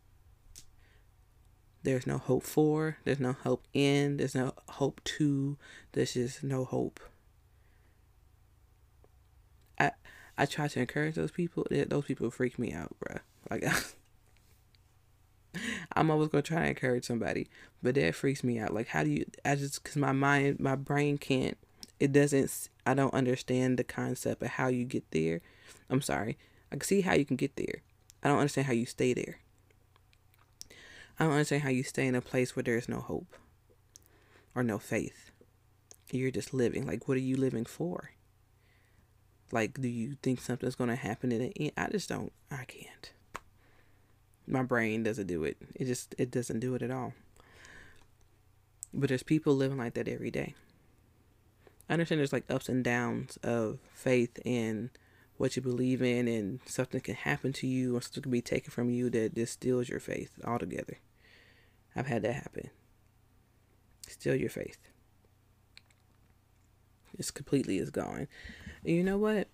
There's 1.85 2.07
no 2.07 2.17
hope 2.17 2.43
for. 2.43 2.97
There's 3.03 3.19
no 3.19 3.33
hope 3.33 3.67
in. 3.71 4.17
There's 4.17 4.33
no 4.33 4.53
hope 4.69 5.01
to. 5.03 5.55
There's 5.91 6.15
just 6.15 6.43
no 6.43 6.65
hope. 6.65 6.99
I 9.79 9.91
I 10.35 10.47
try 10.47 10.67
to 10.67 10.79
encourage 10.79 11.13
those 11.13 11.29
people. 11.29 11.67
Those 11.69 12.05
people 12.05 12.31
freak 12.31 12.57
me 12.57 12.73
out, 12.73 12.95
bruh. 12.99 13.19
Like, 13.51 13.63
I'm 15.95 16.09
always 16.09 16.29
gonna 16.29 16.41
try 16.41 16.63
to 16.63 16.69
encourage 16.69 17.05
somebody, 17.05 17.49
but 17.83 17.93
that 17.93 18.15
freaks 18.15 18.43
me 18.43 18.57
out. 18.57 18.73
Like, 18.73 18.87
how 18.87 19.03
do 19.03 19.11
you? 19.11 19.25
I 19.45 19.53
just 19.53 19.83
because 19.83 19.95
my 19.95 20.11
mind, 20.11 20.59
my 20.59 20.75
brain 20.75 21.19
can't. 21.19 21.57
It 21.99 22.11
doesn't. 22.11 22.69
I 22.87 22.95
don't 22.95 23.13
understand 23.13 23.77
the 23.77 23.83
concept 23.83 24.41
of 24.41 24.49
how 24.49 24.69
you 24.69 24.85
get 24.85 25.11
there. 25.11 25.41
I'm 25.91 26.01
sorry. 26.01 26.39
I 26.71 26.77
can 26.77 26.81
see 26.81 27.01
how 27.01 27.13
you 27.13 27.25
can 27.25 27.35
get 27.35 27.57
there. 27.57 27.83
I 28.23 28.29
don't 28.29 28.39
understand 28.39 28.65
how 28.65 28.73
you 28.73 28.87
stay 28.87 29.13
there. 29.13 29.37
I 31.19 31.23
don't 31.23 31.33
understand 31.33 31.63
how 31.63 31.69
you 31.69 31.83
stay 31.83 32.07
in 32.07 32.15
a 32.15 32.21
place 32.21 32.55
where 32.55 32.63
there's 32.63 32.89
no 32.89 32.99
hope 32.99 33.35
or 34.53 34.63
no 34.63 34.79
faith. 34.79 35.31
You're 36.11 36.31
just 36.31 36.53
living. 36.53 36.85
Like, 36.85 37.07
what 37.07 37.17
are 37.17 37.21
you 37.21 37.37
living 37.37 37.65
for? 37.65 38.11
Like, 39.51 39.81
do 39.81 39.87
you 39.87 40.17
think 40.21 40.41
something's 40.41 40.75
going 40.75 40.89
to 40.89 40.95
happen 40.95 41.31
in 41.31 41.39
the 41.39 41.53
end? 41.57 41.71
I 41.77 41.89
just 41.89 42.09
don't. 42.09 42.31
I 42.51 42.65
can't 42.65 43.11
my 44.47 44.63
brain 44.63 45.03
doesn't 45.03 45.27
do 45.27 45.43
it. 45.43 45.57
It 45.75 45.85
just 45.85 46.15
it 46.17 46.31
doesn't 46.31 46.59
do 46.59 46.75
it 46.75 46.81
at 46.81 46.91
all. 46.91 47.13
But 48.93 49.09
there's 49.09 49.23
people 49.23 49.55
living 49.55 49.77
like 49.77 49.93
that 49.95 50.07
every 50.07 50.31
day. 50.31 50.55
I 51.89 51.93
understand 51.93 52.19
there's 52.19 52.33
like 52.33 52.49
ups 52.49 52.69
and 52.69 52.83
downs 52.83 53.37
of 53.43 53.79
faith 53.93 54.39
and 54.45 54.89
what 55.37 55.55
you 55.55 55.61
believe 55.61 56.01
in 56.01 56.27
and 56.27 56.59
something 56.65 57.01
can 57.01 57.15
happen 57.15 57.51
to 57.53 57.67
you 57.67 57.95
or 57.95 58.01
something 58.01 58.23
can 58.23 58.31
be 58.31 58.41
taken 58.41 58.71
from 58.71 58.89
you 58.89 59.09
that 59.09 59.35
distills 59.35 59.89
your 59.89 59.99
faith 59.99 60.39
altogether. 60.45 60.97
I've 61.95 62.07
had 62.07 62.23
that 62.23 62.33
happen. 62.33 62.69
Steal 64.07 64.35
your 64.35 64.49
faith. 64.49 64.77
It's 67.17 67.31
completely 67.31 67.77
is 67.77 67.89
gone. 67.89 68.27
And 68.83 68.95
you 68.95 69.03
know 69.03 69.17
what? 69.17 69.47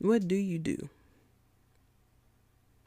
What 0.00 0.28
do 0.28 0.34
you 0.34 0.58
do? 0.58 0.88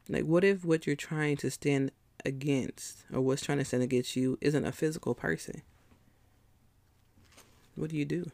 Like, 0.08 0.24
what 0.24 0.44
if 0.44 0.64
what 0.64 0.86
you're 0.86 0.96
trying 0.96 1.36
to 1.38 1.50
stand 1.50 1.90
against 2.24 3.04
or 3.12 3.20
what's 3.20 3.42
trying 3.42 3.58
to 3.58 3.64
stand 3.64 3.82
against 3.82 4.16
you 4.16 4.38
isn't 4.40 4.64
a 4.64 4.72
physical 4.72 5.14
person? 5.14 5.62
What 7.74 7.90
do 7.90 7.96
you 7.96 8.04
do? 8.04 8.30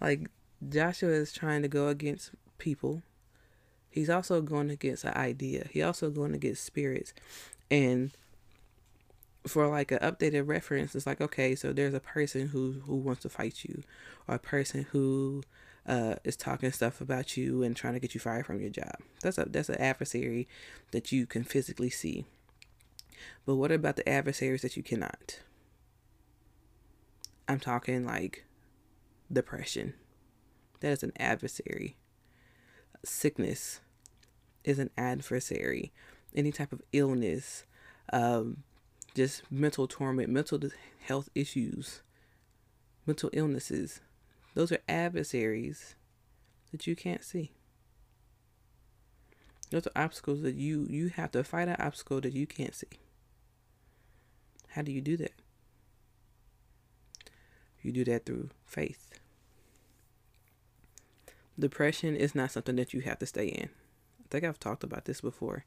Like, 0.00 0.28
Joshua 0.68 1.10
is 1.10 1.32
trying 1.32 1.62
to 1.62 1.68
go 1.68 1.88
against 1.88 2.30
people. 2.58 3.02
He's 3.90 4.10
also 4.10 4.40
going 4.40 4.70
against 4.70 5.04
an 5.04 5.14
idea. 5.14 5.66
He 5.70 5.82
also 5.82 6.10
going 6.10 6.34
against 6.34 6.64
spirits. 6.64 7.14
And 7.70 8.12
for 9.46 9.66
like 9.68 9.92
an 9.92 9.98
updated 9.98 10.48
reference, 10.48 10.94
it's 10.94 11.06
like, 11.06 11.20
okay, 11.20 11.54
so 11.54 11.72
there's 11.72 11.94
a 11.94 12.00
person 12.00 12.48
who, 12.48 12.82
who 12.86 12.96
wants 12.96 13.22
to 13.22 13.28
fight 13.28 13.64
you, 13.64 13.82
or 14.26 14.36
a 14.36 14.38
person 14.38 14.86
who 14.90 15.42
uh, 15.86 16.14
is 16.24 16.36
talking 16.36 16.72
stuff 16.72 17.00
about 17.00 17.36
you 17.36 17.62
and 17.62 17.76
trying 17.76 17.94
to 17.94 18.00
get 18.00 18.14
you 18.14 18.20
fired 18.20 18.46
from 18.46 18.60
your 18.60 18.70
job. 18.70 18.96
That's 19.22 19.38
a 19.38 19.46
that's 19.48 19.68
an 19.68 19.80
adversary 19.80 20.48
that 20.92 21.12
you 21.12 21.26
can 21.26 21.44
physically 21.44 21.90
see. 21.90 22.24
But 23.46 23.56
what 23.56 23.70
about 23.70 23.96
the 23.96 24.08
adversaries 24.08 24.62
that 24.62 24.76
you 24.76 24.82
cannot? 24.82 25.40
I'm 27.46 27.60
talking 27.60 28.06
like 28.06 28.44
depression. 29.30 29.94
That 30.80 30.92
is 30.92 31.02
an 31.02 31.12
adversary. 31.18 31.96
Sickness 33.04 33.80
is 34.64 34.78
an 34.78 34.90
adversary. 34.96 35.92
Any 36.34 36.52
type 36.52 36.72
of 36.72 36.82
illness, 36.92 37.64
um, 38.12 38.64
just 39.14 39.50
mental 39.50 39.86
torment, 39.86 40.28
mental 40.28 40.60
health 41.06 41.28
issues, 41.34 42.02
mental 43.06 43.30
illnesses 43.32 44.00
those 44.54 44.70
are 44.70 44.78
adversaries 44.88 45.96
that 46.70 46.86
you 46.86 46.94
can't 46.94 47.24
see. 47.24 47.52
Those 49.70 49.88
are 49.88 50.02
obstacles 50.02 50.42
that 50.42 50.54
you 50.54 50.86
you 50.88 51.08
have 51.08 51.32
to 51.32 51.42
fight 51.42 51.68
an 51.68 51.76
obstacle 51.80 52.20
that 52.20 52.32
you 52.32 52.46
can't 52.46 52.74
see. 52.74 52.86
How 54.68 54.82
do 54.82 54.92
you 54.92 55.00
do 55.00 55.16
that? 55.16 55.32
You 57.82 57.92
do 57.92 58.04
that 58.04 58.24
through 58.24 58.50
faith. 58.64 59.18
Depression 61.58 62.16
is 62.16 62.34
not 62.34 62.50
something 62.50 62.76
that 62.76 62.94
you 62.94 63.00
have 63.00 63.18
to 63.18 63.26
stay 63.26 63.46
in. 63.46 63.68
I 64.20 64.26
think 64.30 64.44
I've 64.44 64.58
talked 64.58 64.84
about 64.84 65.04
this 65.04 65.20
before. 65.20 65.64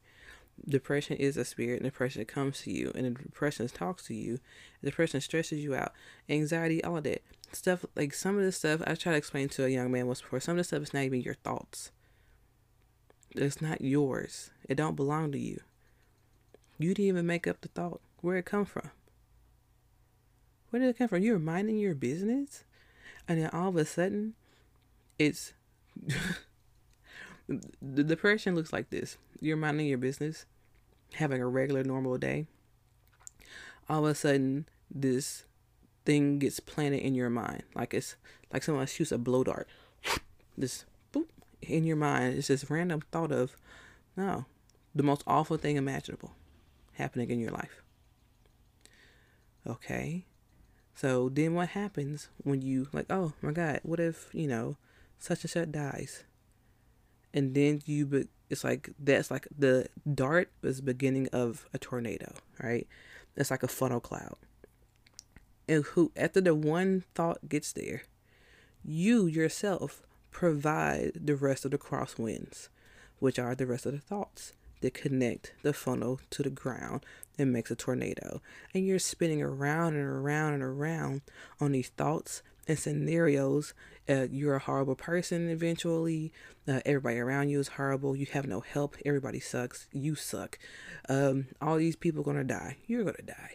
Depression 0.66 1.16
is 1.16 1.36
a 1.36 1.44
spirit, 1.44 1.80
and 1.80 1.84
depression 1.84 2.24
comes 2.24 2.62
to 2.62 2.72
you, 2.72 2.92
and 2.94 3.16
depression 3.16 3.68
talks 3.68 4.06
to 4.06 4.14
you. 4.14 4.38
Depression 4.82 5.20
stresses 5.20 5.62
you 5.62 5.74
out. 5.74 5.92
Anxiety, 6.28 6.82
all 6.82 6.96
of 6.96 7.04
that 7.04 7.22
stuff 7.52 7.84
like 7.96 8.12
some 8.12 8.38
of 8.38 8.44
the 8.44 8.52
stuff 8.52 8.82
I 8.86 8.94
try 8.94 9.12
to 9.12 9.18
explain 9.18 9.48
to 9.50 9.64
a 9.64 9.68
young 9.68 9.90
man 9.90 10.06
was 10.06 10.20
before 10.20 10.40
some 10.40 10.52
of 10.52 10.58
the 10.58 10.64
stuff 10.64 10.82
is 10.82 10.94
not 10.94 11.04
even 11.04 11.22
your 11.22 11.34
thoughts. 11.34 11.90
It's 13.30 13.60
not 13.60 13.80
yours. 13.80 14.50
It 14.68 14.76
don't 14.76 14.96
belong 14.96 15.32
to 15.32 15.38
you. 15.38 15.60
You 16.78 16.94
didn't 16.94 17.08
even 17.08 17.26
make 17.26 17.46
up 17.46 17.60
the 17.60 17.68
thought. 17.68 18.00
Where 18.20 18.36
it 18.36 18.44
come 18.44 18.64
from? 18.64 18.90
Where 20.70 20.80
did 20.80 20.88
it 20.88 20.98
come 20.98 21.08
from? 21.08 21.22
You're 21.22 21.38
minding 21.38 21.78
your 21.78 21.94
business, 21.94 22.64
and 23.26 23.40
then 23.40 23.50
all 23.50 23.68
of 23.68 23.76
a 23.76 23.84
sudden, 23.84 24.34
it's 25.18 25.54
the 27.48 28.04
depression 28.04 28.54
looks 28.54 28.72
like 28.72 28.90
this. 28.90 29.16
You're 29.40 29.56
minding 29.56 29.86
your 29.86 29.98
business, 29.98 30.46
having 31.14 31.40
a 31.40 31.46
regular 31.46 31.82
normal 31.82 32.18
day. 32.18 32.46
All 33.88 34.04
of 34.04 34.10
a 34.10 34.14
sudden, 34.14 34.66
this 34.90 35.44
thing 36.04 36.38
gets 36.38 36.60
planted 36.60 37.00
in 37.00 37.14
your 37.14 37.30
mind. 37.30 37.62
Like 37.74 37.94
it's 37.94 38.16
like 38.52 38.62
someone 38.62 38.86
shoots 38.86 39.12
a 39.12 39.18
blow 39.18 39.44
dart. 39.44 39.68
This 40.56 40.84
boop 41.12 41.28
in 41.62 41.84
your 41.84 41.96
mind. 41.96 42.38
It's 42.38 42.48
this 42.48 42.70
random 42.70 43.02
thought 43.12 43.32
of 43.32 43.56
no, 44.16 44.46
the 44.94 45.02
most 45.02 45.22
awful 45.26 45.56
thing 45.56 45.76
imaginable 45.76 46.32
happening 46.94 47.30
in 47.30 47.38
your 47.38 47.52
life. 47.52 47.82
Okay. 49.66 50.24
So 50.94 51.28
then 51.28 51.54
what 51.54 51.68
happens 51.68 52.28
when 52.42 52.60
you 52.60 52.88
like, 52.92 53.06
oh 53.08 53.32
my 53.40 53.52
God, 53.52 53.80
what 53.84 54.00
if, 54.00 54.28
you 54.32 54.48
know, 54.48 54.76
such 55.18 55.44
and 55.44 55.50
such 55.50 55.70
dies? 55.70 56.24
And 57.38 57.54
then 57.54 57.82
you, 57.86 58.06
be, 58.06 58.28
it's 58.50 58.64
like, 58.64 58.90
that's 58.98 59.30
like 59.30 59.46
the 59.56 59.88
dart 60.12 60.50
is 60.62 60.80
beginning 60.80 61.28
of 61.32 61.66
a 61.72 61.78
tornado, 61.78 62.32
right? 62.62 62.86
It's 63.36 63.50
like 63.50 63.62
a 63.62 63.68
funnel 63.68 64.00
cloud 64.00 64.36
and 65.68 65.84
who 65.84 66.10
after 66.16 66.40
the 66.40 66.54
one 66.54 67.04
thought 67.14 67.48
gets 67.48 67.72
there 67.72 68.02
you 68.82 69.26
yourself 69.26 70.02
provide 70.30 71.12
the 71.14 71.36
rest 71.36 71.64
of 71.64 71.70
the 71.70 71.78
crosswinds 71.78 72.68
which 73.18 73.38
are 73.38 73.54
the 73.54 73.66
rest 73.66 73.86
of 73.86 73.92
the 73.92 73.98
thoughts 73.98 74.54
that 74.80 74.94
connect 74.94 75.52
the 75.62 75.72
funnel 75.72 76.20
to 76.30 76.42
the 76.42 76.50
ground 76.50 77.04
and 77.36 77.52
makes 77.52 77.70
a 77.70 77.76
tornado 77.76 78.40
and 78.72 78.86
you're 78.86 78.98
spinning 78.98 79.42
around 79.42 79.94
and 79.94 80.04
around 80.04 80.54
and 80.54 80.62
around 80.62 81.20
on 81.60 81.72
these 81.72 81.90
thoughts 81.90 82.42
and 82.68 82.78
scenarios 82.78 83.74
uh, 84.08 84.26
you're 84.30 84.54
a 84.54 84.60
horrible 84.60 84.94
person 84.94 85.48
eventually 85.48 86.32
uh, 86.68 86.80
everybody 86.86 87.18
around 87.18 87.48
you 87.48 87.58
is 87.58 87.68
horrible 87.68 88.14
you 88.14 88.26
have 88.26 88.46
no 88.46 88.60
help 88.60 88.96
everybody 89.04 89.40
sucks 89.40 89.88
you 89.92 90.14
suck 90.14 90.58
um, 91.08 91.46
all 91.60 91.76
these 91.76 91.96
people 91.96 92.20
are 92.20 92.24
gonna 92.24 92.44
die 92.44 92.76
you're 92.86 93.04
gonna 93.04 93.16
die 93.26 93.54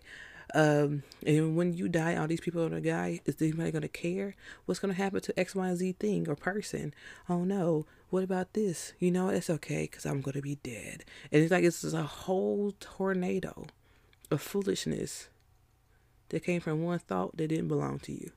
um, 0.53 1.01
and 1.25 1.55
when 1.55 1.73
you 1.73 1.89
die, 1.89 2.15
all 2.15 2.27
these 2.27 2.41
people 2.41 2.61
are 2.61 2.69
gonna 2.69 2.81
die. 2.81 3.21
Is 3.25 3.41
anybody 3.41 3.71
gonna 3.71 3.87
care? 3.87 4.35
What's 4.65 4.79
gonna 4.79 4.93
happen 4.93 5.21
to 5.21 5.39
X, 5.39 5.55
Y, 5.55 5.75
Z 5.75 5.93
thing 5.93 6.29
or 6.29 6.35
person? 6.35 6.93
Oh 7.27 7.43
no. 7.43 7.85
What 8.09 8.23
about 8.23 8.53
this? 8.53 8.93
You 8.99 9.09
know, 9.09 9.29
it's 9.29 9.49
okay 9.49 9.83
because 9.89 10.05
I'm 10.05 10.21
gonna 10.21 10.41
be 10.41 10.55
dead. 10.55 11.05
And 11.31 11.41
it's 11.41 11.51
like 11.51 11.63
it's 11.63 11.83
a 11.83 12.03
whole 12.03 12.73
tornado 12.79 13.65
of 14.29 14.41
foolishness 14.41 15.29
that 16.29 16.43
came 16.43 16.61
from 16.61 16.83
one 16.83 16.99
thought 16.99 17.35
that 17.37 17.47
didn't 17.47 17.67
belong 17.67 17.99
to 17.99 18.11
you. 18.11 18.31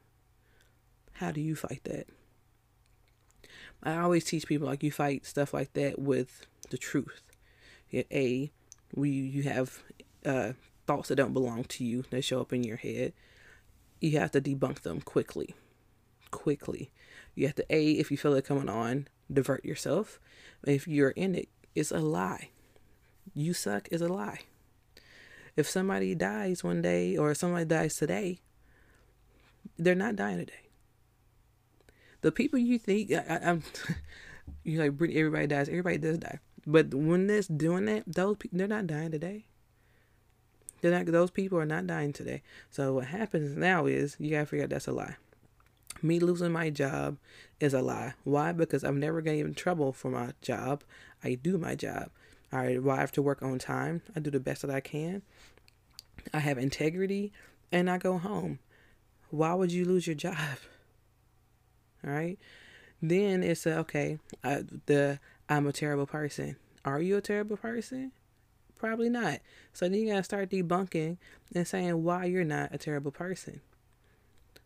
How 1.19 1.31
do 1.31 1.41
you 1.41 1.57
fight 1.57 1.81
that? 1.85 2.07
I 3.83 3.97
always 3.97 4.25
teach 4.25 4.47
people 4.47 4.67
like 4.67 4.83
you 4.83 4.91
fight 4.91 5.25
stuff 5.25 5.55
like 5.55 5.73
that 5.75 5.99
with 5.99 6.47
the 6.71 6.79
truth. 6.79 7.23
A, 7.95 8.51
we 8.95 9.11
you 9.11 9.45
have 9.45 9.83
uh, 10.27 10.53
thoughts 10.87 11.09
that 11.09 11.17
don't 11.17 11.33
belong 11.33 11.65
to 11.65 11.85
you 11.85 12.05
that 12.11 12.23
show 12.23 12.41
up 12.41 12.53
in 12.53 12.65
your 12.65 12.77
head. 12.77 13.15
You 14.01 14.19
have 14.19 14.33
to 14.33 14.41
debunk 14.41 14.81
them 14.83 15.01
quickly. 15.01 15.55
Quickly. 16.31 16.91
You 17.35 17.47
have 17.47 17.57
to 17.57 17.75
A, 17.75 17.93
if 17.93 18.11
you 18.11 18.19
feel 18.19 18.35
it 18.35 18.45
coming 18.45 18.69
on, 18.69 19.09
divert 19.33 19.65
yourself. 19.65 20.21
If 20.67 20.87
you're 20.87 21.11
in 21.11 21.35
it, 21.35 21.49
it's 21.75 21.91
a 21.91 21.99
lie. 21.99 22.51
You 23.35 23.55
suck 23.55 23.89
is 23.91 24.03
a 24.03 24.09
lie. 24.09 24.41
If 25.57 25.69
somebody 25.69 26.15
dies 26.15 26.63
one 26.63 26.83
day 26.83 27.17
or 27.17 27.35
somebody 27.35 27.65
dies 27.65 27.97
today, 27.97 28.41
they're 29.79 29.95
not 29.95 30.17
dying 30.17 30.39
today. 30.39 30.66
The 32.27 32.33
people 32.33 32.59
you 32.59 32.77
think 32.77 33.13
I, 33.13 33.39
am 33.41 33.63
you 34.65 34.81
like 34.81 34.95
everybody 35.15 35.47
dies, 35.47 35.69
everybody 35.69 35.97
does 35.97 36.19
die. 36.19 36.41
But 36.67 36.93
when 36.93 37.29
they're 37.29 37.43
doing 37.43 37.85
that, 37.85 38.03
those 38.05 38.37
people 38.37 38.59
they're 38.59 38.67
not 38.67 38.89
dying 38.89 39.13
today. 39.13 39.45
They're 40.81 40.91
not 40.91 41.07
those 41.07 41.31
people 41.31 41.57
are 41.57 41.65
not 41.65 41.87
dying 41.87 42.13
today. 42.13 42.43
So 42.69 42.95
what 42.95 43.05
happens 43.05 43.57
now 43.57 43.87
is 43.87 44.17
you 44.19 44.33
gotta 44.33 44.47
figure 44.47 44.65
out 44.65 44.71
that's 44.71 44.89
a 44.89 44.93
lie. 44.93 45.15
Me 46.03 46.19
losing 46.19 46.51
my 46.51 46.69
job 46.69 47.19
is 47.61 47.73
a 47.73 47.81
lie. 47.81 48.15
Why? 48.25 48.51
Because 48.51 48.83
I'm 48.83 48.99
never 48.99 49.21
getting 49.21 49.43
in 49.43 49.55
trouble 49.55 49.93
for 49.93 50.11
my 50.11 50.33
job. 50.43 50.83
I 51.23 51.35
do 51.35 51.59
my 51.59 51.77
job. 51.77 52.11
I 52.51 52.73
arrive 52.73 53.13
to 53.13 53.23
work 53.23 53.41
on 53.41 53.61
time. 53.61 54.03
I 54.17 54.19
do 54.19 54.33
the 54.33 54.41
best 54.41 54.63
that 54.63 54.71
I 54.73 54.81
can. 54.81 55.23
I 56.35 56.41
have 56.41 56.59
integrity 56.59 57.33
and 57.71 57.89
I 57.89 57.99
go 57.99 58.19
home. 58.19 58.59
Why 59.31 59.55
would 59.55 59.71
you 59.71 59.85
lose 59.85 60.09
your 60.09 60.17
job? 60.17 60.59
Right. 62.07 62.39
Then 63.03 63.43
it's 63.43 63.67
a, 63.67 63.79
okay. 63.79 64.19
I, 64.45 64.63
the 64.87 65.19
I'm 65.49 65.67
a 65.67 65.73
terrible 65.73 66.07
person. 66.07 66.57
Are 66.85 67.01
you 67.03 67.17
a 67.17 67.21
terrible 67.21 67.57
person? 67.57 68.13
Probably 68.79 69.11
not. 69.11 69.41
So 69.73 69.89
then 69.89 69.99
you 69.99 70.09
gotta 70.11 70.23
start 70.23 70.51
debunking 70.51 71.17
and 71.55 71.67
saying 71.67 72.05
why 72.05 72.27
you're 72.27 72.45
not 72.45 72.73
a 72.73 72.79
terrible 72.79 73.11
person. 73.11 73.61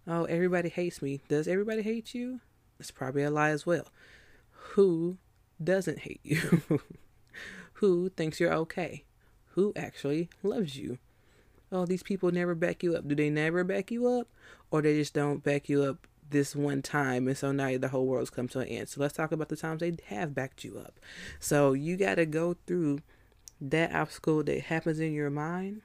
Oh, 0.07 0.25
everybody 0.25 0.69
hates 0.69 1.01
me. 1.01 1.23
Does 1.29 1.49
everybody 1.49 1.81
hate 1.83 2.15
you? 2.15 2.41
It's 2.79 2.91
probably 2.91 3.23
a 3.23 3.31
lie 3.31 3.51
as 3.51 3.65
well. 3.65 3.87
Who 4.51 5.17
doesn't 5.63 6.01
hate 6.01 6.21
you? 6.23 6.63
Who 7.75 8.11
thinks 8.11 8.39
you're 8.39 8.53
okay? 8.53 9.05
Who 9.53 9.73
actually 9.77 10.29
loves 10.43 10.77
you? 10.77 10.99
Oh, 11.73 11.87
these 11.87 12.03
people 12.03 12.31
never 12.33 12.55
back 12.55 12.83
you 12.83 12.97
up. 12.97 13.09
Do 13.09 13.15
they 13.15 13.31
never 13.31 13.65
back 13.65 13.91
you 13.91 14.07
up? 14.09 14.29
Or 14.71 14.83
they 14.83 14.95
just 14.97 15.15
don't 15.15 15.43
back 15.43 15.69
you 15.69 15.85
up 15.85 16.07
this 16.31 16.55
one 16.57 16.83
time 16.83 17.27
and 17.29 17.37
so 17.37 17.53
now 17.53 17.77
the 17.77 17.89
whole 17.89 18.07
world's 18.07 18.31
come 18.31 18.49
to 18.49 18.61
an 18.61 18.69
end. 18.69 18.89
So 18.89 19.01
let's 19.01 19.15
talk 19.15 19.33
about 19.33 19.49
the 19.49 19.57
times 19.57 19.81
they 19.81 19.97
have 20.07 20.35
backed 20.35 20.65
you 20.65 20.79
up. 20.79 20.99
So 21.39 21.73
you 21.73 21.97
gotta 21.97 22.27
go 22.27 22.57
through 22.67 23.01
that 23.61 23.95
obstacle 23.95 24.43
that 24.45 24.63
happens 24.63 25.01
in 25.01 25.13
your 25.13 25.31
mind. 25.31 25.83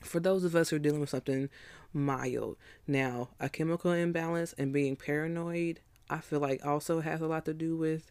For 0.00 0.18
those 0.18 0.42
of 0.42 0.56
us 0.56 0.70
who 0.70 0.76
are 0.76 0.80
dealing 0.80 1.00
with 1.00 1.10
something 1.10 1.48
mild. 1.92 2.56
Now, 2.86 3.28
a 3.38 3.48
chemical 3.48 3.92
imbalance 3.92 4.54
and 4.54 4.72
being 4.72 4.96
paranoid, 4.96 5.80
I 6.08 6.18
feel 6.18 6.40
like 6.40 6.64
also 6.64 7.00
has 7.00 7.20
a 7.20 7.26
lot 7.26 7.44
to 7.46 7.54
do 7.54 7.76
with 7.76 8.10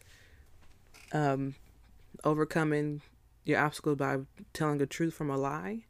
um, 1.12 1.54
overcoming 2.24 3.02
your 3.44 3.58
obstacle 3.58 3.96
by 3.96 4.18
telling 4.52 4.78
the 4.78 4.86
truth 4.86 5.14
from 5.14 5.30
a 5.30 5.36
lie. 5.36 5.84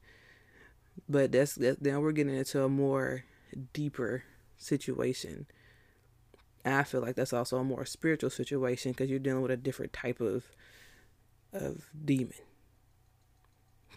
But 1.08 1.32
that's, 1.32 1.54
that's 1.54 1.80
now 1.80 2.00
we're 2.00 2.12
getting 2.12 2.36
into 2.36 2.62
a 2.62 2.68
more 2.68 3.24
deeper 3.72 4.24
situation. 4.62 5.46
I 6.64 6.84
feel 6.84 7.00
like 7.00 7.16
that's 7.16 7.32
also 7.32 7.58
a 7.58 7.64
more 7.64 7.84
spiritual 7.84 8.30
situation 8.30 8.92
because 8.92 9.10
you're 9.10 9.18
dealing 9.18 9.42
with 9.42 9.50
a 9.50 9.56
different 9.56 9.92
type 9.92 10.20
of 10.20 10.44
of 11.52 11.90
demon. 12.04 12.32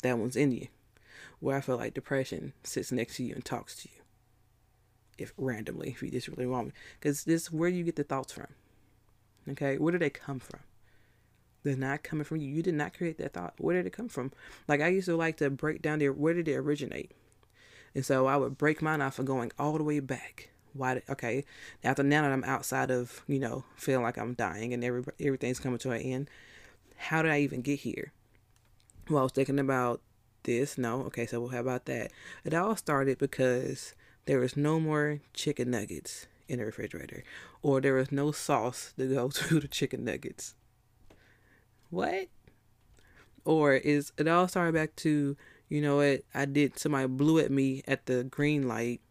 That 0.01 0.17
one's 0.17 0.35
in 0.35 0.51
you. 0.51 0.67
Where 1.39 1.57
I 1.57 1.61
feel 1.61 1.77
like 1.77 1.93
depression 1.93 2.53
sits 2.63 2.91
next 2.91 3.17
to 3.17 3.23
you 3.23 3.33
and 3.33 3.45
talks 3.45 3.75
to 3.77 3.89
you. 3.93 4.01
If 5.17 5.33
randomly, 5.37 5.89
if 5.89 6.03
you 6.03 6.09
just 6.09 6.27
really 6.27 6.45
want 6.45 6.67
me. 6.67 6.73
Because 6.99 7.23
this 7.23 7.51
where 7.51 7.69
you 7.69 7.83
get 7.83 7.95
the 7.95 8.03
thoughts 8.03 8.33
from. 8.33 8.47
Okay? 9.49 9.77
Where 9.77 9.91
do 9.91 9.97
they 9.97 10.09
come 10.09 10.39
from? 10.39 10.59
They're 11.63 11.75
not 11.75 12.03
coming 12.03 12.25
from 12.25 12.37
you. 12.37 12.49
You 12.49 12.61
did 12.61 12.75
not 12.75 12.93
create 12.95 13.17
that 13.17 13.33
thought. 13.33 13.53
Where 13.57 13.75
did 13.75 13.87
it 13.87 13.93
come 13.93 14.09
from? 14.09 14.31
Like 14.67 14.81
I 14.81 14.89
used 14.89 15.07
to 15.07 15.15
like 15.15 15.37
to 15.37 15.49
break 15.49 15.81
down 15.81 15.99
there. 15.99 16.13
Where 16.13 16.33
did 16.33 16.47
it 16.47 16.55
originate? 16.55 17.11
And 17.95 18.05
so 18.05 18.27
I 18.27 18.35
would 18.35 18.57
break 18.57 18.81
mine 18.81 19.01
off 19.01 19.19
of 19.19 19.25
going 19.25 19.51
all 19.57 19.77
the 19.77 19.83
way 19.83 19.99
back. 19.99 20.49
Why? 20.75 21.01
Okay, 21.09 21.45
after 21.83 22.03
now 22.03 22.23
that 22.23 22.31
I'm 22.31 22.43
outside 22.43 22.91
of 22.91 23.23
you 23.27 23.39
know 23.39 23.63
feeling 23.75 24.03
like 24.03 24.17
I'm 24.17 24.33
dying 24.33 24.73
and 24.73 24.83
every 24.83 25.03
everything's 25.19 25.59
coming 25.59 25.79
to 25.79 25.91
an 25.91 26.01
end, 26.01 26.29
how 26.97 27.21
did 27.21 27.31
I 27.31 27.39
even 27.39 27.61
get 27.61 27.79
here? 27.79 28.11
Well, 29.09 29.19
I 29.19 29.23
was 29.23 29.31
thinking 29.31 29.59
about 29.59 30.01
this. 30.43 30.77
No, 30.77 31.01
okay, 31.03 31.25
so 31.25 31.47
how 31.47 31.59
about 31.59 31.85
that? 31.85 32.11
It 32.43 32.53
all 32.53 32.75
started 32.75 33.17
because 33.17 33.95
there 34.25 34.39
was 34.39 34.57
no 34.57 34.79
more 34.79 35.21
chicken 35.33 35.71
nuggets 35.71 36.27
in 36.47 36.59
the 36.59 36.65
refrigerator, 36.65 37.23
or 37.61 37.79
there 37.79 37.93
was 37.93 38.11
no 38.11 38.31
sauce 38.31 38.93
to 38.97 39.07
go 39.07 39.27
to 39.29 39.59
the 39.61 39.67
chicken 39.67 40.03
nuggets. 40.03 40.55
What? 41.89 42.27
Or 43.45 43.75
is 43.75 44.11
it 44.17 44.27
all 44.27 44.47
started 44.47 44.73
back 44.73 44.95
to 44.97 45.37
you 45.69 45.81
know 45.81 45.97
what? 45.97 46.21
I 46.33 46.45
did 46.45 46.77
somebody 46.77 47.07
blew 47.07 47.39
at 47.39 47.51
me 47.51 47.81
at 47.87 48.05
the 48.05 48.23
green 48.23 48.67
light 48.67 49.01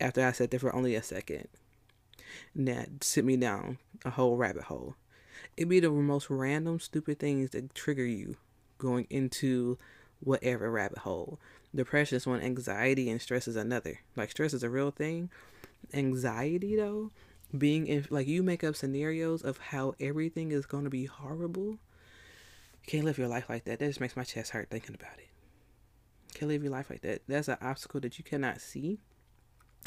after 0.00 0.24
I 0.24 0.32
sat 0.32 0.50
there 0.50 0.60
for 0.60 0.74
only 0.74 0.94
a 0.94 1.02
second. 1.02 1.48
And 2.54 2.68
that 2.68 3.04
sit 3.04 3.24
me 3.24 3.36
down 3.36 3.78
a 4.04 4.10
whole 4.10 4.36
rabbit 4.36 4.64
hole. 4.64 4.96
It'd 5.56 5.68
be 5.68 5.80
the 5.80 5.90
most 5.90 6.30
random, 6.30 6.80
stupid 6.80 7.18
things 7.18 7.50
that 7.50 7.74
trigger 7.74 8.04
you 8.04 8.36
going 8.78 9.06
into 9.10 9.78
whatever 10.20 10.70
rabbit 10.70 10.98
hole. 10.98 11.38
Depression 11.74 12.16
is 12.16 12.26
one, 12.26 12.40
anxiety 12.40 13.10
and 13.10 13.20
stress 13.20 13.48
is 13.48 13.56
another. 13.56 14.00
Like 14.16 14.30
stress 14.30 14.54
is 14.54 14.62
a 14.62 14.70
real 14.70 14.90
thing. 14.90 15.30
Anxiety 15.92 16.76
though, 16.76 17.10
being 17.56 17.86
in 17.86 18.06
like 18.10 18.26
you 18.26 18.42
make 18.42 18.64
up 18.64 18.76
scenarios 18.76 19.42
of 19.42 19.58
how 19.58 19.94
everything 20.00 20.50
is 20.52 20.66
gonna 20.66 20.90
be 20.90 21.06
horrible. 21.06 21.78
You 22.82 22.86
can't 22.86 23.04
live 23.04 23.18
your 23.18 23.28
life 23.28 23.48
like 23.48 23.64
that. 23.64 23.78
That 23.78 23.86
just 23.86 24.00
makes 24.00 24.16
my 24.16 24.24
chest 24.24 24.50
hurt 24.50 24.70
thinking 24.70 24.94
about 24.94 25.18
it 25.18 25.28
can't 26.34 26.50
live 26.50 26.62
your 26.62 26.72
life 26.72 26.90
like 26.90 27.02
that. 27.02 27.22
That's 27.26 27.48
an 27.48 27.56
obstacle 27.62 28.00
that 28.00 28.18
you 28.18 28.24
cannot 28.24 28.60
see 28.60 28.98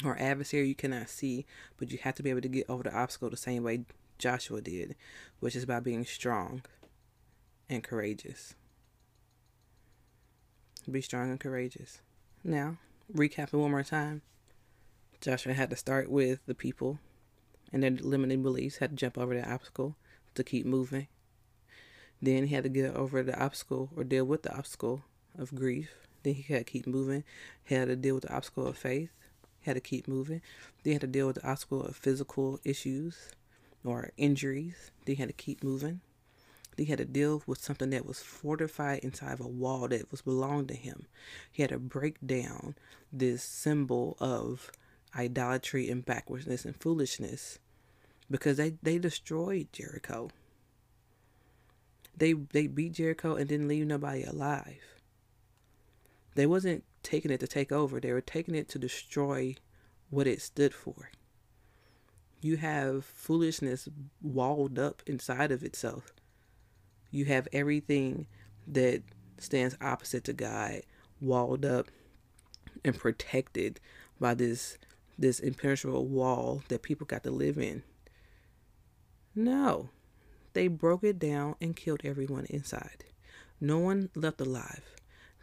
or 0.04 0.18
adversary 0.18 0.68
you 0.68 0.74
cannot 0.74 1.08
see, 1.08 1.46
but 1.76 1.90
you 1.90 1.98
have 2.02 2.14
to 2.16 2.22
be 2.22 2.30
able 2.30 2.40
to 2.40 2.48
get 2.48 2.68
over 2.68 2.82
the 2.82 2.94
obstacle 2.94 3.30
the 3.30 3.36
same 3.36 3.62
way 3.62 3.84
Joshua 4.18 4.60
did, 4.60 4.96
which 5.40 5.56
is 5.56 5.66
by 5.66 5.80
being 5.80 6.04
strong 6.04 6.62
and 7.68 7.82
courageous. 7.82 8.54
Be 10.90 11.00
strong 11.00 11.30
and 11.30 11.40
courageous. 11.40 12.00
Now, 12.42 12.78
recapping 13.14 13.60
one 13.60 13.70
more 13.70 13.82
time. 13.82 14.22
Joshua 15.20 15.52
had 15.52 15.70
to 15.70 15.76
start 15.76 16.10
with 16.10 16.40
the 16.46 16.54
people 16.54 16.98
and 17.72 17.82
their 17.82 17.90
limiting 17.90 18.42
beliefs, 18.42 18.78
had 18.78 18.90
to 18.90 18.96
jump 18.96 19.18
over 19.18 19.34
the 19.34 19.50
obstacle 19.50 19.96
to 20.34 20.44
keep 20.44 20.64
moving. 20.64 21.08
Then 22.22 22.46
he 22.46 22.54
had 22.54 22.64
to 22.64 22.70
get 22.70 22.94
over 22.94 23.22
the 23.22 23.38
obstacle 23.38 23.90
or 23.96 24.04
deal 24.04 24.24
with 24.24 24.42
the 24.42 24.56
obstacle 24.56 25.02
of 25.36 25.54
grief 25.54 25.90
then 26.22 26.34
he 26.34 26.52
had 26.52 26.66
to 26.66 26.72
keep 26.72 26.86
moving. 26.86 27.24
He 27.64 27.74
had 27.74 27.88
to 27.88 27.96
deal 27.96 28.16
with 28.16 28.24
the 28.24 28.34
obstacle 28.34 28.66
of 28.66 28.76
faith. 28.76 29.10
Had 29.68 29.74
to 29.74 29.80
keep 29.82 30.08
moving. 30.08 30.40
They 30.82 30.92
had 30.92 31.02
to 31.02 31.06
deal 31.06 31.26
with 31.26 31.36
the 31.36 31.46
obstacle 31.46 31.82
of 31.84 31.94
physical 31.94 32.58
issues 32.64 33.28
or 33.84 34.12
injuries. 34.16 34.90
They 35.04 35.12
had 35.12 35.28
to 35.28 35.34
keep 35.34 35.62
moving. 35.62 36.00
They 36.78 36.84
had 36.84 36.96
to 36.96 37.04
deal 37.04 37.42
with 37.46 37.60
something 37.60 37.90
that 37.90 38.06
was 38.06 38.20
fortified 38.22 39.00
inside 39.00 39.34
of 39.34 39.42
a 39.42 39.46
wall 39.46 39.86
that 39.88 40.10
was 40.10 40.22
belonged 40.22 40.68
to 40.68 40.74
him. 40.74 41.04
He 41.52 41.62
had 41.62 41.68
to 41.68 41.78
break 41.78 42.16
down 42.26 42.76
this 43.12 43.42
symbol 43.42 44.16
of 44.20 44.72
idolatry 45.14 45.90
and 45.90 46.02
backwardness 46.02 46.64
and 46.64 46.74
foolishness 46.74 47.58
because 48.30 48.56
they, 48.56 48.72
they 48.82 48.96
destroyed 48.96 49.70
Jericho. 49.70 50.30
They 52.16 52.32
they 52.32 52.68
beat 52.68 52.94
Jericho 52.94 53.36
and 53.36 53.46
didn't 53.46 53.68
leave 53.68 53.86
nobody 53.86 54.24
alive. 54.24 54.80
They 56.36 56.46
wasn't 56.46 56.84
taking 57.08 57.30
it 57.30 57.40
to 57.40 57.46
take 57.46 57.72
over, 57.72 57.98
they 57.98 58.12
were 58.12 58.20
taking 58.20 58.54
it 58.54 58.68
to 58.68 58.78
destroy 58.78 59.56
what 60.10 60.26
it 60.26 60.42
stood 60.42 60.74
for. 60.74 61.10
You 62.42 62.58
have 62.58 63.06
foolishness 63.06 63.88
walled 64.20 64.78
up 64.78 65.02
inside 65.06 65.50
of 65.50 65.62
itself. 65.62 66.12
You 67.10 67.24
have 67.24 67.48
everything 67.50 68.26
that 68.66 69.02
stands 69.38 69.74
opposite 69.80 70.24
to 70.24 70.34
God 70.34 70.82
walled 71.18 71.64
up 71.64 71.88
and 72.84 72.96
protected 72.96 73.80
by 74.20 74.34
this 74.34 74.76
this 75.18 75.40
impenetrable 75.40 76.06
wall 76.06 76.62
that 76.68 76.82
people 76.82 77.06
got 77.06 77.24
to 77.24 77.30
live 77.30 77.58
in. 77.58 77.82
No. 79.34 79.88
They 80.52 80.68
broke 80.68 81.02
it 81.02 81.18
down 81.18 81.56
and 81.60 81.74
killed 81.74 82.02
everyone 82.04 82.44
inside. 82.50 83.04
No 83.60 83.78
one 83.78 84.10
left 84.14 84.40
alive 84.40 84.84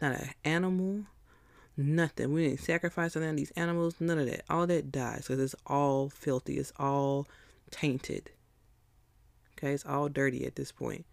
not 0.00 0.12
an 0.12 0.30
animal, 0.44 1.04
nothing. 1.76 2.32
We 2.32 2.48
didn't 2.48 2.60
sacrifice 2.60 3.16
any 3.16 3.26
of 3.26 3.36
these 3.36 3.50
animals, 3.52 3.96
none 4.00 4.18
of 4.18 4.26
that. 4.26 4.44
All 4.48 4.66
that 4.66 4.92
dies 4.92 5.22
because 5.22 5.40
it's 5.40 5.54
all 5.66 6.08
filthy, 6.08 6.58
it's 6.58 6.72
all 6.78 7.26
tainted. 7.70 8.30
Okay, 9.58 9.72
it's 9.72 9.86
all 9.86 10.08
dirty 10.08 10.44
at 10.46 10.56
this 10.56 10.72
point. 10.72 11.04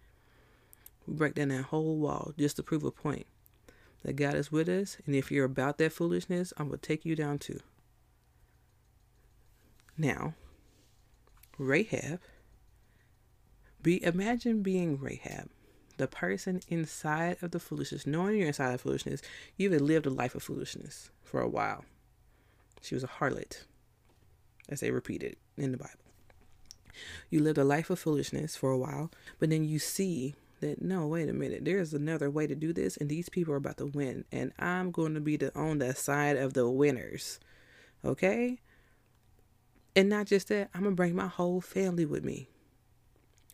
We 1.07 1.13
break 1.13 1.35
down 1.35 1.49
that 1.49 1.63
whole 1.63 1.97
wall 1.97 2.33
just 2.37 2.55
to 2.57 2.63
prove 2.63 2.83
a 2.83 2.91
point 2.91 3.25
that 4.03 4.13
God 4.17 4.35
is 4.35 4.51
with 4.51 4.67
us, 4.67 4.97
and 5.05 5.15
if 5.15 5.31
you're 5.31 5.45
about 5.45 5.77
that 5.77 5.93
foolishness, 5.93 6.53
I'm 6.57 6.67
gonna 6.67 6.77
take 6.77 7.05
you 7.05 7.15
down 7.15 7.39
too. 7.39 7.59
Now, 9.97 10.33
Rahab. 11.57 12.19
Be 13.81 14.03
imagine 14.03 14.61
being 14.61 14.99
Rahab, 14.99 15.49
the 15.97 16.07
person 16.07 16.61
inside 16.67 17.37
of 17.41 17.51
the 17.51 17.59
foolishness, 17.59 18.07
knowing 18.07 18.37
you're 18.37 18.47
inside 18.47 18.73
of 18.73 18.81
foolishness. 18.81 19.21
You've 19.57 19.79
lived 19.81 20.05
a 20.05 20.09
life 20.09 20.35
of 20.35 20.43
foolishness 20.43 21.09
for 21.23 21.41
a 21.41 21.47
while. 21.47 21.85
She 22.81 22.95
was 22.95 23.03
a 23.03 23.07
harlot, 23.07 23.63
as 24.69 24.79
they 24.79 24.91
repeated 24.91 25.37
in 25.57 25.71
the 25.71 25.77
Bible. 25.77 25.93
You 27.29 27.41
lived 27.41 27.57
a 27.57 27.63
life 27.63 27.89
of 27.89 27.99
foolishness 27.99 28.55
for 28.55 28.71
a 28.71 28.77
while, 28.77 29.11
but 29.39 29.49
then 29.49 29.63
you 29.63 29.79
see 29.79 30.35
that 30.59 30.81
no, 30.81 31.07
wait 31.07 31.29
a 31.29 31.33
minute, 31.33 31.65
there's 31.65 31.93
another 31.93 32.29
way 32.29 32.47
to 32.47 32.55
do 32.55 32.71
this, 32.73 32.97
and 32.97 33.09
these 33.09 33.29
people 33.29 33.53
are 33.53 33.57
about 33.57 33.77
to 33.77 33.87
win, 33.87 34.25
and 34.31 34.51
I'm 34.59 34.91
going 34.91 35.13
to 35.13 35.19
be 35.19 35.37
the, 35.37 35.53
on 35.57 35.79
the 35.79 35.93
side 35.93 36.37
of 36.37 36.53
the 36.53 36.69
winners. 36.69 37.39
Okay? 38.05 38.59
And 39.95 40.09
not 40.09 40.25
just 40.25 40.47
that, 40.47 40.69
I'm 40.73 40.83
gonna 40.83 40.95
bring 40.95 41.15
my 41.15 41.27
whole 41.27 41.61
family 41.61 42.05
with 42.05 42.23
me. 42.23 42.49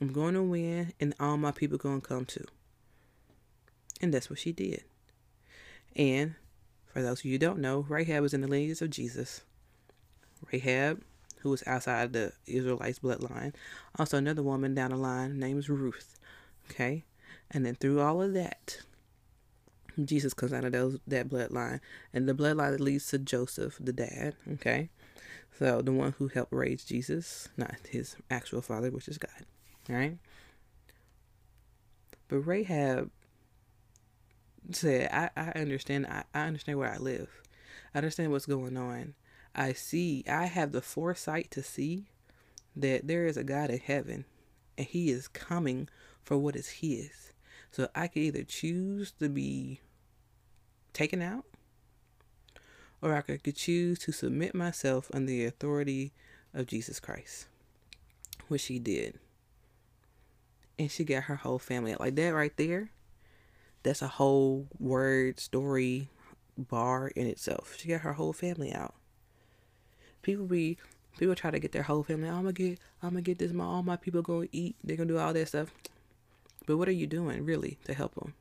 I'm 0.01 0.13
going 0.13 0.33
to 0.33 0.43
win, 0.43 0.93
and 0.99 1.13
all 1.19 1.37
my 1.37 1.51
people 1.51 1.77
gonna 1.77 2.01
come 2.01 2.25
too. 2.25 2.45
And 4.01 4.13
that's 4.13 4.29
what 4.29 4.39
she 4.39 4.51
did. 4.51 4.83
And 5.95 6.35
for 6.85 7.01
those 7.01 7.19
of 7.19 7.25
you 7.25 7.33
who 7.33 7.37
don't 7.39 7.59
know, 7.59 7.85
Rahab 7.87 8.21
was 8.21 8.33
in 8.33 8.41
the 8.41 8.47
lineage 8.47 8.81
of 8.81 8.89
Jesus. 8.89 9.41
Rahab, 10.51 11.01
who 11.39 11.49
was 11.49 11.63
outside 11.67 12.13
the 12.13 12.31
Israelites' 12.45 12.99
bloodline. 12.99 13.53
Also, 13.97 14.17
another 14.17 14.43
woman 14.43 14.73
down 14.73 14.91
the 14.91 14.97
line 14.97 15.39
named 15.39 15.67
Ruth. 15.67 16.17
Okay, 16.69 17.03
and 17.51 17.65
then 17.65 17.75
through 17.75 17.99
all 17.99 18.21
of 18.21 18.33
that, 18.33 18.79
Jesus 20.03 20.33
comes 20.33 20.53
out 20.53 20.63
of 20.63 20.71
those 20.71 20.99
that 21.07 21.29
bloodline, 21.29 21.79
and 22.13 22.27
the 22.27 22.33
bloodline 22.33 22.71
that 22.71 22.81
leads 22.81 23.07
to 23.07 23.17
Joseph, 23.17 23.77
the 23.79 23.91
dad. 23.91 24.35
Okay, 24.53 24.89
so 25.57 25.81
the 25.81 25.91
one 25.91 26.13
who 26.17 26.27
helped 26.27 26.53
raise 26.53 26.85
Jesus, 26.85 27.49
not 27.57 27.75
his 27.89 28.15
actual 28.29 28.61
father, 28.61 28.91
which 28.91 29.07
is 29.07 29.17
God. 29.17 29.45
Right. 29.87 30.17
But 32.27 32.39
Rahab 32.39 33.09
said, 34.71 35.09
I, 35.11 35.29
I 35.35 35.59
understand 35.59 36.07
I, 36.07 36.23
I 36.33 36.41
understand 36.41 36.77
where 36.77 36.91
I 36.91 36.97
live. 36.97 37.29
I 37.93 37.99
understand 37.99 38.31
what's 38.31 38.45
going 38.45 38.77
on. 38.77 39.15
I 39.55 39.73
see 39.73 40.23
I 40.29 40.45
have 40.45 40.71
the 40.71 40.81
foresight 40.81 41.49
to 41.51 41.63
see 41.63 42.05
that 42.75 43.07
there 43.07 43.25
is 43.25 43.35
a 43.35 43.43
God 43.43 43.71
in 43.71 43.79
heaven 43.79 44.25
and 44.77 44.87
he 44.87 45.09
is 45.09 45.27
coming 45.27 45.89
for 46.23 46.37
what 46.37 46.55
is 46.55 46.67
his. 46.67 47.33
So 47.71 47.89
I 47.95 48.07
could 48.07 48.21
either 48.21 48.43
choose 48.43 49.11
to 49.19 49.29
be 49.29 49.81
taken 50.93 51.21
out 51.21 51.45
or 53.01 53.15
I 53.15 53.21
could 53.21 53.55
choose 53.55 53.99
to 53.99 54.11
submit 54.11 54.53
myself 54.53 55.09
under 55.13 55.27
the 55.27 55.45
authority 55.45 56.13
of 56.53 56.67
Jesus 56.67 56.99
Christ, 56.99 57.47
which 58.47 58.61
she 58.61 58.79
did. 58.79 59.19
And 60.79 60.89
she 60.89 61.03
got 61.03 61.23
her 61.23 61.35
whole 61.35 61.59
family 61.59 61.93
out. 61.93 61.99
Like 61.99 62.15
that 62.15 62.29
right 62.29 62.55
there, 62.57 62.89
that's 63.83 64.01
a 64.01 64.07
whole 64.07 64.67
word, 64.79 65.39
story, 65.39 66.09
bar 66.57 67.09
in 67.09 67.27
itself. 67.27 67.75
She 67.77 67.89
got 67.89 68.01
her 68.01 68.13
whole 68.13 68.33
family 68.33 68.73
out. 68.73 68.95
People 70.21 70.45
be 70.45 70.77
people 71.17 71.35
try 71.35 71.51
to 71.51 71.59
get 71.59 71.73
their 71.73 71.83
whole 71.83 72.03
family. 72.03 72.29
I'm 72.29 72.37
gonna 72.37 72.53
get 72.53 72.79
I'm 73.03 73.09
gonna 73.09 73.21
get 73.21 73.39
this. 73.39 73.51
My 73.51 73.65
all 73.65 73.83
my 73.83 73.97
people 73.97 74.21
gonna 74.21 74.47
eat. 74.51 74.75
They're 74.83 74.97
gonna 74.97 75.09
do 75.09 75.17
all 75.19 75.33
that 75.33 75.47
stuff. 75.47 75.69
But 76.65 76.77
what 76.77 76.87
are 76.87 76.93
you 76.93 77.07
doing 77.07 77.45
really 77.45 77.77
to 77.85 77.93
help 77.93 78.15
them? 78.15 78.33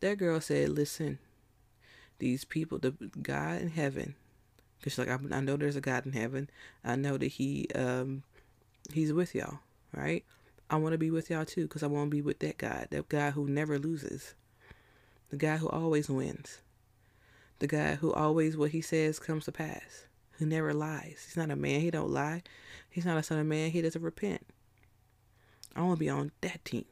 That 0.00 0.18
girl 0.18 0.40
said, 0.40 0.70
"Listen, 0.70 1.18
these 2.18 2.44
people, 2.44 2.78
the 2.78 2.92
God 3.22 3.60
in 3.60 3.70
heaven, 3.70 4.14
because 4.78 4.98
like 4.98 5.08
I, 5.08 5.18
I 5.30 5.40
know 5.40 5.56
there's 5.56 5.76
a 5.76 5.80
God 5.80 6.06
in 6.06 6.12
heaven. 6.12 6.48
I 6.84 6.96
know 6.96 7.18
that 7.18 7.26
He 7.26 7.68
um 7.74 8.22
He's 8.92 9.12
with 9.12 9.34
y'all, 9.34 9.58
right? 9.92 10.24
I 10.70 10.76
want 10.76 10.92
to 10.92 10.98
be 10.98 11.10
with 11.10 11.30
y'all 11.30 11.44
too, 11.44 11.62
because 11.62 11.82
I 11.82 11.88
want 11.88 12.06
to 12.06 12.16
be 12.16 12.22
with 12.22 12.38
that 12.38 12.56
God, 12.56 12.86
that 12.90 13.08
God 13.08 13.32
who 13.32 13.48
never 13.48 13.76
loses, 13.76 14.34
the 15.28 15.36
guy 15.36 15.56
who 15.56 15.68
always 15.68 16.08
wins, 16.08 16.60
the 17.58 17.66
guy 17.66 17.96
who 17.96 18.12
always 18.12 18.56
what 18.56 18.70
He 18.70 18.80
says 18.80 19.18
comes 19.18 19.46
to 19.46 19.52
pass, 19.52 20.06
who 20.38 20.46
never 20.46 20.72
lies. 20.72 21.24
He's 21.26 21.36
not 21.36 21.50
a 21.50 21.56
man. 21.56 21.80
He 21.80 21.90
don't 21.90 22.10
lie. 22.10 22.44
He's 22.88 23.04
not 23.04 23.18
a 23.18 23.22
son 23.24 23.40
of 23.40 23.46
man. 23.46 23.72
He 23.72 23.82
doesn't 23.82 24.00
repent. 24.00 24.46
I 25.74 25.82
want 25.82 25.96
to 25.98 26.00
be 26.00 26.08
on 26.08 26.30
that 26.40 26.64
team. 26.64 26.86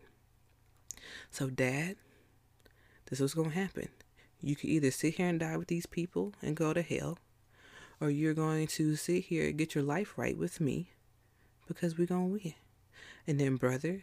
So, 1.31 1.49
Dad, 1.49 1.95
this 3.07 3.21
is 3.21 3.21
what's 3.21 3.35
gonna 3.35 3.51
happen. 3.51 3.89
You 4.43 4.57
can 4.57 4.71
either 4.71 4.91
sit 4.91 5.15
here 5.15 5.29
and 5.29 5.39
die 5.39 5.57
with 5.57 5.69
these 5.69 5.87
people 5.87 6.33
and 6.43 6.57
go 6.57 6.73
to 6.73 6.83
hell, 6.83 7.19
or 8.01 8.11
you're 8.11 8.35
going 8.35 8.67
to 8.69 8.97
sit 8.97 9.27
here 9.27 9.49
and 9.49 9.57
get 9.57 9.77
your 9.77 9.85
life 9.85 10.15
right 10.17 10.37
with 10.37 10.61
me 10.61 10.91
because 11.69 11.97
we're 11.97 12.07
going 12.07 12.39
to 12.39 12.45
win. 12.45 12.55
And 13.29 13.39
then 13.39 13.57
brothers, 13.57 14.03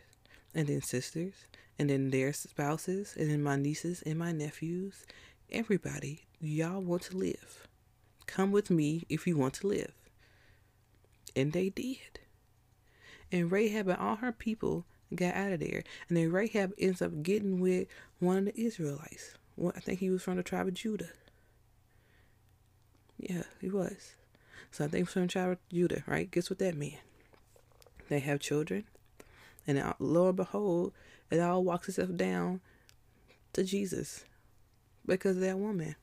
and 0.54 0.68
then 0.68 0.82
sisters, 0.82 1.34
and 1.80 1.90
then 1.90 2.12
their 2.12 2.32
spouses, 2.32 3.16
and 3.20 3.30
then 3.30 3.42
my 3.42 3.58
nieces 3.58 4.04
and 4.06 4.20
my 4.20 4.32
nephews, 4.32 5.04
everybody, 5.52 6.22
y'all 6.40 6.80
want 6.80 7.02
to 7.04 7.18
live. 7.18 7.68
Come 8.28 8.52
with 8.52 8.70
me 8.70 9.04
if 9.10 9.26
you 9.26 9.36
want 9.36 9.56
to 9.56 9.68
live. 9.68 9.94
And 11.36 11.54
they 11.54 11.70
did. 11.70 12.20
And 13.32 13.52
Rahab 13.52 13.88
and 13.88 14.00
all 14.00 14.18
her 14.18 14.32
people 14.32 14.86
got 15.14 15.34
out 15.34 15.54
of 15.54 15.60
there. 15.60 15.84
And 16.08 16.18
then 16.18 16.32
Rahab 16.32 16.74
ends 16.78 17.02
up 17.02 17.24
getting 17.24 17.60
with 17.60 17.88
one 18.20 18.38
of 18.38 18.46
the 18.46 18.62
Israelites. 18.62 19.34
I 19.76 19.80
think 19.80 20.00
he 20.00 20.12
was 20.12 20.22
from 20.22 20.38
the 20.38 20.44
tribe 20.44 20.68
of 20.68 20.76
Judah. 20.76 21.10
Yeah, 23.18 23.44
he 23.60 23.70
was. 23.70 24.14
So 24.72 24.86
I 24.86 24.88
think 24.88 25.10
from 25.10 25.24
the 25.24 25.28
tribe 25.30 25.50
of 25.50 25.58
Judah, 25.72 26.04
right? 26.06 26.30
Guess 26.30 26.50
what 26.52 26.60
that 26.60 26.78
meant? 26.78 27.02
They 28.08 28.20
have 28.20 28.40
children, 28.40 28.86
and 29.68 29.94
lo 30.00 30.28
and 30.28 30.38
behold, 30.38 30.94
it 31.32 31.40
all 31.40 31.64
walks 31.64 31.90
itself 31.90 32.16
down 32.16 32.62
to 33.54 33.64
Jesus 33.64 34.26
because 35.06 35.40
that 35.40 35.58
woman 35.58 35.96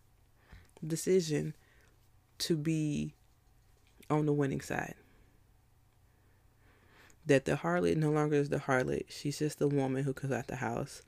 decision 0.84 1.54
to 2.38 2.56
be 2.56 3.14
on 4.10 4.26
the 4.26 4.32
winning 4.32 4.60
side. 4.60 4.94
That 7.24 7.44
the 7.44 7.56
harlot 7.56 7.96
no 7.96 8.10
longer 8.10 8.36
is 8.36 8.48
the 8.48 8.58
harlot; 8.58 9.04
she's 9.08 9.38
just 9.38 9.58
the 9.58 9.68
woman 9.68 10.02
who 10.02 10.12
comes 10.12 10.32
out 10.32 10.48
the 10.48 10.56
house 10.56 11.02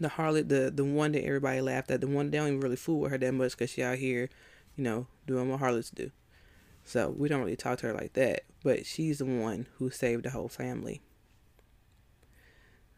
the 0.00 0.08
harlot, 0.08 0.48
the 0.48 0.70
the 0.74 0.84
one 0.84 1.12
that 1.12 1.24
everybody 1.24 1.60
laughed 1.60 1.90
at, 1.90 2.00
the 2.00 2.06
one 2.06 2.30
they 2.30 2.38
don't 2.38 2.48
even 2.48 2.60
really 2.60 2.76
fool 2.76 3.00
with 3.00 3.12
her 3.12 3.18
that 3.18 3.32
much 3.32 3.52
because 3.52 3.70
she 3.70 3.82
out 3.82 3.98
here, 3.98 4.28
you 4.76 4.84
know, 4.84 5.06
doing 5.26 5.50
what 5.50 5.60
harlots 5.60 5.90
do. 5.90 6.10
So 6.84 7.10
we 7.10 7.28
don't 7.28 7.40
really 7.40 7.56
talk 7.56 7.78
to 7.78 7.86
her 7.86 7.94
like 7.94 8.12
that. 8.14 8.44
But 8.62 8.86
she's 8.86 9.18
the 9.18 9.24
one 9.24 9.66
who 9.78 9.90
saved 9.90 10.24
the 10.24 10.30
whole 10.30 10.48
family. 10.48 11.00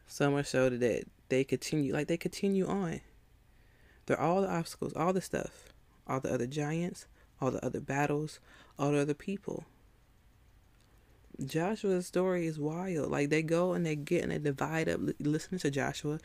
So 0.07 0.31
much 0.31 0.47
so 0.47 0.69
that 0.69 1.03
they 1.29 1.43
continue, 1.43 1.93
like 1.93 2.07
they 2.07 2.17
continue 2.17 2.65
on. 2.65 3.01
They're 4.05 4.19
all 4.19 4.41
the 4.41 4.49
obstacles, 4.49 4.93
all 4.93 5.13
the 5.13 5.21
stuff, 5.21 5.73
all 6.07 6.21
the 6.21 6.33
other 6.33 6.47
giants, 6.47 7.07
all 7.41 7.51
the 7.51 7.63
other 7.63 7.81
battles, 7.81 8.39
all 8.79 8.91
the 8.91 8.99
other 8.99 9.13
people. 9.13 9.65
Joshua's 11.45 12.07
story 12.07 12.47
is 12.47 12.57
wild. 12.57 13.11
Like 13.11 13.29
they 13.29 13.43
go 13.43 13.73
and 13.73 13.85
they 13.85 13.95
get 13.95 14.23
and 14.23 14.31
they 14.31 14.39
divide 14.39 14.89
up. 14.89 15.01
Listening 15.19 15.59
to 15.59 15.69
Joshua, 15.69 16.19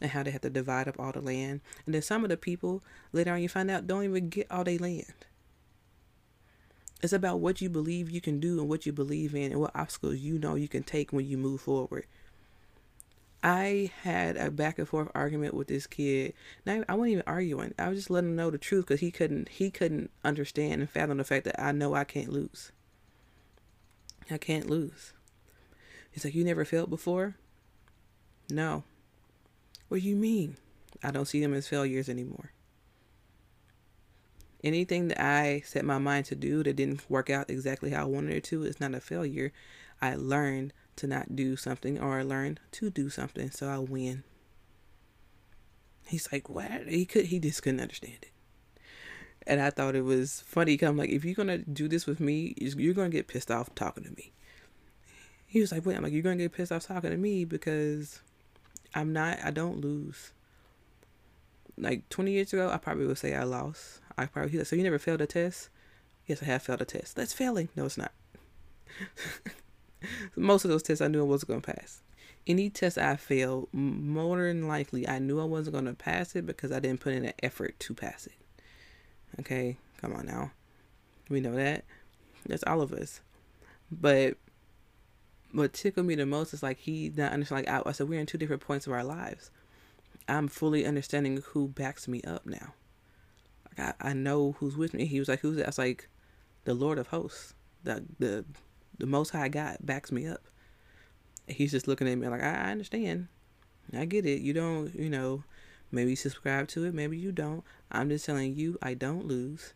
and 0.00 0.10
how 0.10 0.22
they 0.22 0.30
have 0.30 0.40
to 0.42 0.50
divide 0.50 0.88
up 0.88 0.98
all 0.98 1.12
the 1.12 1.20
land. 1.20 1.60
And 1.86 1.94
then 1.94 2.02
some 2.02 2.24
of 2.24 2.30
the 2.30 2.36
people 2.36 2.82
later 3.12 3.32
on 3.32 3.42
you 3.42 3.48
find 3.48 3.70
out 3.70 3.86
don't 3.86 4.04
even 4.04 4.28
get 4.28 4.50
all 4.50 4.64
their 4.64 4.78
land. 4.78 5.12
It's 7.02 7.12
about 7.12 7.40
what 7.40 7.60
you 7.60 7.68
believe 7.68 8.10
you 8.10 8.20
can 8.20 8.40
do 8.40 8.60
and 8.60 8.68
what 8.68 8.86
you 8.86 8.92
believe 8.92 9.34
in 9.34 9.52
and 9.52 9.60
what 9.60 9.76
obstacles 9.76 10.16
you 10.16 10.38
know 10.38 10.54
you 10.54 10.68
can 10.68 10.82
take 10.82 11.12
when 11.12 11.26
you 11.26 11.36
move 11.36 11.60
forward. 11.60 12.06
I 13.44 13.90
had 14.02 14.38
a 14.38 14.50
back 14.50 14.78
and 14.78 14.88
forth 14.88 15.10
argument 15.14 15.52
with 15.52 15.68
this 15.68 15.86
kid. 15.86 16.32
Now 16.64 16.82
I 16.88 16.94
wasn't 16.94 17.12
even 17.12 17.24
arguing. 17.26 17.74
I 17.78 17.90
was 17.90 17.98
just 17.98 18.08
letting 18.08 18.30
him 18.30 18.36
know 18.36 18.50
the 18.50 18.56
truth 18.56 18.86
because 18.86 19.00
he 19.00 19.10
couldn't 19.10 19.50
he 19.50 19.70
couldn't 19.70 20.10
understand 20.24 20.80
and 20.80 20.88
fathom 20.88 21.18
the 21.18 21.24
fact 21.24 21.44
that 21.44 21.62
I 21.62 21.70
know 21.72 21.94
I 21.94 22.04
can't 22.04 22.32
lose. 22.32 22.72
I 24.30 24.38
can't 24.38 24.70
lose. 24.70 25.12
He's 26.10 26.24
like, 26.24 26.34
You 26.34 26.42
never 26.42 26.64
failed 26.64 26.88
before? 26.88 27.36
No. 28.48 28.84
What 29.88 30.00
do 30.00 30.08
you 30.08 30.16
mean? 30.16 30.56
I 31.02 31.10
don't 31.10 31.26
see 31.26 31.42
them 31.42 31.52
as 31.52 31.68
failures 31.68 32.08
anymore. 32.08 32.52
Anything 34.62 35.08
that 35.08 35.22
I 35.22 35.62
set 35.66 35.84
my 35.84 35.98
mind 35.98 36.24
to 36.26 36.34
do 36.34 36.62
that 36.62 36.76
didn't 36.76 37.04
work 37.10 37.28
out 37.28 37.50
exactly 37.50 37.90
how 37.90 38.04
I 38.04 38.08
wanted 38.08 38.36
it 38.36 38.44
to 38.44 38.62
is 38.62 38.80
not 38.80 38.94
a 38.94 39.00
failure. 39.00 39.52
I 40.00 40.14
learned 40.14 40.72
to 40.96 41.06
not 41.06 41.36
do 41.36 41.56
something 41.56 42.00
or 42.00 42.18
I 42.18 42.22
learned 42.22 42.60
to 42.72 42.90
do 42.90 43.10
something, 43.10 43.50
so 43.50 43.68
I 43.68 43.78
win. 43.78 44.24
He's 46.06 46.30
like, 46.30 46.48
what? 46.48 46.88
He 46.88 47.06
could 47.06 47.26
he 47.26 47.38
just 47.38 47.62
couldn't 47.62 47.80
understand 47.80 48.18
it. 48.22 48.30
And 49.46 49.60
I 49.60 49.70
thought 49.70 49.94
it 49.94 50.04
was 50.04 50.42
funny. 50.46 50.76
Cause 50.76 50.88
I'm 50.88 50.96
like, 50.96 51.10
if 51.10 51.24
you're 51.24 51.34
gonna 51.34 51.58
do 51.58 51.88
this 51.88 52.06
with 52.06 52.20
me, 52.20 52.54
you're 52.58 52.94
gonna 52.94 53.10
get 53.10 53.28
pissed 53.28 53.50
off 53.50 53.74
talking 53.74 54.04
to 54.04 54.10
me. 54.10 54.32
He 55.46 55.60
was 55.60 55.72
like, 55.72 55.86
wait, 55.86 55.96
I'm 55.96 56.02
like, 56.02 56.12
you're 56.12 56.22
gonna 56.22 56.36
get 56.36 56.52
pissed 56.52 56.72
off 56.72 56.86
talking 56.86 57.10
to 57.10 57.16
me 57.16 57.44
because 57.44 58.20
I'm 58.94 59.12
not 59.12 59.38
I 59.44 59.50
don't 59.50 59.80
lose. 59.80 60.32
Like 61.76 62.08
twenty 62.08 62.32
years 62.32 62.52
ago 62.52 62.70
I 62.70 62.76
probably 62.76 63.06
would 63.06 63.18
say 63.18 63.34
I 63.34 63.44
lost. 63.44 64.00
I 64.16 64.26
probably 64.26 64.52
he 64.52 64.58
like, 64.58 64.66
so 64.66 64.76
you 64.76 64.82
never 64.82 64.98
failed 64.98 65.20
a 65.20 65.26
test? 65.26 65.70
Yes, 66.26 66.42
I 66.42 66.46
have 66.46 66.62
failed 66.62 66.82
a 66.82 66.84
test. 66.84 67.16
That's 67.16 67.32
failing. 67.32 67.68
No, 67.76 67.84
it's 67.84 67.98
not. 67.98 68.12
Most 70.36 70.64
of 70.64 70.70
those 70.70 70.82
tests 70.82 71.00
I 71.00 71.08
knew 71.08 71.20
I 71.20 71.24
wasn't 71.24 71.48
gonna 71.48 71.60
pass. 71.60 72.02
Any 72.46 72.68
test 72.68 72.98
I 72.98 73.16
failed, 73.16 73.68
more 73.72 74.42
than 74.42 74.68
likely 74.68 75.08
I 75.08 75.18
knew 75.18 75.40
I 75.40 75.44
wasn't 75.44 75.76
gonna 75.76 75.94
pass 75.94 76.36
it 76.36 76.46
because 76.46 76.72
I 76.72 76.80
didn't 76.80 77.00
put 77.00 77.14
in 77.14 77.24
an 77.24 77.32
effort 77.42 77.78
to 77.80 77.94
pass 77.94 78.26
it. 78.26 78.34
Okay, 79.40 79.78
come 80.00 80.12
on 80.12 80.26
now. 80.26 80.52
We 81.28 81.40
know 81.40 81.54
that. 81.54 81.84
That's 82.46 82.64
all 82.64 82.82
of 82.82 82.92
us. 82.92 83.20
But 83.90 84.36
what 85.52 85.72
tickled 85.72 86.06
me 86.06 86.14
the 86.16 86.26
most 86.26 86.52
is 86.52 86.62
like 86.62 86.78
he 86.78 87.12
not 87.16 87.32
understand. 87.32 87.66
Like 87.66 87.86
I, 87.86 87.88
I 87.88 87.92
said, 87.92 88.08
we're 88.08 88.20
in 88.20 88.26
two 88.26 88.38
different 88.38 88.62
points 88.62 88.86
of 88.86 88.92
our 88.92 89.04
lives. 89.04 89.50
I'm 90.28 90.48
fully 90.48 90.84
understanding 90.84 91.42
who 91.48 91.68
backs 91.68 92.08
me 92.08 92.22
up 92.22 92.44
now. 92.46 92.74
Like 93.68 93.94
I, 94.00 94.10
I 94.10 94.12
know 94.12 94.56
who's 94.58 94.76
with 94.76 94.94
me. 94.94 95.06
He 95.06 95.18
was 95.18 95.28
like, 95.28 95.40
"Who's 95.40 95.56
that?" 95.56 95.66
I 95.66 95.68
was 95.68 95.78
like, 95.78 96.08
"The 96.64 96.74
Lord 96.74 96.98
of 96.98 97.08
Hosts, 97.08 97.54
the 97.82 98.04
the 98.18 98.44
the 98.98 99.06
Most 99.06 99.30
High 99.30 99.48
God 99.48 99.78
backs 99.80 100.12
me 100.12 100.26
up." 100.26 100.42
He's 101.46 101.72
just 101.72 101.88
looking 101.88 102.08
at 102.08 102.18
me 102.18 102.28
like, 102.28 102.42
"I, 102.42 102.68
I 102.68 102.70
understand, 102.70 103.28
I 103.92 104.04
get 104.04 104.26
it. 104.26 104.40
You 104.40 104.52
don't, 104.52 104.94
you 104.94 105.10
know, 105.10 105.44
maybe 105.90 106.14
subscribe 106.14 106.68
to 106.68 106.84
it, 106.84 106.94
maybe 106.94 107.18
you 107.18 107.32
don't. 107.32 107.64
I'm 107.90 108.08
just 108.08 108.26
telling 108.26 108.54
you, 108.54 108.78
I 108.82 108.94
don't 108.94 109.26
lose." 109.26 109.74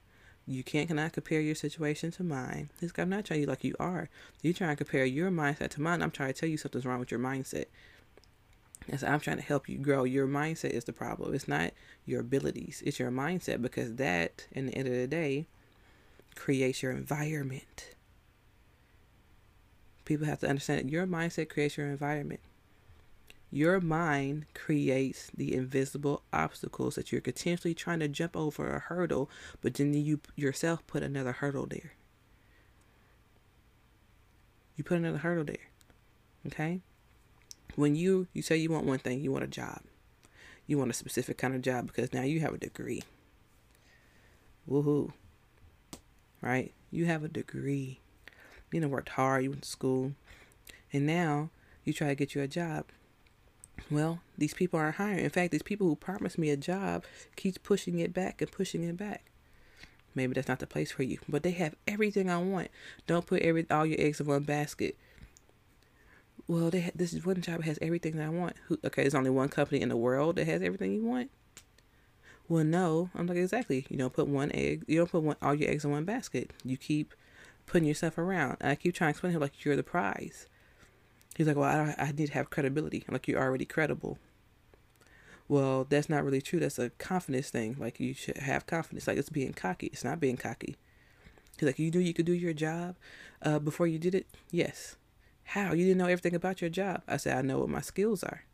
You 0.48 0.62
can't 0.62 0.88
cannot 0.88 1.12
compare 1.12 1.42
your 1.42 1.54
situation 1.54 2.10
to 2.12 2.24
mine. 2.24 2.70
This 2.80 2.90
guy, 2.90 3.02
I'm 3.02 3.10
not 3.10 3.26
telling 3.26 3.42
you 3.42 3.46
like 3.46 3.64
you 3.64 3.74
are. 3.78 4.08
You 4.40 4.54
trying 4.54 4.70
to 4.70 4.82
compare 4.82 5.04
your 5.04 5.30
mindset 5.30 5.68
to 5.70 5.82
mine. 5.82 6.00
I'm 6.00 6.10
trying 6.10 6.32
to 6.32 6.40
tell 6.40 6.48
you 6.48 6.56
something's 6.56 6.86
wrong 6.86 7.00
with 7.00 7.10
your 7.10 7.20
mindset. 7.20 7.66
And 8.88 8.98
so 8.98 9.06
I'm 9.06 9.20
trying 9.20 9.36
to 9.36 9.42
help 9.42 9.68
you 9.68 9.76
grow. 9.76 10.04
Your 10.04 10.26
mindset 10.26 10.70
is 10.70 10.84
the 10.84 10.92
problem. 10.94 11.34
It's 11.34 11.48
not 11.48 11.72
your 12.06 12.22
abilities. 12.22 12.82
It's 12.86 12.98
your 12.98 13.10
mindset 13.10 13.60
because 13.60 13.96
that, 13.96 14.46
in 14.50 14.66
the 14.66 14.74
end 14.74 14.88
of 14.88 14.94
the 14.94 15.06
day, 15.06 15.46
creates 16.34 16.82
your 16.82 16.92
environment. 16.92 17.94
People 20.08 20.26
have 20.26 20.40
to 20.40 20.48
understand 20.48 20.78
that 20.80 20.90
your 20.90 21.06
mindset 21.06 21.50
creates 21.50 21.76
your 21.76 21.86
environment. 21.86 22.40
Your 23.50 23.78
mind 23.78 24.46
creates 24.54 25.30
the 25.36 25.54
invisible 25.54 26.22
obstacles 26.32 26.94
that 26.94 27.12
you're 27.12 27.20
continuously 27.20 27.74
trying 27.74 28.00
to 28.00 28.08
jump 28.08 28.34
over 28.34 28.70
a 28.70 28.78
hurdle, 28.78 29.28
but 29.60 29.74
then 29.74 29.92
you 29.92 30.20
yourself 30.34 30.86
put 30.86 31.02
another 31.02 31.32
hurdle 31.32 31.66
there. 31.66 31.92
You 34.76 34.84
put 34.84 34.96
another 34.96 35.18
hurdle 35.18 35.44
there. 35.44 35.68
Okay? 36.46 36.80
When 37.76 37.94
you 37.94 38.28
you 38.32 38.40
say 38.40 38.56
you 38.56 38.70
want 38.70 38.86
one 38.86 39.00
thing, 39.00 39.20
you 39.20 39.30
want 39.30 39.44
a 39.44 39.46
job. 39.46 39.82
You 40.66 40.78
want 40.78 40.90
a 40.90 40.94
specific 40.94 41.36
kind 41.36 41.54
of 41.54 41.60
job 41.60 41.86
because 41.86 42.14
now 42.14 42.22
you 42.22 42.40
have 42.40 42.54
a 42.54 42.58
degree. 42.58 43.02
Woohoo. 44.66 45.12
Right? 46.40 46.72
You 46.90 47.04
have 47.04 47.24
a 47.24 47.28
degree. 47.28 48.00
You 48.72 48.80
know 48.80 48.88
worked 48.88 49.10
hard, 49.10 49.44
you 49.44 49.50
went 49.50 49.62
to 49.62 49.68
school. 49.68 50.12
And 50.92 51.06
now 51.06 51.50
you 51.84 51.92
try 51.92 52.08
to 52.08 52.14
get 52.14 52.34
you 52.34 52.42
a 52.42 52.48
job 52.48 52.86
well, 53.90 54.20
these 54.36 54.54
people 54.54 54.78
aren't 54.78 54.96
hiring. 54.96 55.24
In 55.24 55.30
fact, 55.30 55.52
these 55.52 55.62
people 55.62 55.86
who 55.86 55.96
promised 55.96 56.38
me 56.38 56.50
a 56.50 56.56
job 56.56 57.04
keeps 57.36 57.58
pushing 57.58 57.98
it 57.98 58.12
back 58.12 58.40
and 58.42 58.50
pushing 58.50 58.82
it 58.84 58.96
back. 58.96 59.30
Maybe 60.14 60.34
that's 60.34 60.48
not 60.48 60.58
the 60.58 60.66
place 60.66 60.90
for 60.90 61.04
you, 61.04 61.18
but 61.28 61.42
they 61.42 61.52
have 61.52 61.74
everything 61.86 62.28
I 62.28 62.38
want. 62.38 62.68
Don't 63.06 63.26
put 63.26 63.42
every 63.42 63.66
all 63.70 63.86
your 63.86 64.00
eggs 64.00 64.20
in 64.20 64.26
one 64.26 64.42
basket. 64.42 64.96
Well, 66.46 66.70
they 66.70 66.82
ha- 66.82 66.90
this 66.94 67.12
is 67.12 67.24
one 67.24 67.40
job 67.40 67.62
has 67.64 67.78
everything 67.80 68.16
that 68.16 68.26
I 68.26 68.30
want. 68.30 68.56
Who, 68.66 68.78
okay, 68.84 69.02
there's 69.02 69.14
only 69.14 69.30
one 69.30 69.48
company 69.48 69.80
in 69.80 69.90
the 69.90 69.96
world 69.96 70.36
that 70.36 70.46
has 70.46 70.62
everything 70.62 70.92
you 70.92 71.04
want. 71.04 71.30
Well, 72.48 72.64
no, 72.64 73.10
I'm 73.14 73.26
like 73.26 73.36
exactly. 73.36 73.86
You 73.90 73.98
don't 73.98 74.12
put 74.12 74.26
one 74.26 74.50
egg. 74.52 74.84
You 74.86 74.98
don't 74.98 75.10
put 75.10 75.22
one, 75.22 75.36
all 75.40 75.54
your 75.54 75.70
eggs 75.70 75.84
in 75.84 75.90
one 75.90 76.04
basket. 76.04 76.52
You 76.64 76.76
keep 76.76 77.14
putting 77.68 77.86
yourself 77.86 78.18
around. 78.18 78.56
And 78.60 78.70
I 78.70 78.74
keep 78.74 78.94
trying 78.94 79.08
to 79.08 79.10
explain 79.10 79.32
to 79.32 79.36
him 79.36 79.42
like 79.42 79.64
you're 79.64 79.76
the 79.76 79.82
prize. 79.82 80.48
He's 81.36 81.46
like, 81.46 81.56
well, 81.56 81.70
I, 81.70 81.94
I 82.02 82.12
need 82.12 82.26
to 82.26 82.32
have 82.32 82.50
credibility. 82.50 83.04
I'm 83.06 83.12
like, 83.12 83.28
you're 83.28 83.40
already 83.40 83.64
credible. 83.64 84.18
Well, 85.46 85.86
that's 85.88 86.08
not 86.08 86.24
really 86.24 86.42
true. 86.42 86.60
That's 86.60 86.78
a 86.78 86.90
confidence 86.90 87.50
thing. 87.50 87.76
Like, 87.78 88.00
you 88.00 88.12
should 88.12 88.38
have 88.38 88.66
confidence. 88.66 89.06
Like, 89.06 89.16
it's 89.16 89.30
being 89.30 89.52
cocky. 89.52 89.86
It's 89.86 90.04
not 90.04 90.20
being 90.20 90.36
cocky. 90.36 90.76
He's 91.58 91.66
like, 91.66 91.78
you 91.78 91.90
knew 91.90 92.00
you 92.00 92.12
could 92.12 92.26
do 92.26 92.32
your 92.32 92.52
job 92.52 92.96
uh, 93.42 93.58
before 93.58 93.86
you 93.86 93.98
did 93.98 94.14
it? 94.14 94.26
Yes. 94.50 94.96
How? 95.44 95.72
You 95.72 95.86
didn't 95.86 95.98
know 95.98 96.06
everything 96.06 96.34
about 96.34 96.60
your 96.60 96.70
job. 96.70 97.02
I 97.08 97.16
said, 97.16 97.38
I 97.38 97.42
know 97.42 97.60
what 97.60 97.70
my 97.70 97.80
skills 97.80 98.22
are. 98.22 98.44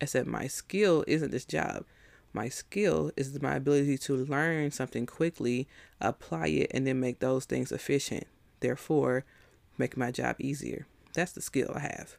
I 0.00 0.06
said, 0.06 0.26
my 0.26 0.48
skill 0.48 1.04
isn't 1.06 1.30
this 1.30 1.44
job. 1.44 1.84
My 2.32 2.48
skill 2.48 3.12
is 3.16 3.40
my 3.40 3.54
ability 3.54 3.96
to 3.98 4.16
learn 4.16 4.72
something 4.72 5.06
quickly, 5.06 5.68
apply 6.00 6.48
it, 6.48 6.72
and 6.74 6.84
then 6.84 6.98
make 6.98 7.20
those 7.20 7.44
things 7.44 7.70
efficient. 7.70 8.26
Therefore, 8.64 9.26
make 9.76 9.94
my 9.94 10.10
job 10.10 10.36
easier. 10.38 10.86
That's 11.12 11.32
the 11.32 11.42
skill 11.42 11.72
I 11.74 11.80
have. 11.80 12.16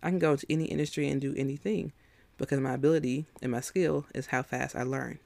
I 0.00 0.10
can 0.10 0.20
go 0.20 0.30
into 0.30 0.46
any 0.48 0.66
industry 0.66 1.08
and 1.08 1.20
do 1.20 1.34
anything 1.36 1.90
because 2.38 2.60
my 2.60 2.74
ability 2.74 3.26
and 3.42 3.50
my 3.50 3.62
skill 3.62 4.06
is 4.14 4.26
how 4.26 4.44
fast 4.44 4.76
I 4.76 4.84
learn. 4.84 5.18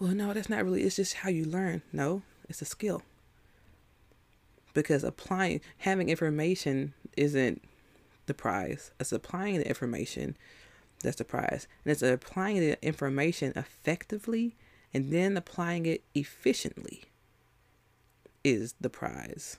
Well, 0.00 0.10
no, 0.10 0.32
that's 0.32 0.48
not 0.48 0.64
really, 0.64 0.82
it's 0.82 0.96
just 0.96 1.14
how 1.14 1.28
you 1.28 1.44
learn. 1.44 1.82
No, 1.92 2.22
it's 2.48 2.60
a 2.60 2.64
skill. 2.64 3.02
Because 4.74 5.04
applying, 5.04 5.60
having 5.76 6.08
information 6.08 6.94
isn't 7.16 7.62
the 8.26 8.34
prize. 8.34 8.90
It's 8.98 9.12
applying 9.12 9.58
the 9.58 9.68
information 9.68 10.36
that's 11.04 11.18
the 11.18 11.24
prize. 11.24 11.68
And 11.84 11.92
it's 11.92 12.02
applying 12.02 12.58
the 12.58 12.84
information 12.84 13.52
effectively 13.54 14.56
and 14.92 15.12
then 15.12 15.36
applying 15.36 15.86
it 15.86 16.02
efficiently 16.12 17.04
is 18.50 18.74
the 18.80 18.90
prize. 18.90 19.58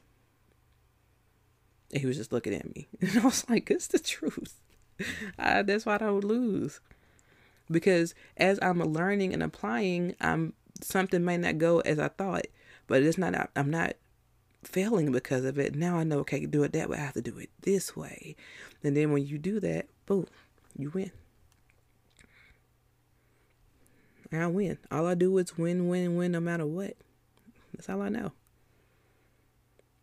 And 1.92 2.02
he 2.02 2.08
was 2.08 2.18
just 2.18 2.32
looking 2.32 2.54
at 2.54 2.74
me. 2.76 2.88
And 3.02 3.20
I 3.20 3.26
was 3.26 3.50
like, 3.50 3.70
it's 3.72 3.88
the 3.88 4.00
truth. 4.00 4.56
I, 5.40 5.62
that's 5.62 5.86
why 5.86 5.96
I 5.96 6.00
don't 6.00 6.24
lose. 6.24 6.80
Because 7.72 8.16
as 8.38 8.60
I'm 8.62 8.80
learning 8.80 9.34
and 9.34 9.44
applying, 9.44 10.16
I'm 10.20 10.54
something 10.82 11.24
may 11.24 11.38
not 11.38 11.58
go 11.58 11.80
as 11.82 12.00
I 12.00 12.08
thought, 12.08 12.48
but 12.88 13.04
it's 13.04 13.18
not 13.18 13.50
I'm 13.56 13.70
not 13.70 13.94
failing 14.64 15.12
because 15.12 15.46
of 15.46 15.60
it. 15.60 15.76
Now 15.76 15.98
I 15.98 16.04
know 16.04 16.20
okay, 16.20 16.46
do 16.46 16.64
it 16.64 16.74
that 16.74 16.90
way. 16.90 16.98
I 16.98 17.02
have 17.02 17.14
to 17.14 17.22
do 17.22 17.38
it 17.38 17.50
this 17.62 17.96
way. 17.96 18.36
And 18.84 18.98
then 18.98 19.12
when 19.12 19.26
you 19.26 19.38
do 19.38 19.60
that, 19.60 19.88
boom, 20.06 20.28
you 20.76 20.90
win. 20.90 21.12
I 24.32 24.48
win. 24.48 24.78
All 24.92 25.08
I 25.08 25.16
do 25.16 25.36
is 25.40 25.58
win, 25.58 25.88
win, 25.88 26.16
win, 26.16 26.32
no 26.32 26.40
matter 26.40 26.66
what. 26.66 26.96
That's 27.74 27.90
all 27.90 28.02
I 28.02 28.10
know. 28.10 28.32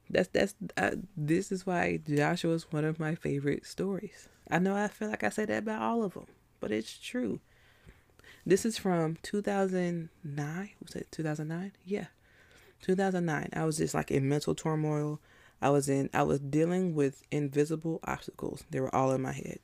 That's 0.08 0.28
that's 0.28 0.54
uh, 0.76 0.92
this 1.16 1.50
is 1.50 1.66
why 1.66 1.98
Joshua 2.08 2.54
is 2.54 2.70
one 2.70 2.84
of 2.84 3.00
my 3.00 3.14
favorite 3.14 3.66
stories. 3.66 4.28
I 4.50 4.58
know 4.58 4.76
I 4.76 4.88
feel 4.88 5.08
like 5.08 5.24
I 5.24 5.30
say 5.30 5.44
that 5.44 5.58
about 5.58 5.82
all 5.82 6.04
of 6.04 6.14
them, 6.14 6.26
but 6.60 6.70
it's 6.70 6.96
true. 6.98 7.40
This 8.44 8.64
is 8.64 8.78
from 8.78 9.16
2009. 9.22 10.70
Was 10.80 10.94
it 10.94 11.08
2009? 11.10 11.72
Yeah, 11.84 12.06
2009. 12.82 13.50
I 13.52 13.64
was 13.64 13.78
just 13.78 13.94
like 13.94 14.12
in 14.12 14.28
mental 14.28 14.54
turmoil. 14.54 15.20
I 15.60 15.70
was 15.70 15.88
in. 15.88 16.10
I 16.14 16.22
was 16.22 16.38
dealing 16.38 16.94
with 16.94 17.24
invisible 17.32 17.98
obstacles. 18.04 18.64
They 18.70 18.78
were 18.78 18.94
all 18.94 19.10
in 19.12 19.22
my 19.22 19.32
head. 19.32 19.58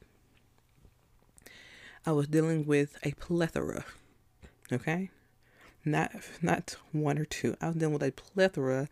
I 2.04 2.10
was 2.10 2.26
dealing 2.26 2.66
with 2.66 2.98
a 3.04 3.12
plethora. 3.12 3.84
Okay, 4.72 5.10
not 5.84 6.10
not 6.40 6.76
one 6.90 7.18
or 7.18 7.24
two. 7.24 7.56
I 7.60 7.68
was 7.68 7.76
dealing 7.76 7.92
with 7.94 8.02
a 8.02 8.10
plethora 8.10 8.88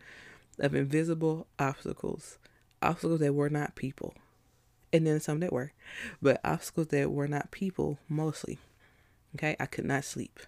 of 0.61 0.75
invisible 0.75 1.47
obstacles, 1.59 2.37
obstacles 2.81 3.19
that 3.19 3.33
were 3.33 3.49
not 3.49 3.75
people, 3.75 4.13
and 4.93 5.05
then 5.05 5.19
some 5.19 5.39
that 5.41 5.51
were, 5.51 5.73
but 6.21 6.39
obstacles 6.43 6.87
that 6.87 7.11
were 7.11 7.27
not 7.27 7.51
people 7.51 7.97
mostly. 8.07 8.59
Okay, 9.35 9.55
I 9.59 9.65
could 9.65 9.85
not 9.85 10.05
sleep. 10.05 10.39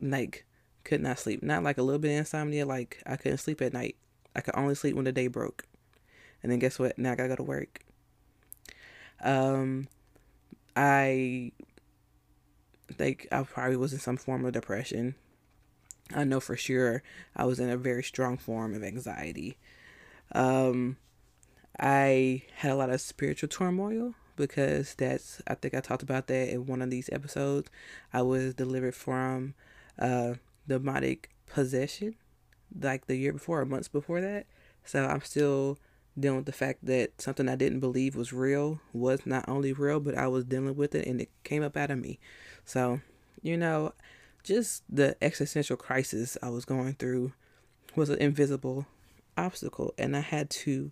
Like, 0.00 0.44
could 0.84 1.00
not 1.00 1.18
sleep. 1.18 1.42
Not 1.42 1.62
like 1.62 1.78
a 1.78 1.82
little 1.82 1.98
bit 1.98 2.12
of 2.12 2.18
insomnia, 2.18 2.66
like 2.66 3.02
I 3.06 3.16
couldn't 3.16 3.38
sleep 3.38 3.62
at 3.62 3.72
night. 3.72 3.96
I 4.34 4.40
could 4.40 4.56
only 4.56 4.74
sleep 4.74 4.96
when 4.96 5.04
the 5.04 5.12
day 5.12 5.26
broke. 5.26 5.64
And 6.42 6.50
then 6.50 6.58
guess 6.58 6.78
what? 6.78 6.98
Now 6.98 7.12
I 7.12 7.14
gotta 7.14 7.28
go 7.30 7.36
to 7.36 7.42
work. 7.42 7.80
Um, 9.20 9.88
I 10.74 11.52
think 12.92 13.28
I 13.30 13.42
probably 13.42 13.76
was 13.76 13.92
in 13.92 14.00
some 14.00 14.16
form 14.16 14.44
of 14.44 14.52
depression. 14.52 15.14
I 16.14 16.24
know 16.24 16.40
for 16.40 16.56
sure 16.56 17.02
I 17.36 17.44
was 17.44 17.60
in 17.60 17.70
a 17.70 17.76
very 17.76 18.02
strong 18.02 18.36
form 18.36 18.74
of 18.74 18.84
anxiety. 18.84 19.56
Um, 20.32 20.96
I 21.78 22.42
had 22.56 22.70
a 22.70 22.76
lot 22.76 22.90
of 22.90 23.00
spiritual 23.00 23.48
turmoil 23.48 24.14
because 24.36 24.94
that's, 24.94 25.40
I 25.46 25.54
think 25.54 25.74
I 25.74 25.80
talked 25.80 26.02
about 26.02 26.26
that 26.26 26.48
in 26.48 26.66
one 26.66 26.82
of 26.82 26.90
these 26.90 27.08
episodes. 27.12 27.70
I 28.12 28.22
was 28.22 28.54
delivered 28.54 28.94
from 28.94 29.54
uh, 29.98 30.34
demonic 30.66 31.30
possession 31.46 32.16
like 32.80 33.06
the 33.06 33.16
year 33.16 33.32
before 33.32 33.60
or 33.60 33.66
months 33.66 33.88
before 33.88 34.20
that. 34.20 34.46
So 34.84 35.04
I'm 35.04 35.20
still 35.22 35.78
dealing 36.18 36.38
with 36.38 36.46
the 36.46 36.52
fact 36.52 36.84
that 36.84 37.20
something 37.20 37.48
I 37.48 37.56
didn't 37.56 37.80
believe 37.80 38.16
was 38.16 38.32
real 38.32 38.80
was 38.92 39.24
not 39.26 39.48
only 39.48 39.72
real, 39.72 40.00
but 40.00 40.16
I 40.16 40.26
was 40.26 40.44
dealing 40.44 40.76
with 40.76 40.94
it 40.94 41.06
and 41.06 41.20
it 41.20 41.30
came 41.44 41.62
up 41.62 41.76
out 41.76 41.90
of 41.90 41.98
me. 41.98 42.18
So, 42.64 43.00
you 43.42 43.56
know, 43.56 43.92
just 44.42 44.82
the 44.88 45.16
existential 45.22 45.76
crisis 45.76 46.36
I 46.42 46.48
was 46.48 46.64
going 46.64 46.94
through 46.94 47.32
was 47.94 48.10
an 48.10 48.18
invisible 48.18 48.86
obstacle. 49.36 49.94
And 49.98 50.16
I 50.16 50.20
had 50.20 50.50
to 50.50 50.90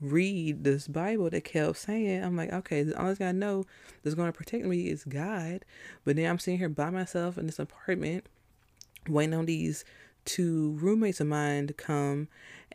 read 0.00 0.64
this 0.64 0.86
Bible 0.86 1.30
that 1.30 1.44
kept 1.44 1.76
saying, 1.78 2.22
I'm 2.22 2.36
like, 2.36 2.52
okay, 2.52 2.82
the 2.82 3.00
only 3.00 3.14
thing 3.14 3.26
I 3.26 3.32
know 3.32 3.64
that's 4.02 4.14
going 4.14 4.30
to 4.30 4.36
protect 4.36 4.64
me 4.64 4.88
is 4.88 5.04
God. 5.04 5.64
But 6.04 6.16
then 6.16 6.30
I'm 6.30 6.38
sitting 6.38 6.58
here 6.58 6.68
by 6.68 6.90
myself 6.90 7.38
in 7.38 7.46
this 7.46 7.58
apartment, 7.58 8.26
waiting 9.08 9.34
on 9.34 9.46
these 9.46 9.84
two 10.24 10.72
roommates 10.80 11.20
of 11.20 11.26
mine 11.26 11.66
to 11.66 11.72
come 11.72 12.28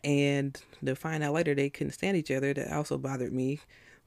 and 0.04 0.60
to 0.84 0.94
find 0.94 1.22
out 1.22 1.34
later 1.34 1.54
they 1.54 1.70
couldn't 1.70 1.92
stand 1.92 2.16
each 2.16 2.30
other. 2.30 2.54
That 2.54 2.72
also 2.72 2.98
bothered 2.98 3.32
me 3.32 3.60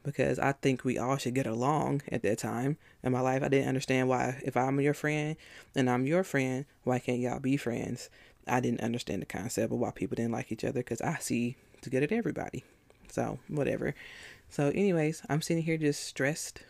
because 0.04 0.38
I 0.40 0.52
think 0.52 0.84
we 0.84 0.98
all 0.98 1.18
should 1.18 1.34
get 1.34 1.48
along 1.48 2.02
at 2.12 2.22
that 2.24 2.38
time 2.38 2.78
in 3.04 3.12
my 3.12 3.22
life. 3.22 3.42
I 3.42 3.48
didn't 3.48 3.70
understand 3.70 4.10
why, 4.10 4.42
if 4.44 4.56
I'm 4.56 4.80
your 4.80 4.94
friend 4.94 5.36
and 5.76 5.90
I'm 5.90 6.06
your 6.06 6.24
friend, 6.24 6.66
why 6.84 7.00
can't 7.00 7.20
y'all 7.20 7.40
be 7.40 7.58
friends? 7.58 8.10
I 8.48 8.60
didn't 8.60 8.82
understand 8.82 9.22
the 9.22 9.26
concept 9.26 9.72
of 9.72 9.80
why 9.80 9.92
people 9.92 10.16
didn't 10.16 10.34
like 10.34 10.52
each 10.52 10.66
other 10.66 10.82
because 10.82 11.02
I 11.02 11.18
see 11.20 11.56
to 11.82 11.90
get 11.90 12.04
at 12.04 12.12
everybody. 12.12 12.64
So, 13.10 13.40
whatever. 13.48 13.96
So, 14.50 14.70
anyways, 14.70 15.24
I'm 15.30 15.42
sitting 15.42 15.64
here 15.64 15.78
just 15.78 16.04
stressed, 16.04 16.64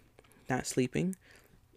not 0.50 0.68
sleeping, 0.68 1.16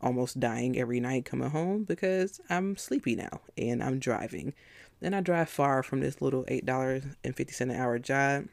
almost 0.03 0.39
dying 0.41 0.79
every 0.79 1.01
night 1.01 1.25
coming 1.25 1.51
home 1.51 1.85
because 1.85 2.41
I'm 2.51 2.77
sleepy 2.77 3.17
now 3.17 3.41
and 3.57 3.83
I'm 3.83 3.99
driving. 3.99 4.55
And 5.01 5.15
I 5.15 5.21
drive 5.21 5.49
far 5.49 5.83
from 5.83 6.01
this 6.01 6.21
little 6.21 6.45
$8.50 6.45 7.61
an 7.61 7.71
hour 7.71 7.99
job. 7.99 8.47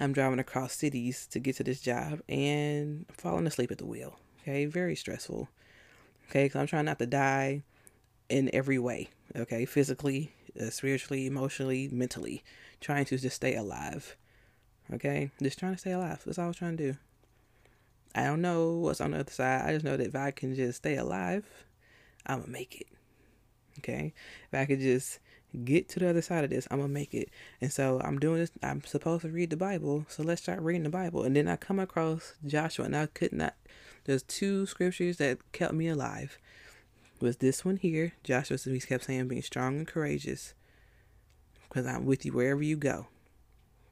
I'm 0.00 0.12
driving 0.12 0.38
across 0.38 0.74
cities 0.74 1.26
to 1.28 1.38
get 1.38 1.56
to 1.56 1.64
this 1.64 1.80
job 1.80 2.20
and 2.28 3.06
falling 3.12 3.46
asleep 3.46 3.70
at 3.70 3.78
the 3.78 3.86
wheel. 3.86 4.18
Okay, 4.42 4.66
very 4.66 4.96
stressful. 4.96 5.48
Okay, 6.28 6.46
because 6.46 6.60
I'm 6.60 6.66
trying 6.66 6.86
not 6.86 6.98
to 6.98 7.06
die 7.06 7.62
in 8.28 8.50
every 8.52 8.78
way. 8.78 9.08
Okay, 9.36 9.64
physically, 9.64 10.32
uh, 10.60 10.70
spiritually, 10.70 11.26
emotionally, 11.26 11.88
mentally, 11.92 12.42
trying 12.80 13.04
to 13.06 13.18
just 13.18 13.36
stay 13.36 13.54
alive. 13.54 14.16
Okay, 14.92 15.30
just 15.42 15.58
trying 15.58 15.72
to 15.72 15.78
stay 15.78 15.92
alive. 15.92 16.22
That's 16.24 16.38
all 16.38 16.46
I 16.46 16.48
was 16.48 16.56
trying 16.56 16.76
to 16.76 16.92
do. 16.92 16.98
I 18.14 18.24
don't 18.24 18.42
know 18.42 18.74
what's 18.74 19.00
on 19.00 19.12
the 19.12 19.20
other 19.20 19.32
side. 19.32 19.62
I 19.66 19.72
just 19.72 19.84
know 19.84 19.96
that 19.96 20.06
if 20.06 20.14
I 20.14 20.30
can 20.30 20.54
just 20.54 20.78
stay 20.78 20.96
alive, 20.96 21.44
I'm 22.26 22.40
gonna 22.40 22.52
make 22.52 22.80
it. 22.80 22.86
Okay, 23.78 24.12
if 24.52 24.58
I 24.58 24.66
could 24.66 24.80
just 24.80 25.18
get 25.62 25.88
to 25.90 26.00
the 26.00 26.08
other 26.08 26.22
side 26.22 26.44
of 26.44 26.50
this, 26.50 26.66
I'm 26.70 26.78
gonna 26.80 26.92
make 26.92 27.14
it. 27.14 27.30
And 27.60 27.72
so 27.72 28.00
I'm 28.02 28.18
doing 28.18 28.40
this. 28.40 28.50
I'm 28.62 28.82
supposed 28.84 29.22
to 29.22 29.28
read 29.28 29.50
the 29.50 29.56
Bible, 29.56 30.06
so 30.08 30.22
let's 30.22 30.42
start 30.42 30.60
reading 30.60 30.82
the 30.82 30.90
Bible. 30.90 31.22
And 31.22 31.36
then 31.36 31.48
I 31.48 31.56
come 31.56 31.78
across 31.78 32.34
Joshua, 32.44 32.86
and 32.86 32.96
I 32.96 33.06
could 33.06 33.32
not. 33.32 33.54
There's 34.04 34.22
two 34.22 34.66
scriptures 34.66 35.18
that 35.18 35.38
kept 35.52 35.74
me 35.74 35.88
alive. 35.88 36.38
Was 37.20 37.38
this 37.38 37.64
one 37.64 37.76
here? 37.76 38.12
Joshua 38.22 38.58
he 38.58 38.80
kept 38.80 39.04
saying, 39.04 39.28
"Being 39.28 39.42
strong 39.42 39.78
and 39.78 39.86
courageous, 39.86 40.54
because 41.68 41.86
I'm 41.86 42.04
with 42.04 42.26
you 42.26 42.32
wherever 42.32 42.62
you 42.62 42.76
go." 42.76 43.06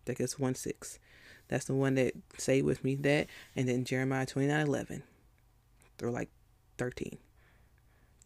Think 0.04 0.20
it's 0.20 0.38
one 0.38 0.54
six. 0.54 0.98
That's 1.48 1.66
the 1.66 1.74
one 1.74 1.94
that 1.94 2.14
say 2.38 2.62
with 2.62 2.82
me 2.82 2.94
that, 2.96 3.28
and 3.54 3.68
then 3.68 3.84
Jeremiah 3.84 4.26
twenty 4.26 4.48
nine 4.48 4.66
eleven, 4.66 5.02
through 5.98 6.10
like 6.10 6.30
thirteen. 6.76 7.18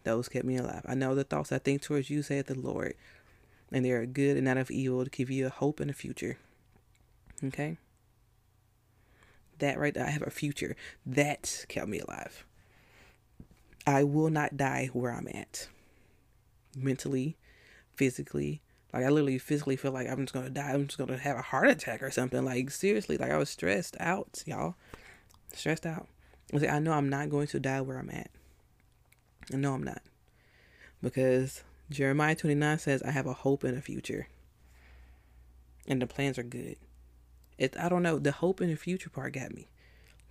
Those 0.04 0.28
kept 0.28 0.44
me 0.44 0.56
alive. 0.56 0.82
I 0.86 0.94
know 0.94 1.14
the 1.14 1.24
thoughts 1.24 1.50
I 1.50 1.58
think 1.58 1.82
towards 1.82 2.10
you, 2.10 2.22
saith 2.22 2.46
the 2.46 2.54
Lord, 2.54 2.94
and 3.72 3.84
they 3.84 3.90
are 3.90 4.06
good 4.06 4.36
and 4.36 4.44
not 4.44 4.56
of 4.56 4.70
evil 4.70 5.04
to 5.04 5.10
give 5.10 5.30
you 5.30 5.46
a 5.46 5.50
hope 5.50 5.80
in 5.80 5.88
the 5.88 5.94
future. 5.94 6.38
Okay? 7.42 7.78
That 9.58 9.78
right 9.78 9.94
there, 9.94 10.06
I 10.06 10.10
have 10.10 10.26
a 10.26 10.30
future. 10.30 10.76
That 11.04 11.64
kept 11.68 11.88
me 11.88 12.00
alive. 12.00 12.44
I 13.86 14.02
will 14.04 14.30
not 14.30 14.56
die 14.56 14.90
where 14.92 15.12
I'm 15.12 15.28
at. 15.28 15.68
Mentally, 16.76 17.36
physically. 17.94 18.60
Like 18.92 19.04
I 19.04 19.08
literally 19.08 19.38
physically 19.38 19.76
feel 19.76 19.92
like 19.92 20.08
I'm 20.08 20.20
just 20.24 20.32
gonna 20.32 20.50
die. 20.50 20.72
I'm 20.72 20.86
just 20.86 20.98
gonna 20.98 21.16
have 21.16 21.36
a 21.36 21.42
heart 21.42 21.68
attack 21.68 22.02
or 22.02 22.10
something. 22.10 22.44
Like 22.44 22.70
seriously, 22.70 23.16
like 23.16 23.30
I 23.30 23.36
was 23.36 23.50
stressed 23.50 23.96
out, 24.00 24.42
y'all. 24.46 24.74
Stressed 25.52 25.86
out. 25.86 26.08
I 26.54 26.78
know 26.78 26.92
I'm 26.92 27.08
not 27.08 27.30
going 27.30 27.46
to 27.48 27.60
die 27.60 27.80
where 27.80 27.98
I'm 27.98 28.10
at. 28.10 28.30
I 29.52 29.56
know 29.56 29.74
I'm 29.74 29.82
not. 29.82 30.02
Because 31.02 31.62
Jeremiah 31.90 32.34
29 32.34 32.78
says, 32.78 33.02
I 33.02 33.10
have 33.10 33.26
a 33.26 33.32
hope 33.32 33.64
and 33.64 33.76
a 33.76 33.80
future. 33.80 34.28
And 35.86 36.02
the 36.02 36.06
plans 36.06 36.38
are 36.38 36.42
good. 36.42 36.76
It, 37.58 37.76
I 37.78 37.88
don't 37.88 38.02
know. 38.02 38.18
The 38.18 38.32
hope 38.32 38.60
in 38.60 38.70
the 38.70 38.76
future 38.76 39.08
part 39.08 39.34
got 39.34 39.54
me. 39.54 39.68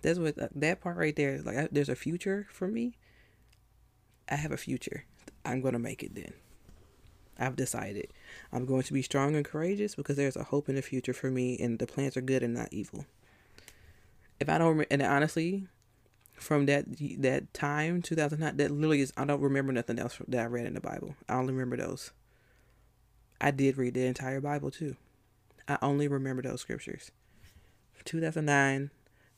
That's 0.02 0.18
what 0.18 0.38
uh, 0.38 0.48
that 0.54 0.80
part 0.80 0.96
right 0.96 1.16
there. 1.16 1.40
Like, 1.42 1.56
I, 1.56 1.68
there's 1.72 1.88
a 1.88 1.96
future 1.96 2.46
for 2.50 2.68
me. 2.68 2.98
I 4.28 4.36
have 4.36 4.52
a 4.52 4.56
future. 4.56 5.04
I'm 5.44 5.62
to 5.62 5.78
make 5.78 6.02
it 6.02 6.14
then. 6.14 6.34
I've 7.38 7.56
decided. 7.56 8.12
I'm 8.52 8.66
going 8.66 8.82
to 8.84 8.92
be 8.92 9.02
strong 9.02 9.34
and 9.36 9.44
courageous 9.44 9.94
because 9.94 10.16
there's 10.16 10.36
a 10.36 10.44
hope 10.44 10.68
in 10.68 10.74
the 10.74 10.82
future 10.82 11.12
for 11.12 11.30
me, 11.30 11.58
and 11.58 11.78
the 11.78 11.86
plans 11.86 12.16
are 12.16 12.22
good 12.22 12.42
and 12.42 12.54
not 12.54 12.72
evil. 12.72 13.06
If 14.40 14.48
I 14.48 14.58
don't, 14.58 14.86
and 14.90 15.02
honestly, 15.02 15.66
from 16.36 16.66
that 16.66 16.84
that 17.18 17.52
time 17.54 18.02
2009 18.02 18.56
that 18.56 18.70
literally 18.70 19.00
is 19.00 19.12
i 19.16 19.24
don't 19.24 19.40
remember 19.40 19.72
nothing 19.72 19.98
else 19.98 20.18
that 20.28 20.40
i 20.40 20.44
read 20.44 20.66
in 20.66 20.74
the 20.74 20.80
bible. 20.80 21.16
I 21.28 21.34
only 21.34 21.54
remember 21.54 21.76
those. 21.76 22.12
I 23.40 23.50
did 23.50 23.76
read 23.76 23.94
the 23.94 24.06
entire 24.06 24.40
bible 24.40 24.70
too. 24.70 24.96
I 25.66 25.78
only 25.82 26.08
remember 26.08 26.42
those 26.42 26.60
scriptures. 26.60 27.10
2009 28.04 28.90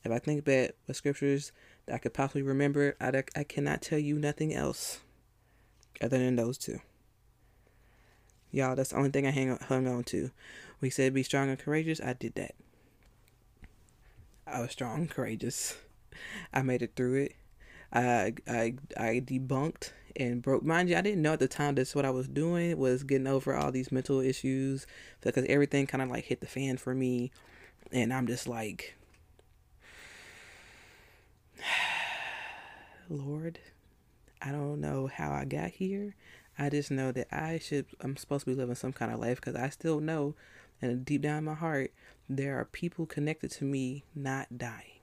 if 0.03 0.11
i 0.11 0.19
think 0.19 0.45
back 0.45 0.71
what 0.85 0.95
scriptures 0.95 1.51
that 1.85 1.95
i 1.95 1.97
could 1.97 2.13
possibly 2.13 2.43
remember 2.43 2.95
I, 3.01 3.23
I 3.35 3.43
cannot 3.43 3.81
tell 3.81 3.97
you 3.97 4.19
nothing 4.19 4.53
else 4.53 4.99
other 6.01 6.19
than 6.19 6.35
those 6.35 6.57
two. 6.57 6.79
Y'all 8.51 8.75
that's 8.75 8.89
the 8.89 8.97
only 8.97 9.09
thing 9.09 9.25
i 9.25 9.31
hang, 9.31 9.57
hung 9.57 9.87
on 9.87 10.03
to. 10.05 10.31
We 10.81 10.89
said 10.89 11.13
be 11.13 11.23
strong 11.23 11.49
and 11.49 11.57
courageous. 11.57 11.99
I 11.99 12.13
did 12.13 12.35
that. 12.35 12.55
I 14.45 14.61
was 14.61 14.71
strong 14.71 15.01
and 15.01 15.09
courageous 15.09 15.75
I 16.53 16.61
made 16.61 16.81
it 16.81 16.93
through 16.95 17.23
it. 17.23 17.35
I 17.91 18.33
I 18.47 18.75
I 18.97 19.21
debunked 19.25 19.91
and 20.15 20.41
broke. 20.41 20.63
Mind 20.63 20.89
you, 20.89 20.97
I 20.97 21.01
didn't 21.01 21.21
know 21.21 21.33
at 21.33 21.39
the 21.39 21.47
time 21.47 21.75
that's 21.75 21.95
what 21.95 22.05
I 22.05 22.11
was 22.11 22.27
doing 22.27 22.77
was 22.77 23.03
getting 23.03 23.27
over 23.27 23.55
all 23.55 23.71
these 23.71 23.91
mental 23.91 24.19
issues 24.19 24.85
because 25.21 25.45
everything 25.47 25.87
kind 25.87 26.01
of 26.01 26.09
like 26.09 26.25
hit 26.25 26.41
the 26.41 26.47
fan 26.47 26.77
for 26.77 26.93
me, 26.93 27.31
and 27.91 28.13
I'm 28.13 28.27
just 28.27 28.47
like, 28.47 28.95
Lord, 33.09 33.59
I 34.41 34.51
don't 34.51 34.81
know 34.81 35.07
how 35.07 35.31
I 35.31 35.45
got 35.45 35.71
here. 35.71 36.15
I 36.57 36.69
just 36.69 36.91
know 36.91 37.11
that 37.13 37.33
I 37.33 37.57
should. 37.59 37.85
I'm 38.01 38.17
supposed 38.17 38.45
to 38.45 38.51
be 38.51 38.55
living 38.55 38.75
some 38.75 38.93
kind 38.93 39.11
of 39.11 39.19
life 39.19 39.39
because 39.39 39.55
I 39.55 39.69
still 39.69 39.99
know, 39.99 40.35
and 40.81 41.05
deep 41.05 41.21
down 41.21 41.39
in 41.39 41.43
my 41.45 41.53
heart, 41.53 41.91
there 42.27 42.59
are 42.59 42.65
people 42.65 43.05
connected 43.05 43.51
to 43.51 43.65
me 43.65 44.03
not 44.13 44.57
dying. 44.57 44.98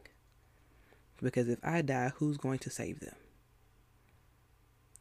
Because 1.23 1.49
if 1.49 1.59
I 1.65 1.83
die, 1.83 2.13
who's 2.17 2.37
going 2.37 2.59
to 2.61 2.71
save 2.71 3.01
them? 3.01 3.15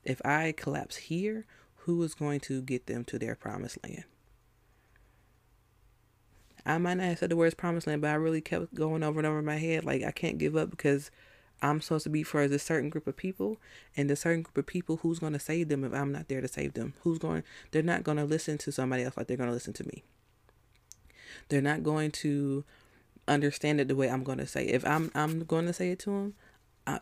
If 0.03 0.21
I 0.25 0.53
collapse 0.55 0.95
here, 0.95 1.45
who 1.77 2.01
is 2.03 2.13
going 2.13 2.39
to 2.41 2.61
get 2.61 2.87
them 2.87 3.03
to 3.05 3.19
their 3.19 3.35
promised 3.35 3.77
land? 3.83 4.05
I 6.65 6.77
might 6.79 6.95
not 6.95 7.07
have 7.07 7.19
said 7.19 7.29
the 7.29 7.35
words 7.35 7.53
promised 7.53 7.85
land, 7.85 8.01
but 8.01 8.09
I 8.09 8.15
really 8.15 8.41
kept 8.41 8.73
going 8.73 9.03
over 9.03 9.19
and 9.19 9.27
over 9.27 9.39
in 9.39 9.45
my 9.45 9.57
head. 9.57 9.83
Like, 9.83 10.03
I 10.03 10.11
can't 10.11 10.39
give 10.39 10.55
up 10.55 10.71
because 10.71 11.11
I'm 11.61 11.79
supposed 11.79 12.05
to 12.05 12.09
be 12.09 12.23
for 12.23 12.41
a 12.41 12.59
certain 12.59 12.89
group 12.89 13.05
of 13.07 13.15
people, 13.15 13.57
and 13.95 14.09
the 14.09 14.15
certain 14.15 14.41
group 14.41 14.57
of 14.57 14.65
people, 14.65 14.97
who's 14.97 15.19
going 15.19 15.33
to 15.33 15.39
save 15.39 15.69
them 15.69 15.83
if 15.83 15.93
I'm 15.93 16.11
not 16.11 16.27
there 16.27 16.41
to 16.41 16.47
save 16.47 16.73
them? 16.73 16.93
Who's 17.01 17.19
going? 17.19 17.43
They're 17.71 17.83
not 17.83 18.03
going 18.03 18.17
to 18.17 18.25
listen 18.25 18.57
to 18.59 18.71
somebody 18.71 19.03
else 19.03 19.15
like 19.15 19.27
they're 19.27 19.37
going 19.37 19.49
to 19.49 19.53
listen 19.53 19.73
to 19.73 19.87
me. 19.87 20.03
They're 21.49 21.61
not 21.61 21.83
going 21.83 22.11
to 22.11 22.63
understand 23.27 23.79
it 23.81 23.87
the 23.87 23.95
way 23.95 24.09
I'm 24.09 24.23
going 24.23 24.37
to 24.37 24.47
say. 24.47 24.65
It. 24.65 24.75
If 24.75 24.85
I'm 24.85 25.11
I'm 25.15 25.43
going 25.45 25.65
to 25.65 25.73
say 25.73 25.91
it 25.91 25.99
to 25.99 26.09
them, 26.09 26.33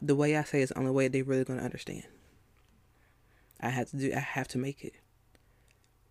the 0.01 0.15
way 0.15 0.37
I 0.37 0.43
say 0.43 0.61
it's 0.61 0.71
the 0.71 0.79
only 0.79 0.91
way 0.91 1.07
they're 1.07 1.23
really 1.23 1.43
going 1.43 1.59
to 1.59 1.65
understand. 1.65 2.03
I 3.59 3.69
have 3.69 3.89
to 3.91 3.97
do. 3.97 4.13
I 4.13 4.19
have 4.19 4.47
to 4.49 4.57
make 4.57 4.83
it. 4.83 4.95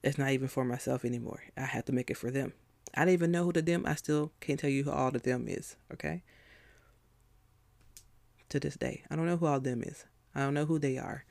It's 0.02 0.18
not 0.18 0.30
even 0.30 0.48
for 0.48 0.64
myself 0.64 1.04
anymore. 1.04 1.44
I 1.56 1.62
have 1.62 1.84
to 1.86 1.92
make 1.92 2.10
it 2.10 2.16
for 2.16 2.30
them. 2.30 2.52
I 2.94 3.04
don't 3.04 3.14
even 3.14 3.30
know 3.30 3.44
who 3.44 3.52
the 3.52 3.62
them. 3.62 3.84
I 3.86 3.94
still 3.94 4.32
can't 4.40 4.58
tell 4.58 4.70
you 4.70 4.84
who 4.84 4.90
all 4.90 5.10
the 5.10 5.18
them 5.18 5.46
is. 5.48 5.76
Okay. 5.92 6.22
To 8.50 8.60
this 8.60 8.76
day, 8.76 9.02
I 9.10 9.16
don't 9.16 9.26
know 9.26 9.36
who 9.36 9.46
all 9.46 9.60
them 9.60 9.82
is. 9.82 10.04
I 10.34 10.40
don't 10.40 10.54
know 10.54 10.66
who 10.66 10.78
they 10.78 10.98
are, 10.98 11.24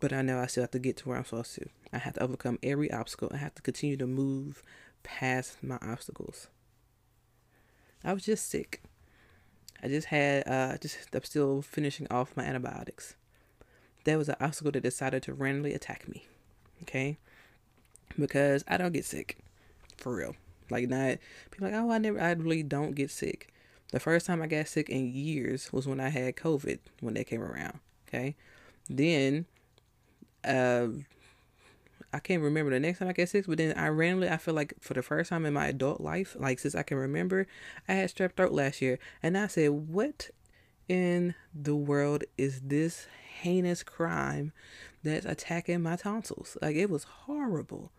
but 0.00 0.12
I 0.12 0.22
know 0.22 0.38
I 0.38 0.46
still 0.46 0.62
have 0.62 0.70
to 0.70 0.78
get 0.78 0.96
to 0.98 1.08
where 1.08 1.18
I'm 1.18 1.24
supposed 1.24 1.54
to. 1.56 1.68
I 1.92 1.98
have 1.98 2.14
to 2.14 2.22
overcome 2.22 2.58
every 2.62 2.90
obstacle. 2.90 3.30
I 3.32 3.38
have 3.38 3.54
to 3.56 3.62
continue 3.62 3.96
to 3.98 4.06
move 4.06 4.62
past 5.02 5.62
my 5.62 5.78
obstacles. 5.82 6.48
I 8.04 8.12
was 8.12 8.24
just 8.24 8.48
sick. 8.48 8.82
I 9.82 9.88
just 9.88 10.08
had 10.08 10.46
uh 10.48 10.76
just 10.78 10.98
I'm 11.14 11.22
still 11.24 11.62
finishing 11.62 12.06
off 12.10 12.36
my 12.36 12.44
antibiotics. 12.44 13.14
There 14.04 14.18
was 14.18 14.28
an 14.28 14.36
obstacle 14.40 14.72
that 14.72 14.82
decided 14.82 15.22
to 15.24 15.34
randomly 15.34 15.74
attack 15.74 16.08
me. 16.08 16.26
Okay? 16.82 17.18
Because 18.18 18.64
I 18.66 18.76
don't 18.76 18.92
get 18.92 19.04
sick. 19.04 19.38
For 19.96 20.14
real. 20.14 20.34
Like 20.70 20.88
not 20.88 21.18
people 21.50 21.68
like, 21.68 21.76
oh, 21.76 21.90
I 21.90 21.98
never, 21.98 22.20
I 22.20 22.32
really 22.32 22.62
don't 22.62 22.94
get 22.94 23.10
sick. 23.10 23.52
The 23.90 24.00
first 24.00 24.26
time 24.26 24.42
I 24.42 24.46
got 24.46 24.68
sick 24.68 24.90
in 24.90 25.12
years 25.12 25.72
was 25.72 25.86
when 25.86 25.98
I 25.98 26.10
had 26.10 26.36
COVID 26.36 26.78
when 27.00 27.14
that 27.14 27.26
came 27.26 27.42
around. 27.42 27.80
Okay, 28.06 28.36
then, 28.88 29.46
uh, 30.44 30.88
I 32.12 32.20
can't 32.20 32.42
remember 32.42 32.70
the 32.70 32.80
next 32.80 33.00
time 33.00 33.08
I 33.08 33.12
got 33.12 33.28
sick, 33.28 33.46
but 33.46 33.58
then 33.58 33.76
I 33.76 33.88
randomly, 33.88 34.30
I 34.30 34.38
feel 34.38 34.54
like 34.54 34.74
for 34.80 34.94
the 34.94 35.02
first 35.02 35.30
time 35.30 35.44
in 35.44 35.52
my 35.52 35.66
adult 35.66 36.00
life, 36.00 36.36
like 36.38 36.58
since 36.58 36.74
I 36.74 36.82
can 36.82 36.96
remember, 36.96 37.46
I 37.86 37.94
had 37.94 38.14
strep 38.14 38.34
throat 38.34 38.52
last 38.52 38.80
year, 38.80 38.98
and 39.22 39.36
I 39.36 39.46
said, 39.46 39.70
what 39.70 40.30
in 40.88 41.34
the 41.54 41.76
world 41.76 42.24
is 42.38 42.60
this 42.64 43.06
heinous 43.40 43.82
crime 43.82 44.52
that's 45.02 45.26
attacking 45.26 45.82
my 45.82 45.96
tonsils? 45.96 46.56
Like 46.62 46.76
it 46.76 46.88
was 46.88 47.04
horrible. 47.04 47.92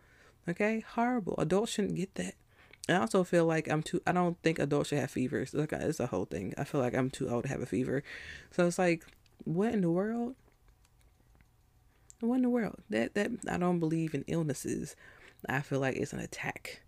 Okay, 0.48 0.80
horrible. 0.80 1.34
Adults 1.38 1.72
shouldn't 1.72 1.94
get 1.96 2.14
that. 2.16 2.34
I 2.88 2.94
also 2.94 3.22
feel 3.22 3.44
like 3.44 3.68
I'm 3.68 3.82
too. 3.82 4.02
I 4.06 4.12
don't 4.12 4.40
think 4.42 4.58
adults 4.58 4.88
should 4.88 4.98
have 4.98 5.10
fevers. 5.10 5.54
Like 5.54 5.72
it's 5.72 6.00
a 6.00 6.06
whole 6.06 6.24
thing. 6.24 6.54
I 6.58 6.64
feel 6.64 6.80
like 6.80 6.94
I'm 6.94 7.10
too 7.10 7.28
old 7.28 7.44
to 7.44 7.48
have 7.48 7.60
a 7.60 7.66
fever. 7.66 8.02
So 8.50 8.66
it's 8.66 8.78
like, 8.78 9.04
what 9.44 9.72
in 9.72 9.82
the 9.82 9.90
world? 9.90 10.34
What 12.20 12.36
in 12.36 12.42
the 12.42 12.50
world? 12.50 12.76
That 12.90 13.14
that 13.14 13.30
I 13.48 13.56
don't 13.56 13.80
believe 13.80 14.14
in 14.14 14.24
illnesses. 14.26 14.96
I 15.48 15.60
feel 15.60 15.80
like 15.80 15.96
it's 15.96 16.12
an 16.12 16.20
attack. 16.20 16.82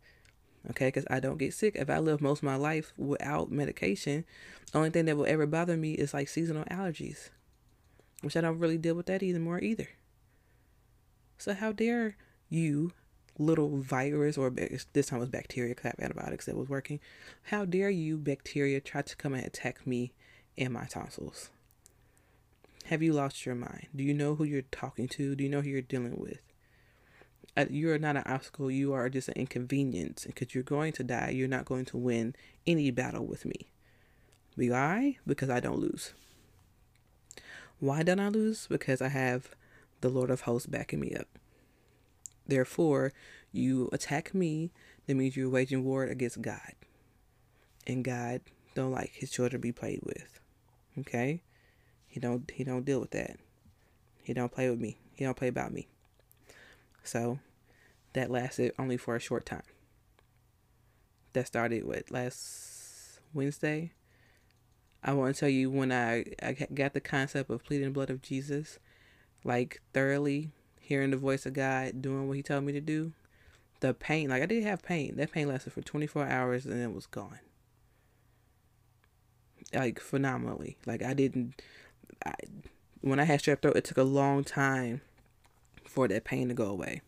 Okay, 0.71 0.89
because 0.89 1.07
I 1.11 1.19
don't 1.19 1.39
get 1.39 1.55
sick. 1.55 1.75
If 1.75 1.91
I 1.91 1.99
live 1.99 2.21
most 2.21 2.39
of 2.39 2.45
my 2.45 2.55
life 2.55 2.93
without 2.97 3.51
medication, 3.51 4.25
the 4.71 4.79
only 4.79 4.91
thing 4.91 5.07
that 5.07 5.17
will 5.17 5.27
ever 5.27 5.47
bother 5.47 5.77
me 5.77 5.95
is 5.95 6.15
like 6.15 6.29
seasonal 6.29 6.65
allergies, 6.67 7.31
which 8.21 8.37
I 8.37 8.43
don't 8.43 8.59
really 8.59 8.79
deal 8.79 8.95
with 8.95 9.07
that 9.07 9.23
anymore 9.23 9.61
either. 9.61 9.89
So 11.39 11.55
how 11.55 11.73
dare 11.73 12.17
you 12.49 12.93
little 13.39 13.79
virus 13.79 14.37
or 14.37 14.51
this 14.93 15.07
time 15.07 15.19
was 15.19 15.29
bacteria 15.29 15.75
because 15.75 15.93
antibiotics 15.99 16.47
that 16.47 16.57
was 16.57 16.69
working. 16.69 17.01
How 17.45 17.65
dare 17.65 17.91
you, 17.91 18.19
bacteria, 18.19 18.81
try 18.81 19.03
to 19.03 19.17
come 19.17 19.35
and 19.35 19.45
attack 19.45 19.87
me 19.87 20.13
and 20.57 20.73
my 20.73 20.85
tonsils? 20.85 21.51
Have 22.87 23.03
you 23.03 23.13
lost 23.13 23.47
your 23.47 23.55
mind? 23.55 23.89
Do 23.95 24.03
you 24.03 24.15
know 24.15 24.35
who 24.35 24.45
you're 24.45 24.63
talking 24.63 25.09
to? 25.09 25.35
Do 25.35 25.45
you 25.45 25.51
know 25.51 25.61
who 25.61 25.71
you're 25.71 25.83
dealing 25.83 26.19
with? 26.19 26.41
Uh, 27.57 27.67
you're 27.71 27.99
not 27.99 28.17
an 28.17 28.25
obstacle. 28.27 28.71
You 28.71 28.93
are 28.93 29.09
just 29.09 29.29
an 29.29 29.35
inconvenience. 29.37 30.25
Because 30.27 30.55
you're 30.55 30.65
going 30.65 30.93
to 30.95 31.05
die. 31.05 31.31
You're 31.31 31.49
not 31.49 31.65
going 31.65 31.85
to 31.87 31.97
win 31.97 32.35
any 32.67 32.91
battle 32.91 33.25
with 33.25 33.45
me. 33.45 33.71
Why? 34.57 35.19
Because 35.27 35.51
I 35.51 35.61
don't 35.61 35.79
lose. 35.79 36.13
Why 37.79 38.03
don't 38.03 38.21
I 38.21 38.29
lose? 38.29 38.67
Because 38.69 39.01
I 39.01 39.09
have 39.09 39.55
the 40.01 40.09
Lord 40.09 40.31
of 40.31 40.43
Hosts 40.43 40.67
backing 40.67 41.01
me 41.01 41.15
up. 41.15 41.29
Therefore, 42.47 43.13
you 43.53 43.89
attack 43.93 44.35
me, 44.35 44.73
that 45.07 45.15
means 45.15 45.37
you're 45.37 45.49
waging 45.49 45.85
war 45.85 46.05
against 46.05 46.43
God. 46.43 46.73
And 47.87 48.05
God 48.05 48.41
don't 48.75 48.93
like 48.93 49.13
his 49.15 49.31
children 49.31 49.61
to 49.61 49.63
be 49.63 49.73
played 49.73 50.01
with. 50.03 50.41
Okay? 50.99 51.43
He 52.13 52.21
don't 52.21 52.51
he 52.51 52.63
don't 52.63 52.85
deal 52.85 53.01
with 53.01 53.13
that. 53.13 53.39
He 54.23 54.35
don't 54.35 54.53
play 54.53 54.69
with 54.69 54.79
me. 54.79 54.99
He 55.15 55.25
don't 55.25 55.37
play 55.37 55.49
about 55.49 55.73
me. 55.73 55.89
So 57.03 57.39
that 58.13 58.31
lasted 58.31 58.73
only 58.79 58.99
for 58.99 59.17
a 59.17 59.21
short 59.21 59.47
time. 59.47 59.63
That 61.33 61.47
started 61.47 61.85
what 61.85 62.11
last 62.11 63.21
Wednesday. 63.33 63.93
I 65.03 65.15
want 65.15 65.35
to 65.35 65.41
tell 65.41 65.49
you 65.49 65.71
when 65.71 65.91
I, 65.91 66.27
I 66.43 66.53
got 66.75 66.93
the 66.93 67.01
concept 67.01 67.49
of 67.49 67.65
pleading 67.65 67.87
the 67.87 67.93
blood 67.93 68.11
of 68.11 68.21
Jesus, 68.21 68.79
like 69.43 69.81
thoroughly 69.95 70.51
hearing 70.81 71.13
the 71.13 71.17
voice 71.17 71.47
of 71.47 71.55
God, 71.55 72.03
doing 72.03 72.29
what 72.29 72.37
He 72.37 72.43
told 72.43 72.65
me 72.65 72.73
to 72.75 72.81
do, 72.83 73.15
the 73.81 73.95
pain, 73.95 74.29
like 74.29 74.43
I 74.43 74.47
did 74.47 74.65
have 74.65 74.83
pain. 74.83 75.17
That 75.17 75.33
pain 75.33 75.49
lasted 75.49 75.73
for 75.73 75.81
24 75.81 76.27
hours 76.27 76.67
and 76.67 76.79
it 76.79 76.95
was 76.95 77.07
gone. 77.07 77.41
Like 79.73 79.99
phenomenally. 79.99 80.77
Like 80.85 81.03
I 81.03 81.15
didn't, 81.15 81.63
I, 82.25 82.35
when 83.01 83.21
I 83.21 83.25
had 83.25 83.41
strep 83.41 83.63
throat, 83.63 83.77
it 83.77 83.85
took 83.85 83.99
a 83.99 84.03
long 84.03 84.45
time 84.45 85.01
for 85.85 86.09
that 86.09 86.25
pain 86.25 86.49
to 86.49 86.55
go 86.55 86.67
away. 86.67 87.03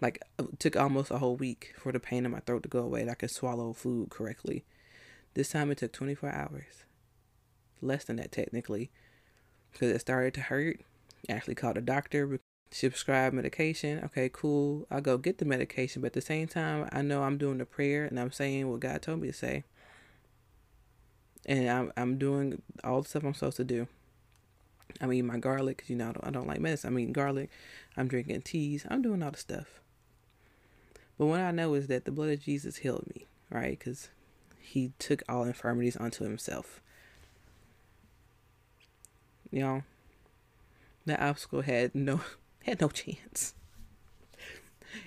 Like 0.00 0.20
it 0.38 0.58
took 0.58 0.76
almost 0.76 1.10
a 1.10 1.18
whole 1.18 1.36
week 1.36 1.74
for 1.78 1.92
the 1.92 2.00
pain 2.00 2.24
in 2.24 2.32
my 2.32 2.40
throat 2.40 2.64
to 2.64 2.68
go 2.68 2.80
away 2.80 3.02
and 3.02 3.10
I 3.10 3.14
could 3.14 3.30
swallow 3.30 3.72
food 3.72 4.10
correctly. 4.10 4.64
This 5.34 5.50
time 5.50 5.70
it 5.70 5.78
took 5.78 5.92
24 5.92 6.30
hours. 6.30 6.84
Less 7.80 8.04
than 8.04 8.16
that 8.16 8.32
technically. 8.32 8.90
Because 9.70 9.90
it 9.90 10.00
started 10.00 10.34
to 10.34 10.40
hurt. 10.40 10.80
I 11.28 11.32
actually 11.32 11.54
called 11.54 11.76
a 11.76 11.82
doctor 11.82 12.40
she 12.72 12.88
prescribed 12.88 13.34
medication. 13.34 14.00
Okay, 14.04 14.30
cool. 14.32 14.86
I'll 14.90 15.02
go 15.02 15.18
get 15.18 15.38
the 15.38 15.44
medication. 15.44 16.00
But 16.00 16.08
at 16.08 16.12
the 16.14 16.20
same 16.22 16.48
time, 16.48 16.88
I 16.90 17.02
know 17.02 17.22
I'm 17.22 17.36
doing 17.36 17.58
the 17.58 17.66
prayer 17.66 18.06
and 18.06 18.18
I'm 18.18 18.32
saying 18.32 18.70
what 18.70 18.80
God 18.80 19.02
told 19.02 19.20
me 19.20 19.28
to 19.28 19.32
say. 19.32 19.64
And 21.44 21.68
I'm, 21.68 21.92
I'm 21.96 22.18
doing 22.18 22.62
all 22.82 23.02
the 23.02 23.08
stuff 23.08 23.24
I'm 23.24 23.34
supposed 23.34 23.58
to 23.58 23.64
do. 23.64 23.88
I'm 25.00 25.12
eating 25.12 25.26
my 25.26 25.38
garlic 25.38 25.78
because, 25.78 25.90
you 25.90 25.96
know, 25.96 26.10
I 26.10 26.12
don't, 26.12 26.26
I 26.26 26.30
don't 26.30 26.46
like 26.46 26.60
medicine. 26.60 26.92
I 26.92 26.92
mean 26.92 27.12
garlic. 27.12 27.50
I'm 27.96 28.08
drinking 28.08 28.42
teas. 28.42 28.86
I'm 28.88 29.02
doing 29.02 29.22
all 29.22 29.30
the 29.30 29.38
stuff. 29.38 29.80
But 31.18 31.26
what 31.26 31.40
I 31.40 31.50
know 31.50 31.74
is 31.74 31.86
that 31.88 32.04
the 32.04 32.10
blood 32.10 32.30
of 32.30 32.42
Jesus 32.42 32.78
healed 32.78 33.06
me, 33.14 33.26
right? 33.50 33.78
Because 33.78 34.08
he 34.60 34.92
took 34.98 35.22
all 35.28 35.44
infirmities 35.44 35.96
onto 35.96 36.24
himself. 36.24 36.80
You 39.50 39.60
know, 39.60 39.82
that 41.06 41.20
obstacle 41.20 41.60
had 41.62 41.94
no 41.94 42.20
had 42.64 42.80
no 42.80 42.88
chance. 42.88 43.54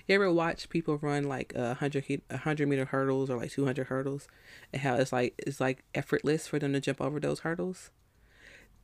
You 0.06 0.14
ever 0.16 0.32
watch 0.32 0.68
people 0.68 0.98
run 0.98 1.24
like 1.24 1.54
a 1.54 1.74
hundred 1.74 2.22
a 2.30 2.36
hundred 2.38 2.68
meter 2.68 2.86
hurdles 2.86 3.30
or 3.30 3.36
like 3.36 3.50
two 3.50 3.64
hundred 3.64 3.88
hurdles, 3.88 4.28
and 4.72 4.82
how 4.82 4.94
it's 4.94 5.12
like 5.12 5.34
it's 5.38 5.60
like 5.60 5.84
effortless 5.94 6.46
for 6.46 6.58
them 6.58 6.72
to 6.72 6.80
jump 6.80 7.00
over 7.00 7.18
those 7.18 7.40
hurdles? 7.40 7.90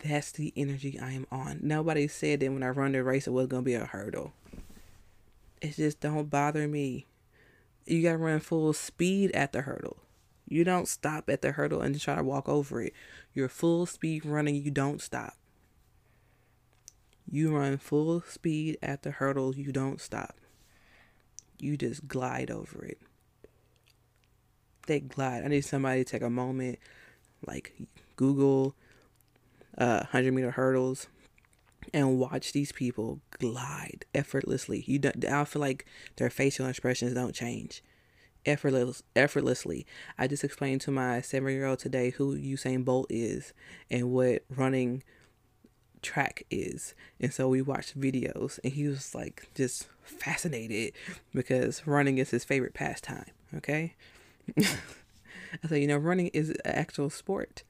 That's 0.05 0.33
the 0.33 0.53
energy 0.57 0.99
I 0.99 1.13
am 1.13 1.27
on. 1.31 1.61
Nobody 1.63 2.09
said 2.09 2.41
that 2.41 2.53
when 2.53 2.63
I 2.63 2.69
run 2.69 2.93
the 2.93 3.05
race 3.05 3.27
it 3.27 3.33
was 3.33 3.47
gonna 3.47 3.63
be 3.63 3.75
a 3.75 3.85
hurdle. 3.85 4.33
It 5.61 5.77
just 5.77 6.01
don't 6.01 6.29
bother 6.29 6.67
me. 6.67 7.07
You 7.87 8.03
gotta 8.03 8.19
run 8.19 8.41
full 8.41 8.73
speed 8.73 9.31
at 9.33 9.53
the 9.53 9.63
hurdle. 9.63 9.99
You 10.49 10.65
don't 10.65 10.89
stop 10.89 11.31
at 11.31 11.41
the 11.41 11.53
hurdle 11.53 11.81
and 11.81 11.99
try 12.01 12.17
to 12.17 12.23
walk 12.23 12.49
over 12.49 12.83
it. 12.83 12.93
You're 13.33 13.49
full 13.49 13.87
speed 13.87 14.27
running. 14.27 14.57
You 14.57 14.71
don't 14.71 15.01
stop. 15.01 15.35
You 17.33 17.57
run 17.57 17.79
full 17.79 18.23
speed 18.29 18.77
at 18.83 19.03
the 19.05 19.13
hurdle, 19.13 19.55
you 19.57 19.73
don't 19.73 20.03
stop. 20.03 20.37
You 21.59 21.79
just 21.79 22.07
glide 22.07 22.51
over 22.51 22.85
it. 22.85 22.99
They 24.87 25.01
glide. 25.01 25.43
I 25.43 25.49
need 25.49 25.65
somebody 25.65 26.05
to 26.05 26.11
take 26.11 26.21
a 26.21 26.29
moment, 26.29 26.79
like 27.47 27.73
Google 28.17 28.75
uh, 29.79 29.99
100 29.99 30.33
meter 30.33 30.53
hurdles 30.53 31.09
and 31.93 32.19
watch 32.19 32.53
these 32.53 32.73
people 32.73 33.21
glide 33.39 34.05
effortlessly. 34.15 34.85
You 34.87 34.99
don't, 34.99 35.25
I 35.25 35.45
feel 35.45 35.61
like 35.61 35.87
their 36.17 36.31
facial 36.31 36.67
expressions 36.67 37.15
don't 37.15 37.35
change. 37.35 37.83
Effortless, 38.45 39.03
effortlessly. 39.15 39.87
I 40.19 40.27
just 40.27 40.43
explained 40.45 40.81
to 40.83 40.91
my 40.91 41.21
seven 41.21 41.53
year 41.53 41.67
old 41.67 41.79
today 41.79 42.11
who 42.11 42.37
Usain 42.37 42.85
Bolt 42.85 43.07
is 43.09 43.53
and 43.91 44.11
what 44.11 44.45
running 44.49 45.03
track 46.03 46.45
is. 46.51 46.95
And 47.21 47.33
so 47.33 47.49
we 47.49 47.63
watched 47.63 47.99
videos 47.99 48.59
and 48.65 48.73
he 48.73 48.89
was 48.89 49.15
like 49.15 49.49
just 49.55 49.89
fascinated 50.03 50.95
because 51.33 51.87
running 51.87 52.19
is 52.19 52.31
his 52.31 52.45
favorite 52.45 52.75
pastime. 52.75 53.31
Okay. 53.57 53.95
I 54.59 55.69
said, 55.69 55.81
you 55.81 55.87
know, 55.87 55.99
running 55.99 56.29
is 56.29 56.51
an 56.51 56.57
actual 56.65 57.11
sport. 57.11 57.63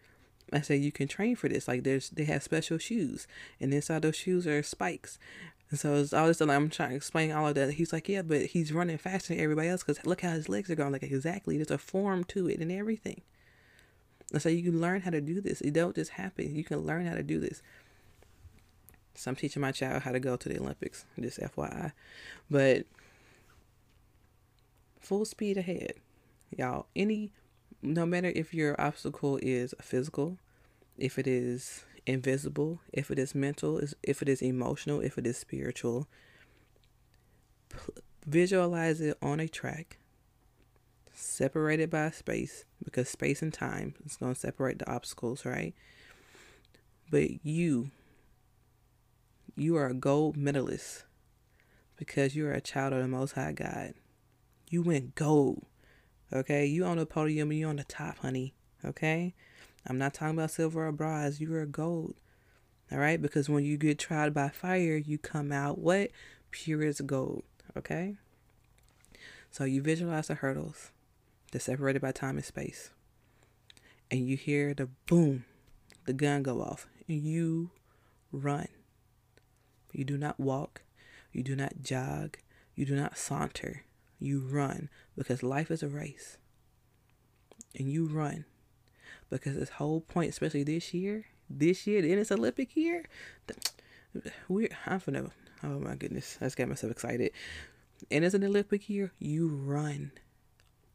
I 0.52 0.60
said 0.60 0.80
you 0.80 0.92
can 0.92 1.08
train 1.08 1.36
for 1.36 1.48
this. 1.48 1.66
Like 1.68 1.84
there's 1.84 2.10
they 2.10 2.24
have 2.24 2.42
special 2.42 2.78
shoes 2.78 3.26
and 3.60 3.72
inside 3.72 4.02
those 4.02 4.16
shoes 4.16 4.46
are 4.46 4.62
spikes. 4.62 5.18
And 5.70 5.80
so 5.80 5.94
it's 5.94 6.12
all 6.12 6.26
this 6.26 6.40
like 6.40 6.50
I'm 6.50 6.68
trying 6.68 6.90
to 6.90 6.96
explain 6.96 7.32
all 7.32 7.48
of 7.48 7.54
that. 7.54 7.74
He's 7.74 7.92
like, 7.92 8.08
yeah, 8.08 8.22
but 8.22 8.46
he's 8.46 8.72
running 8.72 8.98
faster 8.98 9.34
than 9.34 9.42
everybody 9.42 9.68
else 9.68 9.82
because 9.82 10.04
look 10.04 10.20
how 10.20 10.30
his 10.30 10.48
legs 10.48 10.70
are 10.70 10.74
going. 10.74 10.92
Like 10.92 11.02
exactly, 11.02 11.56
there's 11.56 11.70
a 11.70 11.78
form 11.78 12.24
to 12.24 12.48
it 12.48 12.60
and 12.60 12.70
everything. 12.70 13.22
And 14.32 14.40
so 14.40 14.48
you 14.48 14.62
can 14.62 14.80
learn 14.80 15.02
how 15.02 15.10
to 15.10 15.20
do 15.20 15.40
this. 15.40 15.60
It 15.60 15.72
don't 15.72 15.94
just 15.94 16.12
happen. 16.12 16.54
You 16.54 16.64
can 16.64 16.80
learn 16.80 17.06
how 17.06 17.14
to 17.14 17.22
do 17.22 17.38
this. 17.38 17.62
So 19.14 19.30
I'm 19.30 19.36
teaching 19.36 19.60
my 19.60 19.72
child 19.72 20.02
how 20.02 20.12
to 20.12 20.20
go 20.20 20.36
to 20.36 20.48
the 20.48 20.58
Olympics, 20.58 21.04
just 21.20 21.38
FYI. 21.38 21.92
But 22.50 22.86
full 25.00 25.24
speed 25.24 25.58
ahead. 25.58 25.94
Y'all, 26.56 26.86
any 26.94 27.32
no 27.82 28.06
matter 28.06 28.32
if 28.34 28.54
your 28.54 28.80
obstacle 28.80 29.38
is 29.42 29.74
physical, 29.80 30.38
if 30.96 31.18
it 31.18 31.26
is 31.26 31.84
invisible, 32.06 32.80
if 32.92 33.10
it 33.10 33.18
is 33.18 33.34
mental, 33.34 33.80
if 34.02 34.22
it 34.22 34.28
is 34.28 34.42
emotional, 34.42 35.00
if 35.00 35.18
it 35.18 35.26
is 35.26 35.36
spiritual, 35.36 36.08
visualize 38.26 39.00
it 39.00 39.16
on 39.22 39.40
a 39.40 39.48
track 39.48 39.98
separated 41.14 41.90
by 41.90 42.10
space 42.10 42.64
because 42.84 43.08
space 43.08 43.42
and 43.42 43.52
time 43.52 43.94
is 44.04 44.16
going 44.16 44.34
to 44.34 44.40
separate 44.40 44.78
the 44.78 44.90
obstacles, 44.90 45.44
right? 45.44 45.74
But 47.10 47.44
you 47.44 47.90
you 49.56 49.76
are 49.76 49.86
a 49.86 49.94
gold 49.94 50.36
medalist 50.36 51.04
because 51.96 52.34
you 52.34 52.46
are 52.46 52.52
a 52.52 52.60
child 52.60 52.92
of 52.92 53.02
the 53.02 53.08
Most 53.08 53.32
High 53.32 53.52
God. 53.52 53.94
You 54.70 54.82
went 54.82 55.14
gold. 55.14 55.66
Okay, 56.32 56.64
you 56.64 56.84
on 56.84 56.96
the 56.96 57.04
podium, 57.04 57.52
you 57.52 57.66
on 57.66 57.76
the 57.76 57.84
top, 57.84 58.18
honey. 58.18 58.54
Okay, 58.84 59.34
I'm 59.86 59.98
not 59.98 60.14
talking 60.14 60.38
about 60.38 60.50
silver 60.50 60.86
or 60.86 60.92
bronze. 60.92 61.40
You 61.40 61.54
are 61.54 61.66
gold. 61.66 62.14
All 62.90 62.98
right, 62.98 63.20
because 63.20 63.48
when 63.48 63.64
you 63.64 63.76
get 63.76 63.98
tried 63.98 64.34
by 64.34 64.48
fire, 64.50 64.96
you 64.96 65.18
come 65.18 65.50
out 65.50 65.78
what 65.78 66.10
pure 66.50 66.84
as 66.84 67.00
gold. 67.00 67.44
Okay, 67.76 68.16
so 69.50 69.64
you 69.64 69.80
visualize 69.80 70.28
the 70.28 70.34
hurdles. 70.34 70.90
They're 71.50 71.60
separated 71.60 72.02
by 72.02 72.12
time 72.12 72.36
and 72.36 72.44
space, 72.44 72.90
and 74.10 74.26
you 74.26 74.36
hear 74.36 74.74
the 74.74 74.88
boom, 75.06 75.46
the 76.04 76.12
gun 76.12 76.42
go 76.42 76.60
off, 76.60 76.86
and 77.08 77.22
you 77.22 77.70
run. 78.30 78.68
You 79.92 80.04
do 80.04 80.18
not 80.18 80.38
walk. 80.38 80.82
You 81.32 81.42
do 81.42 81.56
not 81.56 81.82
jog. 81.82 82.38
You 82.74 82.84
do 82.84 82.94
not 82.94 83.18
saunter. 83.18 83.84
You 84.18 84.40
run 84.40 84.88
because 85.16 85.42
life 85.42 85.70
is 85.70 85.82
a 85.82 85.88
race. 85.88 86.38
And 87.74 87.90
you 87.90 88.06
run 88.06 88.44
because 89.32 89.56
this 89.56 89.70
whole 89.70 90.00
point, 90.00 90.30
especially 90.30 90.62
this 90.62 90.94
year, 90.94 91.26
this 91.48 91.86
year, 91.86 92.02
then 92.02 92.18
it's 92.18 92.32
Olympic 92.32 92.76
year. 92.76 93.04
We, 94.48 94.68
I'm 94.86 95.00
finna, 95.00 95.30
oh 95.62 95.78
my 95.80 95.94
goodness, 95.94 96.38
I 96.40 96.44
just 96.44 96.56
got 96.56 96.68
myself 96.68 96.92
excited. 96.92 97.32
And 98.10 98.24
it's 98.24 98.34
an 98.34 98.44
Olympic 98.44 98.88
year, 98.88 99.12
you 99.18 99.48
run. 99.48 100.12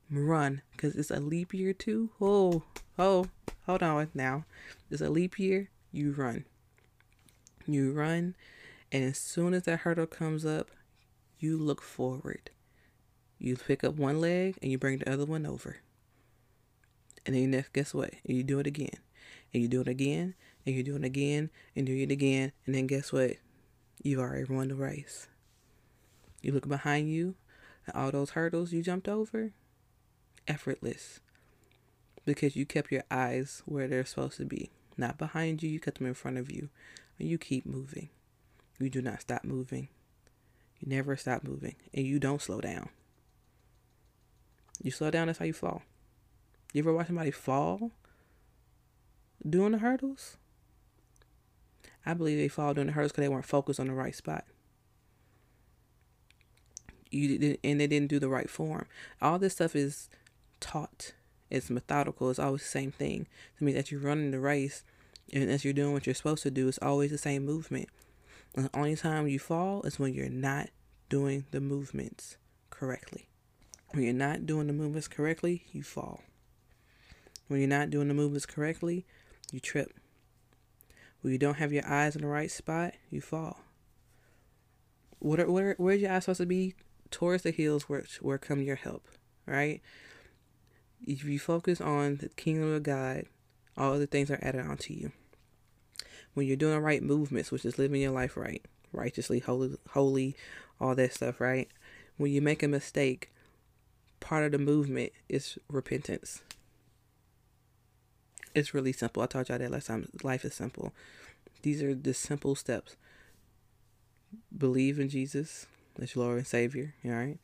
Run 0.10 0.62
because 0.72 0.96
it's 0.96 1.12
a 1.12 1.20
leap 1.20 1.54
year 1.54 1.74
too. 1.74 2.12
Oh, 2.22 2.64
oh, 2.98 3.26
hold 3.66 3.84
on 3.84 4.10
now. 4.14 4.46
It's 4.90 5.02
a 5.02 5.10
leap 5.10 5.38
year, 5.40 5.70
you 5.92 6.12
run. 6.12 6.46
You 7.66 7.92
run 7.92 8.36
and 8.92 9.04
as 9.04 9.18
soon 9.18 9.54
as 9.54 9.64
that 9.64 9.80
hurdle 9.80 10.06
comes 10.06 10.46
up, 10.46 10.72
you 11.40 11.58
look 11.58 11.82
forward. 11.82 12.50
You 13.38 13.56
pick 13.58 13.84
up 13.84 13.96
one 13.96 14.22
leg 14.22 14.58
and 14.62 14.72
you 14.72 14.78
bring 14.78 15.00
the 15.00 15.12
other 15.12 15.26
one 15.26 15.46
over. 15.46 15.78
And 17.28 17.36
then 17.36 17.66
guess 17.74 17.94
what? 17.94 18.14
You 18.24 18.42
do 18.42 18.60
it 18.60 18.68
again. 18.68 18.98
And 19.54 19.62
you 19.62 19.68
do 19.68 19.82
it 19.82 19.88
again. 19.90 20.34
And 20.66 20.74
you 20.74 20.82
do 20.82 20.96
it 20.96 21.04
again. 21.04 21.50
And 21.76 21.86
do 21.86 21.96
it 21.96 22.10
again. 22.10 22.54
And 22.66 22.74
then 22.74 22.88
guess 22.88 23.12
what? 23.12 23.34
You've 24.02 24.22
already 24.22 24.46
won 24.46 24.70
the 24.70 24.76
race. 24.76 25.28
You 26.42 26.54
look 26.54 26.68
behind 26.68 27.12
you, 27.12 27.36
and 27.86 27.96
all 27.96 28.12
those 28.12 28.30
hurdles 28.30 28.72
you 28.72 28.82
jumped 28.82 29.10
over, 29.10 29.52
effortless. 30.48 31.20
Because 32.26 32.56
you 32.56 32.66
kept 32.66 32.92
your 32.92 33.04
eyes 33.12 33.64
where 33.66 33.88
they're 33.88 34.06
supposed 34.06 34.38
to 34.38 34.46
be. 34.46 34.72
Not 34.96 35.18
behind 35.18 35.62
you, 35.62 35.70
you 35.70 35.80
kept 35.80 35.98
them 35.98 36.08
in 36.08 36.14
front 36.14 36.38
of 36.38 36.50
you. 36.50 36.70
And 37.20 37.28
you 37.28 37.38
keep 37.38 37.66
moving. 37.66 38.10
You 38.80 38.90
do 38.90 39.02
not 39.02 39.22
stop 39.22 39.44
moving. 39.44 39.90
You 40.80 40.90
never 40.90 41.18
stop 41.18 41.44
moving. 41.44 41.76
And 41.94 42.06
you 42.06 42.20
don't 42.20 42.42
slow 42.42 42.62
down. 42.62 42.90
You 44.82 44.92
slow 44.92 45.12
down, 45.12 45.28
that's 45.28 45.40
how 45.40 45.46
you 45.46 45.54
fall. 45.54 45.82
You 46.74 46.84
ever 46.84 46.94
watch 46.94 47.08
somebody 47.08 47.32
fall 47.32 47.92
doing 49.48 49.72
the 49.72 49.78
hurdles? 49.80 50.38
I 52.06 52.14
believe 52.14 52.38
they 52.38 52.48
fall 52.48 52.74
doing 52.74 52.88
the 52.88 52.94
hurdles 52.94 53.12
because 53.12 53.24
they 53.24 53.30
weren't 53.30 53.46
focused 53.46 53.80
on 53.80 53.88
the 53.88 53.94
right 53.94 54.16
spot. 54.16 54.46
You 57.10 57.58
and 57.64 57.80
they 57.80 57.88
didn't 57.88 58.10
do 58.10 58.20
the 58.20 58.30
right 58.30 58.50
form. 58.50 58.86
All 59.22 59.40
this 59.40 59.54
stuff 59.54 59.76
is 59.76 60.10
taught. 60.60 61.14
It's 61.50 61.70
methodical. 61.70 62.30
It's 62.30 62.40
always 62.40 62.62
the 62.62 62.68
same 62.68 62.92
thing. 62.92 63.28
It 63.56 63.64
means 63.64 63.78
that 63.78 63.92
you're 63.92 64.02
running 64.02 64.32
the 64.32 64.40
race, 64.40 64.84
and 65.32 65.50
as 65.50 65.64
you're 65.64 65.74
doing 65.74 65.94
what 65.94 66.06
you're 66.06 66.16
supposed 66.16 66.44
to 66.44 66.52
do, 66.52 66.68
it's 66.68 66.80
always 66.82 67.12
the 67.12 67.18
same 67.18 67.46
movement. 67.46 67.88
The 68.54 68.70
only 68.74 68.96
time 68.96 69.28
you 69.28 69.40
fall 69.40 69.84
is 69.84 70.00
when 70.00 70.14
you're 70.14 70.30
not 70.30 70.70
doing 71.10 71.46
the 71.52 71.62
movements 71.62 72.38
correctly. 72.70 73.30
When 73.92 74.04
you're 74.04 74.14
not 74.14 74.46
doing 74.46 74.68
the 74.68 74.74
movements 74.74 75.08
correctly, 75.08 75.64
you 75.72 75.84
fall. 75.84 76.24
When 77.48 77.60
you're 77.60 77.70
not 77.70 77.90
doing 77.90 78.08
the 78.08 78.14
movements 78.14 78.46
correctly, 78.46 79.06
you 79.52 79.60
trip. 79.60 79.94
When 81.22 81.32
you 81.32 81.40
don't 81.40 81.58
have 81.58 81.74
your 81.74 81.88
eyes 81.88 82.16
in 82.16 82.22
the 82.22 82.28
right 82.28 82.52
spot, 82.52 82.94
you 83.10 83.22
fall. 83.22 83.60
Where, 85.20 85.50
where, 85.50 85.76
where's 85.78 86.02
your 86.02 86.12
eyes 86.12 86.26
supposed 86.26 86.42
to 86.42 86.46
be? 86.46 86.76
Towards 87.10 87.44
the 87.44 87.52
hills 87.52 87.84
where, 87.84 88.04
where 88.22 88.38
come 88.38 88.62
your 88.62 88.76
help, 88.76 89.08
right? 89.46 89.82
If 91.06 91.24
you 91.24 91.40
focus 91.40 91.80
on 91.80 92.18
the 92.18 92.30
kingdom 92.30 92.74
of 92.74 92.84
God, 92.84 93.26
all 93.78 93.94
other 93.94 94.06
things 94.06 94.30
are 94.30 94.40
added 94.42 94.62
onto 94.62 94.94
you 94.94 95.12
when 96.38 96.46
you're 96.46 96.56
doing 96.56 96.76
the 96.76 96.80
right 96.80 97.02
movements, 97.02 97.52
which 97.52 97.66
is 97.66 97.80
living 97.80 98.00
your 98.00 98.12
life 98.12 98.38
right, 98.38 98.64
righteously, 98.94 99.40
holy, 99.40 99.76
holy, 99.90 100.36
all 100.80 100.94
that 100.94 101.12
stuff, 101.12 101.42
right? 101.42 101.68
When 102.18 102.32
you 102.32 102.42
make 102.42 102.62
a 102.62 102.68
mistake, 102.68 103.32
part 104.20 104.44
of 104.44 104.52
the 104.52 104.60
movement 104.60 105.14
is 105.28 105.58
repentance. 105.68 106.44
It's 108.58 108.74
really 108.74 108.92
simple. 108.92 109.22
I 109.22 109.28
told 109.28 109.50
y'all 109.50 109.60
that 109.60 109.70
last 109.70 109.86
time. 109.86 110.10
Life 110.24 110.44
is 110.44 110.56
simple. 110.56 110.92
These 111.62 111.84
are 111.84 111.94
the 111.94 112.12
simple 112.12 112.56
steps. 112.56 112.96
Believe 114.58 115.00
in 115.00 115.10
Jesus 115.10 115.68
as 116.02 116.16
your 116.16 116.26
Lord 116.26 116.40
and 116.40 116.48
Savior, 116.48 116.96
all 117.06 117.12
right? 117.12 117.38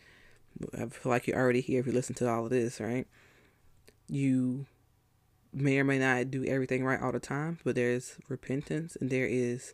I 0.74 0.88
feel 0.88 1.12
like 1.12 1.28
you're 1.28 1.38
already 1.38 1.62
here 1.62 1.80
if 1.80 1.86
you 1.86 1.92
listen 1.92 2.16
to 2.16 2.28
all 2.28 2.46
of 2.46 2.50
this, 2.50 2.80
right? 2.80 3.06
You 4.10 4.66
may 5.54 5.78
or 5.78 5.84
may 5.84 6.00
not 6.00 6.32
do 6.32 6.46
everything 6.46 6.84
right 6.84 7.00
all 7.00 7.12
the 7.12 7.20
time, 7.20 7.60
but 7.64 7.76
there's 7.76 8.18
repentance 8.28 8.98
and 9.00 9.12
there 9.12 9.28
is 9.28 9.72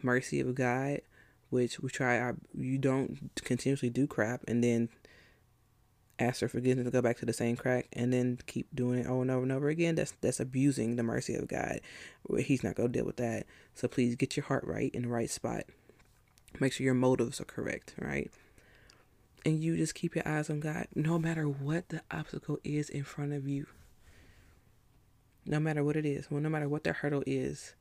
mercy 0.00 0.40
of 0.40 0.54
God, 0.54 1.02
which 1.50 1.80
we 1.80 1.90
try 1.90 2.18
our 2.18 2.36
you 2.56 2.78
don't 2.78 3.30
continuously 3.44 3.90
do 3.90 4.06
crap 4.06 4.40
and 4.48 4.64
then 4.64 4.88
ask 6.18 6.40
for 6.40 6.48
forgiveness 6.48 6.86
to 6.86 6.90
go 6.90 7.02
back 7.02 7.18
to 7.18 7.26
the 7.26 7.32
same 7.32 7.56
crack 7.56 7.86
and 7.92 8.12
then 8.12 8.38
keep 8.46 8.74
doing 8.74 9.00
it 9.00 9.06
over 9.06 9.22
and 9.22 9.30
over 9.30 9.42
and 9.42 9.52
over 9.52 9.68
again. 9.68 9.94
That's 9.94 10.12
that's 10.20 10.40
abusing 10.40 10.96
the 10.96 11.02
mercy 11.02 11.34
of 11.34 11.48
God. 11.48 11.80
He's 12.38 12.62
not 12.62 12.74
gonna 12.74 12.88
deal 12.88 13.04
with 13.04 13.16
that. 13.16 13.46
So 13.74 13.88
please 13.88 14.16
get 14.16 14.36
your 14.36 14.44
heart 14.44 14.64
right 14.64 14.94
in 14.94 15.02
the 15.02 15.08
right 15.08 15.30
spot. 15.30 15.64
Make 16.60 16.72
sure 16.72 16.84
your 16.84 16.94
motives 16.94 17.40
are 17.40 17.44
correct, 17.44 17.94
right? 17.98 18.30
And 19.44 19.62
you 19.62 19.76
just 19.76 19.94
keep 19.94 20.14
your 20.14 20.26
eyes 20.26 20.50
on 20.50 20.60
God 20.60 20.88
no 20.94 21.18
matter 21.18 21.44
what 21.44 21.88
the 21.90 22.02
obstacle 22.10 22.58
is 22.64 22.88
in 22.88 23.04
front 23.04 23.32
of 23.32 23.46
you 23.46 23.66
no 25.48 25.58
matter 25.58 25.82
what 25.82 25.96
it 25.96 26.04
is, 26.04 26.30
well, 26.30 26.40
no 26.40 26.50
matter 26.50 26.68
what 26.68 26.84
the 26.84 26.92
hurdle 26.92 27.22
is, 27.26 27.74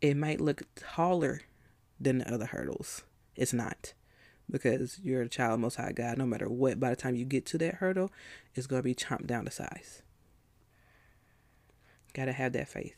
it 0.00 0.16
might 0.16 0.40
look 0.40 0.62
taller 0.74 1.42
than 2.00 2.18
the 2.18 2.34
other 2.34 2.46
hurdles. 2.46 3.04
It's 3.36 3.52
not 3.52 3.94
because 4.50 5.00
you're 5.02 5.22
a 5.22 5.28
child 5.28 5.54
of 5.54 5.60
Most 5.60 5.76
High 5.76 5.92
God. 5.92 6.18
No 6.18 6.26
matter 6.26 6.48
what, 6.48 6.80
by 6.80 6.90
the 6.90 6.96
time 6.96 7.14
you 7.14 7.24
get 7.24 7.46
to 7.46 7.58
that 7.58 7.76
hurdle, 7.76 8.10
it's 8.54 8.66
going 8.66 8.80
to 8.80 8.84
be 8.84 8.94
chomped 8.94 9.26
down 9.26 9.44
to 9.44 9.50
size. 9.50 10.02
Got 12.12 12.26
to 12.26 12.32
have 12.32 12.52
that 12.52 12.68
faith. 12.68 12.96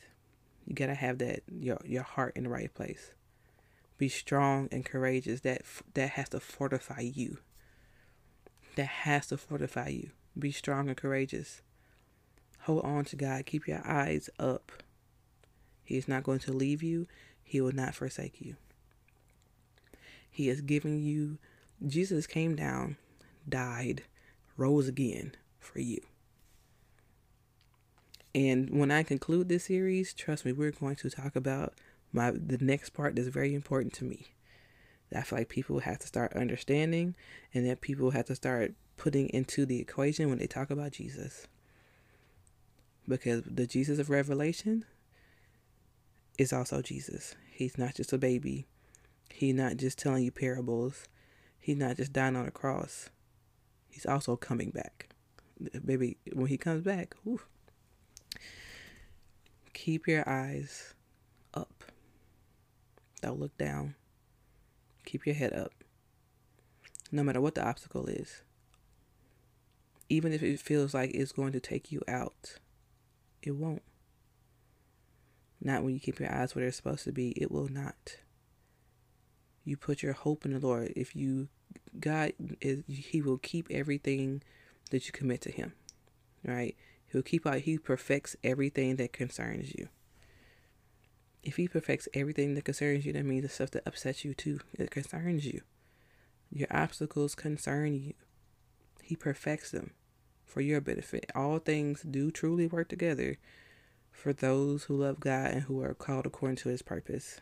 You 0.66 0.74
got 0.74 0.86
to 0.86 0.94
have 0.94 1.18
that 1.18 1.42
your 1.50 1.78
your 1.84 2.02
heart 2.02 2.32
in 2.36 2.44
the 2.44 2.50
right 2.50 2.72
place. 2.72 3.12
Be 3.98 4.08
strong 4.08 4.68
and 4.70 4.84
courageous. 4.84 5.40
That 5.40 5.62
that 5.94 6.10
has 6.10 6.28
to 6.30 6.40
fortify 6.40 7.00
you. 7.00 7.38
That 8.74 8.86
has 8.86 9.28
to 9.28 9.38
fortify 9.38 9.88
you. 9.88 10.10
Be 10.38 10.52
strong 10.52 10.88
and 10.88 10.96
courageous. 10.96 11.62
Hold 12.60 12.84
on 12.84 13.04
to 13.06 13.16
God. 13.16 13.46
Keep 13.46 13.68
your 13.68 13.86
eyes 13.86 14.28
up. 14.38 14.72
He 15.84 15.96
is 15.96 16.08
not 16.08 16.24
going 16.24 16.40
to 16.40 16.52
leave 16.52 16.82
you, 16.82 17.06
He 17.44 17.60
will 17.60 17.72
not 17.72 17.94
forsake 17.94 18.40
you. 18.40 18.56
He 20.36 20.50
is 20.50 20.60
giving 20.60 21.00
you, 21.00 21.38
Jesus 21.86 22.26
came 22.26 22.56
down, 22.56 22.98
died, 23.48 24.02
rose 24.58 24.86
again 24.86 25.32
for 25.58 25.78
you. 25.80 26.02
And 28.34 28.68
when 28.68 28.90
I 28.90 29.02
conclude 29.02 29.48
this 29.48 29.64
series, 29.64 30.12
trust 30.12 30.44
me, 30.44 30.52
we're 30.52 30.72
going 30.72 30.96
to 30.96 31.08
talk 31.08 31.36
about 31.36 31.72
my 32.12 32.32
the 32.32 32.58
next 32.60 32.90
part 32.90 33.16
that's 33.16 33.28
very 33.28 33.54
important 33.54 33.94
to 33.94 34.04
me. 34.04 34.26
I 35.16 35.22
feel 35.22 35.38
like 35.38 35.48
people 35.48 35.78
have 35.78 36.00
to 36.00 36.06
start 36.06 36.34
understanding 36.34 37.14
and 37.54 37.66
that 37.66 37.80
people 37.80 38.10
have 38.10 38.26
to 38.26 38.34
start 38.34 38.74
putting 38.98 39.30
into 39.30 39.64
the 39.64 39.80
equation 39.80 40.28
when 40.28 40.36
they 40.36 40.46
talk 40.46 40.68
about 40.68 40.92
Jesus 40.92 41.46
because 43.08 43.42
the 43.46 43.66
Jesus 43.66 43.98
of 43.98 44.10
Revelation 44.10 44.84
is 46.36 46.52
also 46.52 46.82
Jesus. 46.82 47.36
He's 47.50 47.78
not 47.78 47.94
just 47.94 48.12
a 48.12 48.18
baby. 48.18 48.66
He's 49.32 49.54
not 49.54 49.76
just 49.76 49.98
telling 49.98 50.24
you 50.24 50.30
parables. 50.30 51.04
He's 51.58 51.76
not 51.76 51.96
just 51.96 52.12
dying 52.12 52.36
on 52.36 52.46
a 52.46 52.50
cross. 52.50 53.10
He's 53.88 54.06
also 54.06 54.36
coming 54.36 54.70
back. 54.70 55.08
Baby, 55.84 56.18
when 56.32 56.46
he 56.48 56.58
comes 56.58 56.82
back, 56.82 57.14
whew, 57.24 57.40
keep 59.72 60.06
your 60.06 60.28
eyes 60.28 60.94
up. 61.54 61.84
Don't 63.22 63.40
look 63.40 63.56
down. 63.56 63.94
Keep 65.06 65.26
your 65.26 65.34
head 65.34 65.52
up. 65.52 65.72
No 67.10 67.22
matter 67.22 67.40
what 67.40 67.54
the 67.54 67.66
obstacle 67.66 68.06
is. 68.06 68.42
Even 70.08 70.32
if 70.32 70.42
it 70.42 70.60
feels 70.60 70.94
like 70.94 71.10
it's 71.14 71.32
going 71.32 71.52
to 71.52 71.60
take 71.60 71.90
you 71.90 72.02
out 72.06 72.58
it 73.46 73.54
won't. 73.54 73.82
Not 75.62 75.82
when 75.82 75.94
you 75.94 76.00
keep 76.00 76.20
your 76.20 76.32
eyes 76.32 76.54
where 76.54 76.64
they're 76.64 76.72
supposed 76.72 77.04
to 77.04 77.12
be. 77.12 77.30
It 77.30 77.50
will 77.50 77.68
not. 77.68 78.16
You 79.66 79.76
put 79.76 80.02
your 80.02 80.14
hope 80.14 80.46
in 80.46 80.54
the 80.54 80.66
Lord. 80.66 80.94
If 80.96 81.14
you, 81.14 81.48
God 82.00 82.32
is, 82.62 82.84
He 82.88 83.20
will 83.20 83.36
keep 83.36 83.66
everything 83.70 84.42
that 84.90 85.06
you 85.06 85.12
commit 85.12 85.42
to 85.42 85.50
Him. 85.50 85.74
right? 86.44 86.74
He'll 87.12 87.22
keep 87.22 87.46
out, 87.46 87.60
he 87.60 87.78
perfects 87.78 88.36
everything 88.42 88.96
that 88.96 89.12
concerns 89.12 89.74
you. 89.74 89.88
If 91.42 91.56
he 91.56 91.68
perfects 91.68 92.08
everything 92.12 92.54
that 92.54 92.64
concerns 92.64 93.06
you, 93.06 93.12
that 93.12 93.24
means 93.24 93.42
the 93.42 93.48
stuff 93.48 93.70
that 93.72 93.86
upsets 93.86 94.24
you 94.24 94.34
too. 94.34 94.60
It 94.74 94.90
concerns 94.90 95.46
you. 95.46 95.62
Your 96.50 96.68
obstacles 96.70 97.34
concern 97.34 97.94
you. 97.94 98.14
He 99.02 99.14
perfects 99.14 99.70
them 99.70 99.92
for 100.44 100.60
your 100.60 100.80
benefit. 100.80 101.30
All 101.34 101.58
things 101.58 102.02
do 102.02 102.30
truly 102.30 102.66
work 102.66 102.88
together 102.88 103.38
for 104.10 104.32
those 104.32 104.84
who 104.84 104.96
love 104.96 105.20
God 105.20 105.52
and 105.52 105.62
who 105.62 105.82
are 105.82 105.94
called 105.94 106.26
according 106.26 106.56
to 106.56 106.68
his 106.68 106.82
purpose. 106.82 107.40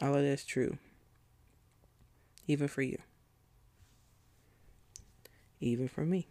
All 0.00 0.14
of 0.14 0.22
that's 0.22 0.44
true. 0.44 0.78
Even 2.46 2.68
for 2.68 2.82
you. 2.82 2.98
Even 5.60 5.88
for 5.88 6.04
me. 6.04 6.26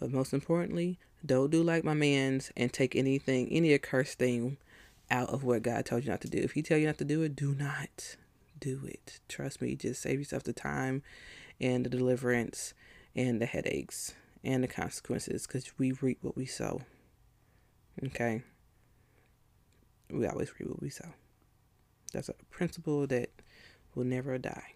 But 0.00 0.12
most 0.12 0.32
importantly, 0.32 0.98
don't 1.24 1.50
do 1.50 1.62
like 1.62 1.84
my 1.84 1.94
man's 1.94 2.52
and 2.56 2.72
take 2.72 2.94
anything, 2.94 3.48
any 3.50 3.74
accursed 3.74 4.18
thing 4.18 4.56
out 5.10 5.30
of 5.30 5.44
what 5.44 5.62
God 5.62 5.86
told 5.86 6.04
you 6.04 6.10
not 6.10 6.20
to 6.22 6.28
do. 6.28 6.38
If 6.38 6.52
he 6.52 6.62
tell 6.62 6.78
you 6.78 6.86
not 6.86 6.98
to 6.98 7.04
do 7.04 7.22
it, 7.22 7.34
do 7.34 7.54
not 7.54 8.16
do 8.58 8.82
it. 8.86 9.20
Trust 9.28 9.60
me, 9.60 9.74
just 9.74 10.02
save 10.02 10.18
yourself 10.18 10.42
the 10.42 10.52
time 10.52 11.02
and 11.60 11.84
the 11.84 11.90
deliverance 11.90 12.74
and 13.16 13.40
the 13.40 13.46
headaches 13.46 14.14
and 14.44 14.62
the 14.62 14.68
consequences 14.68 15.46
because 15.46 15.72
we 15.78 15.92
reap 15.92 16.18
what 16.22 16.36
we 16.36 16.46
sow. 16.46 16.82
Okay? 18.04 18.42
We 20.10 20.26
always 20.26 20.52
reap 20.58 20.68
what 20.68 20.82
we 20.82 20.90
sow. 20.90 21.12
That's 22.12 22.28
a 22.28 22.34
principle 22.50 23.06
that 23.08 23.30
will 23.94 24.04
never 24.04 24.38
die. 24.38 24.74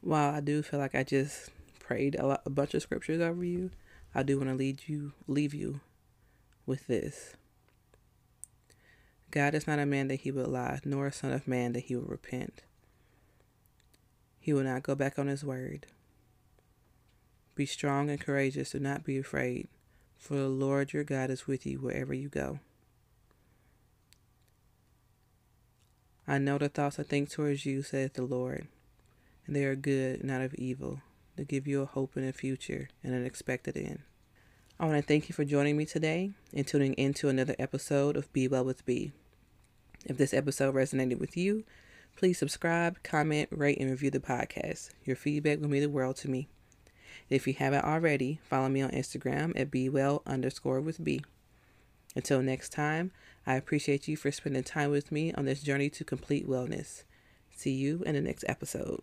While 0.00 0.34
I 0.34 0.40
do 0.40 0.62
feel 0.62 0.78
like 0.78 0.94
I 0.94 1.02
just 1.02 1.50
prayed 1.78 2.16
a, 2.16 2.26
lot, 2.26 2.42
a 2.46 2.50
bunch 2.50 2.74
of 2.74 2.82
scriptures 2.82 3.20
over 3.20 3.44
you, 3.44 3.70
I 4.14 4.22
do 4.22 4.38
want 4.38 4.50
to 4.50 4.56
lead 4.56 4.82
you, 4.86 5.12
leave 5.26 5.52
you 5.52 5.80
with 6.64 6.86
this. 6.86 7.34
God 9.30 9.54
is 9.54 9.66
not 9.66 9.78
a 9.78 9.86
man 9.86 10.08
that 10.08 10.20
he 10.20 10.30
would 10.30 10.48
lie, 10.48 10.80
nor 10.84 11.08
a 11.08 11.12
son 11.12 11.32
of 11.32 11.46
man 11.46 11.72
that 11.72 11.84
he 11.84 11.96
would 11.96 12.08
repent. 12.08 12.62
He 14.38 14.52
will 14.52 14.62
not 14.62 14.82
go 14.82 14.94
back 14.94 15.18
on 15.18 15.26
his 15.26 15.44
word. 15.44 15.86
Be 17.54 17.66
strong 17.66 18.08
and 18.10 18.20
courageous, 18.20 18.70
do 18.70 18.78
not 18.78 19.04
be 19.04 19.18
afraid, 19.18 19.68
for 20.16 20.34
the 20.34 20.48
Lord 20.48 20.92
your 20.92 21.04
God 21.04 21.30
is 21.30 21.46
with 21.46 21.66
you 21.66 21.78
wherever 21.78 22.14
you 22.14 22.28
go. 22.28 22.60
I 26.28 26.38
know 26.38 26.58
the 26.58 26.68
thoughts 26.68 26.98
I 26.98 27.04
think 27.04 27.30
towards 27.30 27.64
you, 27.64 27.82
saith 27.82 28.14
the 28.14 28.24
Lord, 28.24 28.66
and 29.46 29.54
they 29.54 29.64
are 29.64 29.76
good, 29.76 30.24
not 30.24 30.40
of 30.40 30.54
evil, 30.54 31.00
to 31.36 31.44
give 31.44 31.68
you 31.68 31.82
a 31.82 31.86
hope 31.86 32.16
in 32.16 32.26
a 32.26 32.32
future 32.32 32.88
and 33.04 33.14
an 33.14 33.24
expected 33.24 33.76
end. 33.76 34.00
I 34.80 34.86
want 34.86 34.96
to 34.96 35.06
thank 35.06 35.28
you 35.28 35.34
for 35.34 35.44
joining 35.44 35.76
me 35.76 35.86
today 35.86 36.32
and 36.52 36.66
tuning 36.66 36.94
in 36.94 37.14
to 37.14 37.28
another 37.28 37.54
episode 37.60 38.16
of 38.16 38.32
Be 38.32 38.48
Well 38.48 38.64
with 38.64 38.84
B. 38.84 39.12
If 40.04 40.16
this 40.18 40.34
episode 40.34 40.74
resonated 40.74 41.20
with 41.20 41.36
you, 41.36 41.64
please 42.16 42.38
subscribe, 42.38 43.02
comment, 43.04 43.48
rate, 43.52 43.78
and 43.78 43.88
review 43.88 44.10
the 44.10 44.18
podcast. 44.18 44.90
Your 45.04 45.16
feedback 45.16 45.60
will 45.60 45.68
mean 45.68 45.82
the 45.82 45.88
world 45.88 46.16
to 46.16 46.30
me. 46.30 46.48
If 47.30 47.46
you 47.46 47.54
haven't 47.54 47.84
already, 47.84 48.40
follow 48.42 48.68
me 48.68 48.82
on 48.82 48.90
Instagram 48.90 49.58
at 49.58 49.70
bewell 49.70 50.22
underscore 50.26 50.80
with 50.80 51.02
B. 51.02 51.22
Until 52.16 52.42
next 52.42 52.70
time, 52.70 53.12
I 53.46 53.54
appreciate 53.54 54.08
you 54.08 54.16
for 54.16 54.32
spending 54.32 54.64
time 54.64 54.90
with 54.90 55.12
me 55.12 55.32
on 55.34 55.44
this 55.44 55.62
journey 55.62 55.88
to 55.90 56.04
complete 56.04 56.48
wellness. 56.48 57.04
See 57.54 57.72
you 57.72 58.02
in 58.04 58.14
the 58.14 58.20
next 58.20 58.44
episode. 58.48 59.02